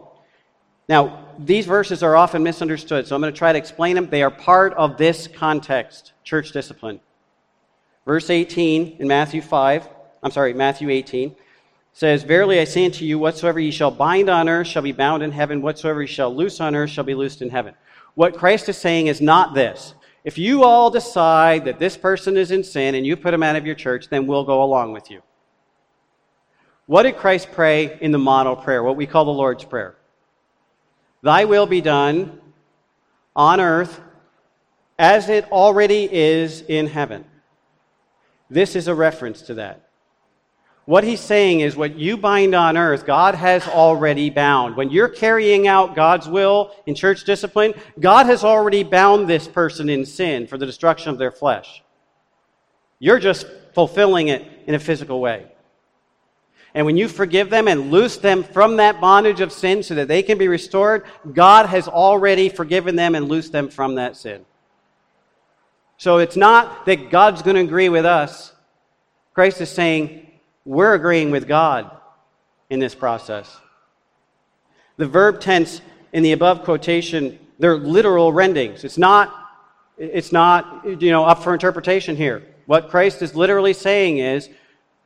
Now, 0.90 1.26
these 1.40 1.66
verses 1.66 2.04
are 2.04 2.16
often 2.16 2.44
misunderstood, 2.44 3.08
so 3.08 3.16
I'm 3.16 3.22
going 3.22 3.34
to 3.34 3.38
try 3.38 3.52
to 3.52 3.58
explain 3.58 3.96
them. 3.96 4.10
They 4.10 4.24
are 4.24 4.32
part 4.32 4.74
of 4.74 4.98
this 4.98 5.28
context, 5.28 6.14
church 6.24 6.52
discipline. 6.52 7.00
Verse 8.06 8.30
18 8.30 8.98
in 9.00 9.08
Matthew 9.08 9.42
5, 9.42 9.88
I'm 10.24 10.32
sorry, 10.32 10.54
Matthew 10.54 10.90
18 10.90 11.36
says, 11.94 12.24
Verily 12.24 12.60
I 12.60 12.64
say 12.64 12.86
unto 12.86 13.04
you, 13.04 13.20
whatsoever 13.20 13.60
ye 13.60 13.72
shall 13.72 13.92
bind 13.92 14.30
on 14.30 14.48
earth 14.48 14.68
shall 14.68 14.82
be 14.82 14.92
bound 14.92 15.24
in 15.24 15.32
heaven, 15.32 15.62
whatsoever 15.62 16.02
ye 16.02 16.08
shall 16.08 16.34
loose 16.34 16.62
on 16.62 16.76
earth 16.76 16.90
shall 16.90 17.04
be 17.04 17.16
loosed 17.16 17.42
in 17.42 17.50
heaven. 17.50 17.74
What 18.16 18.38
Christ 18.38 18.70
is 18.70 18.78
saying 18.78 19.08
is 19.08 19.20
not 19.20 19.54
this. 19.54 19.94
If 20.24 20.38
you 20.38 20.64
all 20.64 20.90
decide 20.90 21.66
that 21.66 21.80
this 21.80 21.96
person 21.96 22.38
is 22.38 22.52
in 22.52 22.64
sin 22.64 22.96
and 22.96 23.06
you 23.06 23.16
put 23.16 23.34
him 23.34 23.44
out 23.44 23.56
of 23.56 23.66
your 23.66 23.76
church, 23.76 24.10
then 24.10 24.28
we'll 24.28 24.44
go 24.44 24.64
along 24.64 24.92
with 24.92 25.10
you. 25.10 25.22
What 26.86 27.04
did 27.04 27.18
Christ 27.18 27.52
pray 27.52 27.98
in 28.02 28.12
the 28.12 28.18
model 28.18 28.56
prayer, 28.56 28.82
what 28.82 28.96
we 28.96 29.06
call 29.06 29.26
the 29.26 29.32
Lord's 29.32 29.66
Prayer? 29.66 29.96
Thy 31.22 31.46
will 31.46 31.66
be 31.66 31.82
done 31.82 32.40
on 33.36 33.60
earth 33.60 34.02
as 34.98 35.30
it 35.30 35.52
already 35.52 36.10
is 36.12 36.62
in 36.62 36.88
heaven. 36.88 37.26
This 38.50 38.76
is 38.76 38.88
a 38.88 38.96
reference 38.96 39.42
to 39.44 39.56
that. 39.56 39.87
What 40.88 41.04
he's 41.04 41.20
saying 41.20 41.60
is 41.60 41.76
what 41.76 41.98
you 41.98 42.16
bind 42.16 42.56
on 42.56 42.78
earth, 42.78 43.06
God 43.06 43.36
has 43.36 43.68
already 43.68 44.30
bound. 44.30 44.78
When 44.78 44.90
you're 44.90 45.10
carrying 45.10 45.68
out 45.68 45.98
God's 45.98 46.30
will 46.30 46.74
in 46.86 46.96
church 46.96 47.26
discipline, 47.26 47.74
God 48.00 48.26
has 48.28 48.46
already 48.46 48.84
bound 48.84 49.28
this 49.28 49.50
person 49.50 49.90
in 49.90 50.06
sin 50.06 50.48
for 50.48 50.58
the 50.58 50.66
destruction 50.66 51.10
of 51.10 51.18
their 51.18 51.30
flesh. 51.30 51.84
You're 53.00 53.20
just 53.20 53.48
fulfilling 53.74 54.30
it 54.30 54.50
in 54.66 54.76
a 54.76 54.80
physical 54.80 55.20
way. 55.20 55.52
And 56.74 56.86
when 56.86 56.96
you 56.96 57.10
forgive 57.10 57.50
them 57.50 57.68
and 57.68 57.92
loose 57.92 58.16
them 58.16 58.42
from 58.42 58.78
that 58.78 59.02
bondage 59.02 59.42
of 59.42 59.52
sin 59.52 59.84
so 59.84 59.94
that 59.96 60.08
they 60.08 60.24
can 60.24 60.38
be 60.38 60.48
restored, 60.48 61.04
God 61.34 61.66
has 61.66 61.90
already 61.90 62.48
forgiven 62.48 62.96
them 62.96 63.14
and 63.14 63.28
loosed 63.28 63.52
them 63.52 63.68
from 63.68 63.96
that 63.96 64.16
sin. 64.16 64.46
So 65.98 66.20
it's 66.20 66.38
not 66.38 66.86
that 66.86 67.10
God's 67.10 67.42
going 67.42 67.58
to 67.58 67.62
agree 67.62 67.90
with 67.90 68.06
us. 68.06 68.54
Christ 69.34 69.60
is 69.60 69.70
saying, 69.70 70.27
we're 70.68 70.94
agreeing 70.94 71.32
with 71.32 71.48
God 71.48 71.90
in 72.70 72.80
this 72.80 72.94
process. 72.94 73.58
The 74.98 75.08
verb 75.08 75.40
tense 75.40 75.82
in 76.12 76.24
the 76.24 76.34
above 76.34 76.64
quotation, 76.64 77.40
they're 77.58 77.78
literal 77.78 78.34
rendings. 78.34 78.84
It's 78.84 78.98
not, 78.98 79.34
it's 79.98 80.34
not 80.34 80.84
you 81.02 81.10
know, 81.10 81.24
up 81.24 81.42
for 81.42 81.54
interpretation 81.54 82.18
here. 82.18 82.44
What 82.66 82.90
Christ 82.90 83.22
is 83.22 83.34
literally 83.34 83.72
saying 83.72 84.18
is 84.18 84.50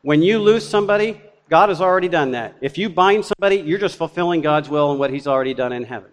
when 0.02 0.24
you 0.24 0.40
lose 0.40 0.68
somebody, 0.68 1.22
God 1.48 1.70
has 1.70 1.80
already 1.80 2.10
done 2.10 2.32
that. 2.32 2.56
If 2.62 2.80
you 2.80 2.90
bind 2.90 3.26
somebody, 3.26 3.58
you're 3.58 3.78
just 3.78 3.98
fulfilling 3.98 4.42
God's 4.42 4.68
will 4.68 4.90
and 4.90 5.00
what 5.00 5.12
He's 5.12 5.28
already 5.28 5.54
done 5.54 5.74
in 5.74 5.84
heaven. 5.84 6.10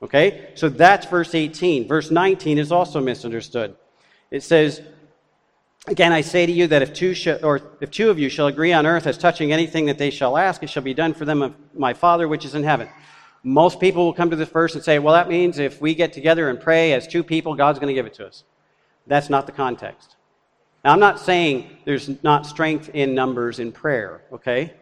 Okay? 0.00 0.52
So 0.54 0.70
that's 0.70 1.04
verse 1.04 1.34
18. 1.34 1.86
Verse 1.86 2.10
19 2.10 2.56
is 2.56 2.72
also 2.72 3.00
misunderstood. 3.00 3.76
It 4.30 4.42
says, 4.42 4.80
Again, 5.86 6.12
I 6.12 6.20
say 6.20 6.44
to 6.44 6.52
you 6.52 6.66
that 6.66 6.82
if 6.82 6.92
two, 6.92 7.14
sh- 7.14 7.42
or 7.42 7.60
if 7.80 7.90
two 7.90 8.10
of 8.10 8.18
you 8.18 8.28
shall 8.28 8.48
agree 8.48 8.72
on 8.72 8.86
earth 8.86 9.06
as 9.06 9.16
touching 9.16 9.50
anything 9.50 9.86
that 9.86 9.98
they 9.98 10.10
shall 10.10 10.36
ask, 10.36 10.62
it 10.62 10.68
shall 10.68 10.82
be 10.82 10.94
done 10.94 11.14
for 11.14 11.24
them 11.24 11.40
of 11.40 11.54
my 11.74 11.94
Father 11.94 12.28
which 12.28 12.44
is 12.44 12.54
in 12.54 12.62
heaven. 12.62 12.88
Most 13.42 13.80
people 13.80 14.04
will 14.04 14.12
come 14.12 14.28
to 14.28 14.36
this 14.36 14.50
verse 14.50 14.74
and 14.74 14.84
say, 14.84 14.98
well, 14.98 15.14
that 15.14 15.28
means 15.28 15.58
if 15.58 15.80
we 15.80 15.94
get 15.94 16.12
together 16.12 16.50
and 16.50 16.60
pray 16.60 16.92
as 16.92 17.06
two 17.06 17.24
people, 17.24 17.54
God's 17.54 17.78
going 17.78 17.88
to 17.88 17.94
give 17.94 18.04
it 18.04 18.12
to 18.14 18.26
us. 18.26 18.44
That's 19.06 19.30
not 19.30 19.46
the 19.46 19.52
context. 19.52 20.16
Now, 20.84 20.92
I'm 20.92 21.00
not 21.00 21.18
saying 21.18 21.78
there's 21.86 22.22
not 22.22 22.46
strength 22.46 22.90
in 22.92 23.14
numbers 23.14 23.58
in 23.58 23.72
prayer, 23.72 24.22
okay? 24.32 24.74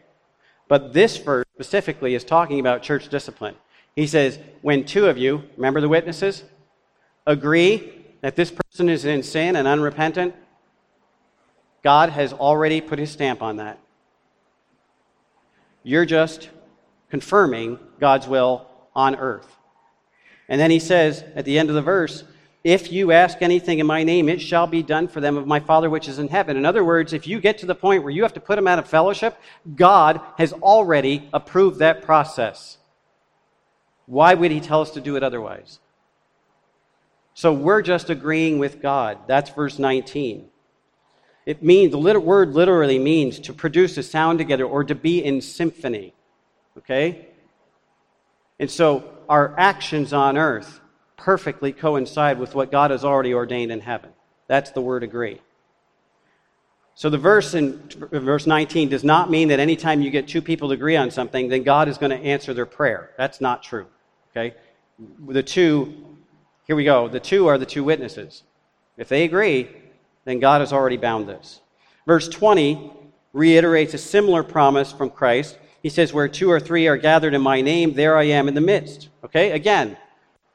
But 0.67 0.93
this 0.93 1.17
verse 1.17 1.47
specifically 1.55 2.15
is 2.15 2.25
talking 2.25 2.59
about 2.59 2.83
church 2.83 3.09
discipline. 3.09 3.55
He 3.95 4.07
says, 4.07 4.39
when 4.63 4.85
two 4.85 5.07
of 5.07 5.17
you, 5.17 5.45
remember 5.57 5.81
the 5.81 5.89
witnesses, 5.89 6.45
agree 7.27 7.93
that 8.21 8.37
this 8.37 8.51
person 8.51 8.89
is 8.89 9.05
in 9.05 9.23
sin 9.23 9.55
and 9.57 9.69
unrepentant, 9.69 10.35
God 11.83 12.11
has 12.11 12.33
already 12.33 12.81
put 12.81 12.99
his 12.99 13.11
stamp 13.11 13.43
on 13.43 13.57
that. 13.57 13.79
You're 15.83 16.07
just 16.07 16.51
confirming 17.11 17.79
God's 18.01 18.27
will 18.27 18.67
on 18.95 19.17
earth. 19.17 19.57
And 20.49 20.61
then 20.61 20.71
he 20.71 20.79
says 20.79 21.25
at 21.35 21.45
the 21.45 21.59
end 21.59 21.69
of 21.69 21.75
the 21.75 21.83
verse, 21.83 22.25
if 22.65 22.91
you 22.91 23.13
ask 23.13 23.41
anything 23.41 23.79
in 23.79 23.87
my 23.87 24.03
name, 24.03 24.29
it 24.29 24.41
shall 24.41 24.67
be 24.67 24.83
done 24.83 25.09
for 25.09 25.21
them 25.21 25.37
of 25.37 25.47
my 25.47 25.61
Father 25.61 25.89
which 25.89 26.09
is 26.09 26.19
in 26.19 26.29
heaven. 26.29 26.57
In 26.57 26.67
other 26.67 26.85
words, 26.85 27.13
if 27.13 27.27
you 27.27 27.41
get 27.41 27.59
to 27.59 27.67
the 27.67 27.75
point 27.75 28.03
where 28.03 28.13
you 28.13 28.23
have 28.23 28.35
to 28.35 28.41
put 28.41 28.57
them 28.57 28.67
out 28.67 28.79
of 28.79 28.89
fellowship, 28.89 29.39
God 29.77 30.21
has 30.37 30.53
already 30.53 31.29
approved 31.33 31.79
that 31.79 32.03
process. 32.03 32.79
Why 34.07 34.35
would 34.35 34.51
he 34.51 34.61
tell 34.61 34.81
us 34.81 34.91
to 34.93 35.01
do 35.01 35.17
it 35.17 35.23
otherwise? 35.23 35.79
So 37.35 37.53
we're 37.53 37.83
just 37.83 38.11
agreeing 38.11 38.59
with 38.59 38.83
God. 38.83 39.19
That's 39.29 39.51
verse 39.51 39.79
19. 39.79 40.49
It 41.49 41.63
means, 41.63 41.93
the 41.93 41.99
word 41.99 42.53
literally 42.53 42.99
means 42.99 43.39
to 43.39 43.55
produce 43.55 43.97
a 43.97 44.03
sound 44.03 44.39
together 44.39 44.67
or 44.67 44.85
to 44.85 44.95
be 44.95 45.25
in 45.25 45.41
symphony. 45.41 46.13
Okay? 46.77 47.27
And 48.59 48.71
so 48.71 49.03
our 49.31 49.59
actions 49.59 50.13
on 50.13 50.37
earth 50.37 50.79
perfectly 51.17 51.73
coincide 51.73 52.39
with 52.39 52.55
what 52.55 52.71
God 52.71 52.91
has 52.91 53.03
already 53.03 53.33
ordained 53.33 53.73
in 53.73 53.81
heaven. 53.81 54.11
That's 54.47 54.73
the 54.73 54.83
word 54.83 55.03
agree. 55.03 55.41
So 56.95 57.09
the 57.09 57.17
verse 57.17 57.55
in 57.55 57.83
verse 58.13 58.47
19 58.47 58.91
does 58.91 59.03
not 59.03 59.31
mean 59.31 59.49
that 59.49 59.59
anytime 59.59 60.03
you 60.03 60.11
get 60.11 60.29
two 60.29 60.43
people 60.43 60.69
to 60.69 60.75
agree 60.75 60.97
on 60.97 61.11
something, 61.11 61.49
then 61.49 61.63
God 61.63 61.89
is 61.89 61.97
going 61.97 62.11
to 62.11 62.23
answer 62.23 62.53
their 62.53 62.67
prayer. 62.67 63.13
That's 63.17 63.41
not 63.41 63.63
true. 63.63 63.87
Okay? 64.33 64.55
The 65.27 65.43
two, 65.43 65.95
here 66.67 66.77
we 66.77 66.85
go, 66.85 67.09
the 67.09 67.21
two 67.21 67.47
are 67.47 67.57
the 67.57 67.65
two 67.65 67.85
witnesses. 67.85 68.43
If 68.99 69.09
they 69.09 69.25
agree, 69.25 69.71
then 70.29 70.41
God 70.41 70.61
has 70.61 70.73
already 70.73 70.97
bound 70.97 71.29
this. 71.29 71.61
Verse 72.07 72.29
20 72.29 72.93
reiterates 73.33 73.95
a 73.95 73.99
similar 73.99 74.43
promise 74.43 74.93
from 74.93 75.11
Christ. 75.11 75.59
He 75.83 75.89
says, 75.89 76.13
Where 76.13 76.29
two 76.29 76.51
or 76.51 76.61
three 76.61 76.87
are 76.89 76.97
gathered 76.97 77.35
in 77.35 77.41
my 77.41 77.61
name, 77.61 77.95
there 77.95 78.17
I 78.17 78.25
am 78.25 78.49
in 78.49 78.55
the 78.55 78.61
midst. 78.61 79.09
Okay, 79.25 79.53
again, 79.53 79.97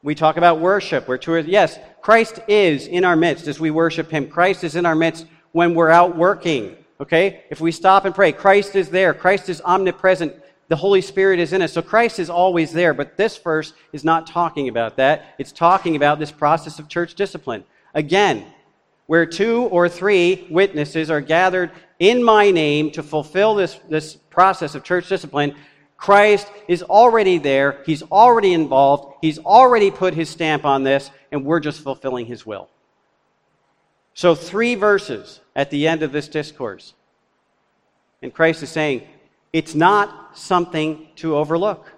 we 0.04 0.16
talk 0.16 0.38
about 0.38 0.60
worship. 0.60 1.08
Where 1.08 1.18
two 1.18 1.34
or 1.34 1.40
yes, 1.40 1.80
Christ 2.02 2.40
is 2.48 2.88
in 2.88 3.06
our 3.06 3.16
midst 3.16 3.48
as 3.48 3.60
we 3.60 3.72
worship 3.72 4.12
him. 4.12 4.30
Christ 4.30 4.64
is 4.64 4.76
in 4.76 4.86
our 4.86 4.96
midst 4.96 5.26
when 5.54 5.74
we're 5.74 5.90
out 5.90 6.18
working. 6.18 6.76
Okay? 7.00 7.44
If 7.50 7.62
we 7.62 7.72
stop 7.72 8.06
and 8.06 8.14
pray, 8.14 8.32
Christ 8.32 8.76
is 8.76 8.90
there. 8.90 9.14
Christ 9.14 9.50
is 9.50 9.62
omnipresent. 9.62 10.34
The 10.68 10.76
Holy 10.76 11.02
Spirit 11.02 11.40
is 11.40 11.54
in 11.54 11.62
us. 11.62 11.74
So 11.74 11.82
Christ 11.82 12.20
is 12.20 12.30
always 12.30 12.74
there. 12.74 12.94
But 12.94 13.18
this 13.18 13.38
verse 13.38 13.74
is 13.94 14.04
not 14.04 14.28
talking 14.28 14.68
about 14.68 14.98
that. 14.98 15.36
It's 15.38 15.52
talking 15.52 15.96
about 15.96 16.20
this 16.20 16.32
process 16.32 16.80
of 16.80 16.90
church 16.90 17.16
discipline. 17.16 17.64
Again, 17.94 18.46
where 19.08 19.26
two 19.26 19.64
or 19.64 19.90
three 19.90 20.48
witnesses 20.50 21.10
are 21.10 21.22
gathered 21.22 21.72
in 22.00 22.24
my 22.24 22.52
name 22.52 22.92
to 22.92 23.04
fulfill 23.04 23.56
this, 23.56 23.80
this 23.90 24.16
process 24.16 24.76
of 24.76 24.84
church 24.84 25.08
discipline, 25.10 25.56
Christ 25.98 26.48
is 26.68 26.84
already 26.84 27.38
there. 27.38 27.82
He's 27.86 28.04
already 28.04 28.54
involved. 28.54 29.16
He's 29.22 29.40
already 29.40 29.90
put 29.92 30.14
his 30.14 30.30
stamp 30.30 30.66
on 30.66 30.84
this, 30.84 31.10
and 31.32 31.46
we're 31.46 31.60
just 31.62 31.82
fulfilling 31.82 32.26
his 32.26 32.46
will. 32.46 32.70
So, 34.14 34.36
three 34.36 34.76
verses 34.76 35.40
at 35.56 35.70
the 35.70 35.88
end 35.88 36.04
of 36.04 36.12
this 36.12 36.28
discourse. 36.28 36.94
And 38.22 38.34
Christ 38.34 38.64
is 38.64 38.70
saying, 38.70 39.08
it's 39.54 39.76
not 39.76 40.38
something 40.38 41.08
to 41.18 41.36
overlook. 41.36 41.92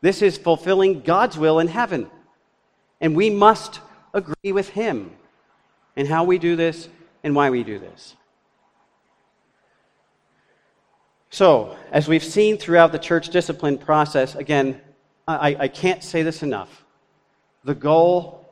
This 0.00 0.20
is 0.20 0.36
fulfilling 0.36 1.00
God's 1.00 1.38
will 1.38 1.60
in 1.60 1.68
heaven. 1.68 2.10
And 3.00 3.16
we 3.16 3.30
must 3.30 3.80
agree 4.12 4.52
with 4.52 4.70
him 4.70 5.12
and 5.96 6.08
how 6.08 6.24
we 6.24 6.38
do 6.38 6.56
this 6.56 6.88
and 7.22 7.34
why 7.34 7.50
we 7.50 7.64
do 7.64 7.78
this. 7.78 8.16
So, 11.30 11.76
as 11.90 12.06
we've 12.06 12.22
seen 12.22 12.58
throughout 12.58 12.92
the 12.92 12.98
church 12.98 13.30
discipline 13.30 13.78
process, 13.78 14.36
again, 14.36 14.80
I, 15.26 15.56
I 15.58 15.68
can't 15.68 16.04
say 16.04 16.22
this 16.22 16.42
enough. 16.42 16.84
The 17.64 17.74
goal 17.74 18.46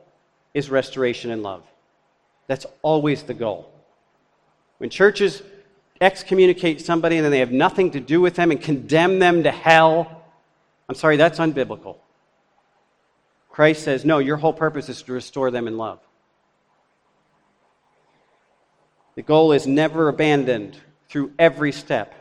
is 0.53 0.69
restoration 0.69 1.31
and 1.31 1.43
love. 1.43 1.63
That's 2.47 2.65
always 2.81 3.23
the 3.23 3.33
goal. 3.33 3.71
When 4.79 4.89
churches 4.89 5.41
excommunicate 6.01 6.81
somebody 6.81 7.17
and 7.17 7.23
then 7.23 7.31
they 7.31 7.39
have 7.39 7.51
nothing 7.51 7.91
to 7.91 7.99
do 7.99 8.19
with 8.19 8.35
them 8.35 8.51
and 8.51 8.61
condemn 8.61 9.19
them 9.19 9.43
to 9.43 9.51
hell, 9.51 10.23
I'm 10.89 10.95
sorry, 10.95 11.15
that's 11.15 11.39
unbiblical. 11.39 11.97
Christ 13.49 13.83
says, 13.83 14.03
no, 14.03 14.17
your 14.17 14.37
whole 14.37 14.51
purpose 14.51 14.89
is 14.89 15.01
to 15.03 15.13
restore 15.13 15.51
them 15.51 15.67
in 15.67 15.77
love. 15.77 15.99
The 19.15 19.21
goal 19.21 19.51
is 19.51 19.67
never 19.67 20.09
abandoned 20.09 20.77
through 21.07 21.33
every 21.37 21.71
step. 21.71 22.13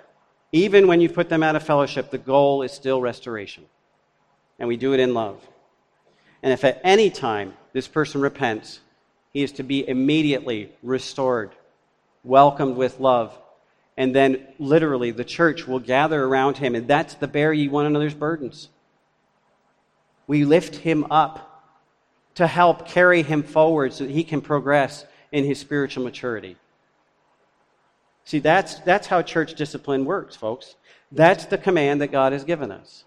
Even 0.53 0.87
when 0.87 1.01
you 1.01 1.09
put 1.09 1.29
them 1.29 1.43
out 1.43 1.57
of 1.57 1.63
fellowship, 1.63 2.11
the 2.11 2.19
goal 2.19 2.63
is 2.63 2.73
still 2.73 3.01
restoration. 3.01 3.65
And 4.59 4.69
we 4.69 4.77
do 4.77 4.93
it 4.93 5.01
in 5.01 5.15
love. 5.15 5.41
And 6.43 6.53
if 6.53 6.65
at 6.65 6.81
any 6.85 7.09
time 7.09 7.55
this 7.73 7.89
person 7.89 8.21
repents, 8.21 8.81
he 9.33 9.43
is 9.43 9.53
to 9.53 9.63
be 9.63 9.89
immediately 9.89 10.73
restored, 10.83 11.53
welcomed 12.23 12.77
with 12.77 13.01
love, 13.01 13.37
and 13.97 14.15
then 14.15 14.47
literally 14.59 15.11
the 15.11 15.25
church 15.25 15.67
will 15.67 15.79
gather 15.79 16.23
around 16.23 16.59
him, 16.59 16.75
and 16.75 16.87
that's 16.87 17.15
the 17.15 17.29
bear 17.29 17.53
ye 17.53 17.69
one 17.69 17.87
another's 17.87 18.15
burdens. 18.15 18.69
We 20.27 20.45
lift 20.45 20.77
him 20.77 21.07
up 21.11 21.49
to 22.35 22.47
help 22.47 22.87
carry 22.87 23.23
him 23.23 23.43
forward 23.43 23.93
so 23.93 24.05
that 24.05 24.13
he 24.13 24.25
can 24.25 24.41
progress 24.41 25.05
in 25.31 25.45
his 25.45 25.59
spiritual 25.59 26.05
maturity. 26.05 26.57
See, 28.25 28.39
that's, 28.39 28.77
that's 28.81 29.07
how 29.07 29.23
church 29.23 29.55
discipline 29.55 30.05
works, 30.05 30.37
folks. 30.37 30.77
That's 31.11 31.45
the 31.47 31.59
command 31.59 32.01
that 32.01 32.13
God 32.13 32.33
has 32.33 32.45
given 32.45 32.71
us. 32.71 33.05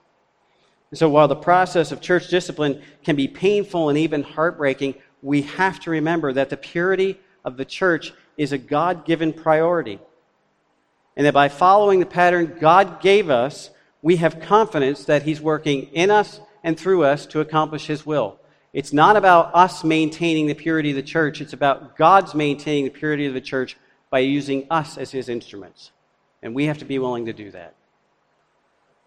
And 0.92 1.00
so 1.00 1.10
while 1.10 1.28
the 1.28 1.36
process 1.36 1.92
of 1.92 2.02
church 2.02 2.28
discipline 2.28 2.82
can 3.04 3.16
be 3.16 3.28
painful 3.28 3.90
and 3.90 3.98
even 3.98 4.24
heartbreaking, 4.24 4.96
we 5.22 5.42
have 5.44 5.80
to 5.82 5.90
remember 5.90 6.32
that 6.34 6.50
the 6.50 6.58
purity 6.58 7.20
of 7.44 7.58
the 7.58 7.66
church 7.66 8.14
is 8.38 8.52
a 8.52 8.58
God 8.58 9.06
given 9.06 9.34
priority. 9.34 10.00
And 11.18 11.26
that 11.26 11.34
by 11.34 11.50
following 11.50 12.00
the 12.00 12.06
pattern 12.06 12.58
God 12.60 13.02
gave 13.02 13.30
us, 13.30 13.70
we 14.02 14.18
have 14.18 14.40
confidence 14.40 15.06
that 15.06 15.24
He's 15.24 15.42
working 15.42 15.84
in 15.94 16.12
us 16.12 16.40
and 16.64 16.80
through 16.80 17.04
us 17.04 17.26
to 17.28 17.40
accomplish 17.40 17.88
His 17.88 18.06
will. 18.06 18.40
It's 18.74 18.92
not 18.92 19.16
about 19.16 19.56
us 19.56 19.84
maintaining 19.84 20.48
the 20.48 20.54
purity 20.54 20.90
of 20.92 20.98
the 20.98 21.04
church, 21.04 21.42
it's 21.42 21.54
about 21.54 21.98
God's 21.98 22.36
maintaining 22.36 22.84
the 22.84 22.92
purity 22.92 23.26
of 23.26 23.34
the 23.34 23.42
church 23.42 23.78
by 24.10 24.20
using 24.20 24.68
us 24.70 24.98
as 24.98 25.12
His 25.12 25.30
instruments. 25.30 25.92
And 26.42 26.54
we 26.54 26.66
have 26.66 26.78
to 26.80 26.86
be 26.86 27.00
willing 27.00 27.26
to 27.26 27.34
do 27.34 27.52
that. 27.52 27.76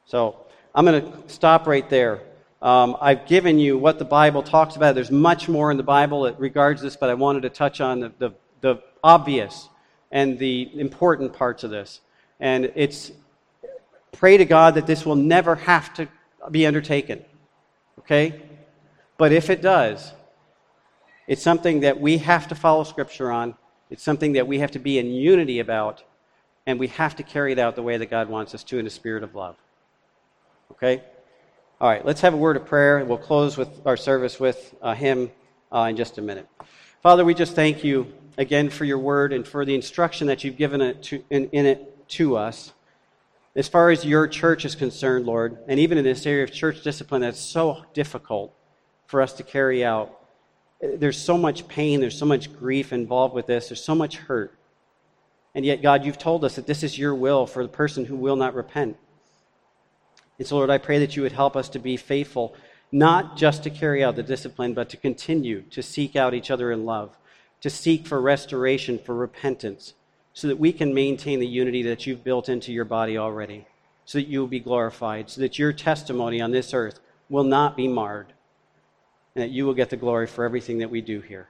So 0.07 0.47
I'm 0.75 0.85
going 0.85 1.03
to 1.03 1.29
stop 1.29 1.67
right 1.67 1.89
there. 1.89 2.21
Um, 2.61 2.97
I've 3.01 3.27
given 3.27 3.59
you 3.59 3.79
what 3.79 3.99
the 3.99 4.05
Bible 4.05 4.43
talks 4.43 4.77
about. 4.77 4.95
There's 4.95 5.11
much 5.11 5.49
more 5.49 5.71
in 5.71 5.77
the 5.77 5.83
Bible 5.83 6.23
that 6.23 6.41
regards 6.41 6.83
this, 6.83 6.97
but 6.97 7.09
I 7.09 7.15
wanted 7.15 7.43
to 7.43 7.51
touch 7.51 7.81
on 7.81 8.01
the, 8.01 8.13
the, 8.19 8.31
the 8.61 8.83
obvious 9.05 9.69
and 10.11 10.39
the 10.39 10.69
important 10.81 11.33
parts 11.33 11.63
of 11.63 11.71
this. 11.71 12.01
And 12.41 12.73
it's 12.75 13.13
pray 14.13 14.37
to 14.37 14.45
God 14.45 14.75
that 14.75 14.87
this 14.87 15.07
will 15.07 15.17
never 15.17 15.55
have 15.55 15.95
to 15.95 16.09
be 16.51 16.67
undertaken. 16.67 17.25
Okay? 18.01 18.43
But 19.17 19.33
if 19.33 19.51
it 19.51 19.63
does, 19.63 20.13
it's 21.27 21.43
something 21.43 21.81
that 21.81 22.01
we 22.01 22.19
have 22.19 22.49
to 22.49 22.55
follow 22.55 22.85
Scripture 22.85 23.31
on. 23.31 23.55
It's 23.91 24.03
something 24.03 24.33
that 24.35 24.47
we 24.47 24.59
have 24.59 24.73
to 24.73 24.79
be 24.79 24.99
in 24.99 25.07
unity 25.07 25.61
about, 25.61 26.03
and 26.67 26.79
we 26.79 26.89
have 26.89 27.17
to 27.17 27.23
carry 27.23 27.53
it 27.53 27.59
out 27.59 27.77
the 27.77 27.83
way 27.83 27.97
that 27.97 28.11
God 28.11 28.29
wants 28.29 28.55
us 28.55 28.63
to 28.65 28.79
in 28.79 28.87
a 28.87 28.91
spirit 28.91 29.23
of 29.23 29.35
love. 29.35 29.57
Okay? 30.73 31.03
All 31.81 31.89
right, 31.89 32.05
let's 32.05 32.21
have 32.21 32.35
a 32.35 32.37
word 32.37 32.57
of 32.57 32.67
prayer. 32.67 32.99
And 32.99 33.09
we'll 33.09 33.19
close 33.19 33.57
with 33.57 33.87
our 33.87 33.97
service 33.97 34.39
with 34.39 34.75
a 34.83 34.95
hymn 34.95 35.31
uh, 35.73 35.87
in 35.89 35.97
just 35.97 36.19
a 36.19 36.23
minute. 36.23 36.49
Father, 37.03 37.25
we 37.25 37.35
just 37.35 37.55
thank 37.55 37.85
you 37.85 38.13
again 38.37 38.69
for 38.69 38.85
your 38.85 38.99
word 38.99 39.33
and 39.33 39.47
for 39.47 39.65
the 39.65 39.75
instruction 39.75 40.27
that 40.27 40.45
you've 40.45 40.57
given 40.57 40.81
it 40.81 41.03
to, 41.05 41.25
in, 41.31 41.49
in 41.51 41.67
it 41.67 42.09
to 42.09 42.37
us. 42.37 42.73
As 43.55 43.69
far 43.69 43.91
as 43.91 44.05
your 44.05 44.29
church 44.29 44.65
is 44.65 44.75
concerned, 44.75 45.27
Lord, 45.27 45.59
and 45.67 45.81
even 45.81 45.99
in 45.99 46.05
this 46.05 46.27
area 46.27 46.45
of 46.45 46.53
church 46.53 46.83
discipline 46.83 47.23
that's 47.23 47.41
so 47.41 47.85
difficult 47.95 48.53
for 49.07 49.23
us 49.23 49.33
to 49.35 49.43
carry 49.43 49.85
out, 49.85 50.18
there's 50.81 51.21
so 51.21 51.37
much 51.37 51.67
pain, 51.69 52.01
there's 52.01 52.19
so 52.19 52.27
much 52.27 52.57
grief 52.57 52.93
involved 52.93 53.35
with 53.35 53.47
this, 53.47 53.69
there's 53.69 53.83
so 53.83 53.95
much 53.95 54.17
hurt. 54.17 54.55
And 55.55 55.65
yet, 55.65 55.83
God, 55.83 56.05
you've 56.05 56.19
told 56.19 56.45
us 56.45 56.57
that 56.57 56.67
this 56.67 56.83
is 56.83 56.99
your 56.99 57.15
will 57.15 57.47
for 57.47 57.63
the 57.65 57.69
person 57.69 58.05
who 58.05 58.17
will 58.17 58.37
not 58.37 58.55
repent. 58.55 58.97
And 60.39 60.47
so, 60.47 60.57
Lord, 60.57 60.71
I 60.71 60.79
pray 60.79 61.01
that 61.01 61.17
you 61.17 61.23
would 61.23 61.33
help 61.33 61.57
us 61.57 61.69
to 61.71 61.81
be 61.81 61.97
faithful, 61.97 62.55
not 62.93 63.37
just 63.37 63.65
to 63.65 63.71
carry 63.71 64.05
out 64.05 64.15
the 64.15 64.23
discipline, 64.23 64.73
but 64.73 64.89
to 64.91 64.97
continue 64.97 65.63
to 65.71 65.83
seek 65.83 66.15
out 66.15 66.35
each 66.35 66.51
other 66.51 66.71
in 66.71 66.85
love, 66.85 67.17
to 67.61 67.71
seek 67.71 68.07
for 68.07 68.21
restoration, 68.21 68.99
for 68.99 69.15
repentance, 69.17 69.95
so 70.33 70.47
that 70.47 70.61
we 70.61 70.73
can 70.73 70.95
maintain 70.95 71.41
the 71.41 71.47
unity 71.47 71.83
that 71.83 72.07
you've 72.07 72.23
built 72.23 72.49
into 72.49 72.73
your 72.73 72.85
body 72.85 73.19
already, 73.19 73.67
so 74.05 74.19
that 74.19 74.29
you 74.29 74.39
will 74.39 74.47
be 74.47 74.61
glorified, 74.61 75.29
so 75.29 75.41
that 75.41 75.59
your 75.59 75.73
testimony 75.73 76.41
on 76.41 76.53
this 76.53 76.73
earth 76.73 77.01
will 77.29 77.43
not 77.43 77.77
be 77.77 77.89
marred, 77.89 78.33
and 79.39 79.45
that 79.45 79.55
you 79.55 79.65
will 79.65 79.75
get 79.75 79.89
the 79.89 79.97
glory 79.97 80.27
for 80.27 80.45
everything 80.45 80.79
that 80.79 80.91
we 80.91 81.01
do 81.01 81.21
here. 81.21 81.47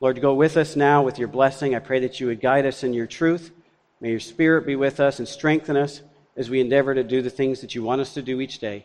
Lord, 0.00 0.20
go 0.20 0.34
with 0.34 0.56
us 0.56 0.74
now 0.74 1.00
with 1.00 1.16
your 1.16 1.28
blessing. 1.28 1.76
I 1.76 1.78
pray 1.78 2.00
that 2.00 2.18
you 2.18 2.26
would 2.26 2.40
guide 2.40 2.66
us 2.66 2.82
in 2.82 2.92
your 2.92 3.06
truth. 3.06 3.52
May 4.00 4.10
your 4.10 4.18
spirit 4.18 4.66
be 4.66 4.74
with 4.74 4.98
us 4.98 5.20
and 5.20 5.28
strengthen 5.28 5.76
us 5.76 6.02
as 6.36 6.50
we 6.50 6.60
endeavor 6.60 6.96
to 6.96 7.04
do 7.04 7.22
the 7.22 7.30
things 7.30 7.60
that 7.60 7.76
you 7.76 7.84
want 7.84 8.00
us 8.00 8.14
to 8.14 8.22
do 8.22 8.40
each 8.40 8.58
day. 8.58 8.84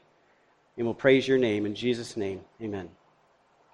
And 0.78 0.86
we'll 0.86 0.94
praise 0.94 1.28
your 1.28 1.40
name. 1.40 1.66
In 1.66 1.74
Jesus' 1.74 2.16
name, 2.16 2.42
amen. 2.62 2.90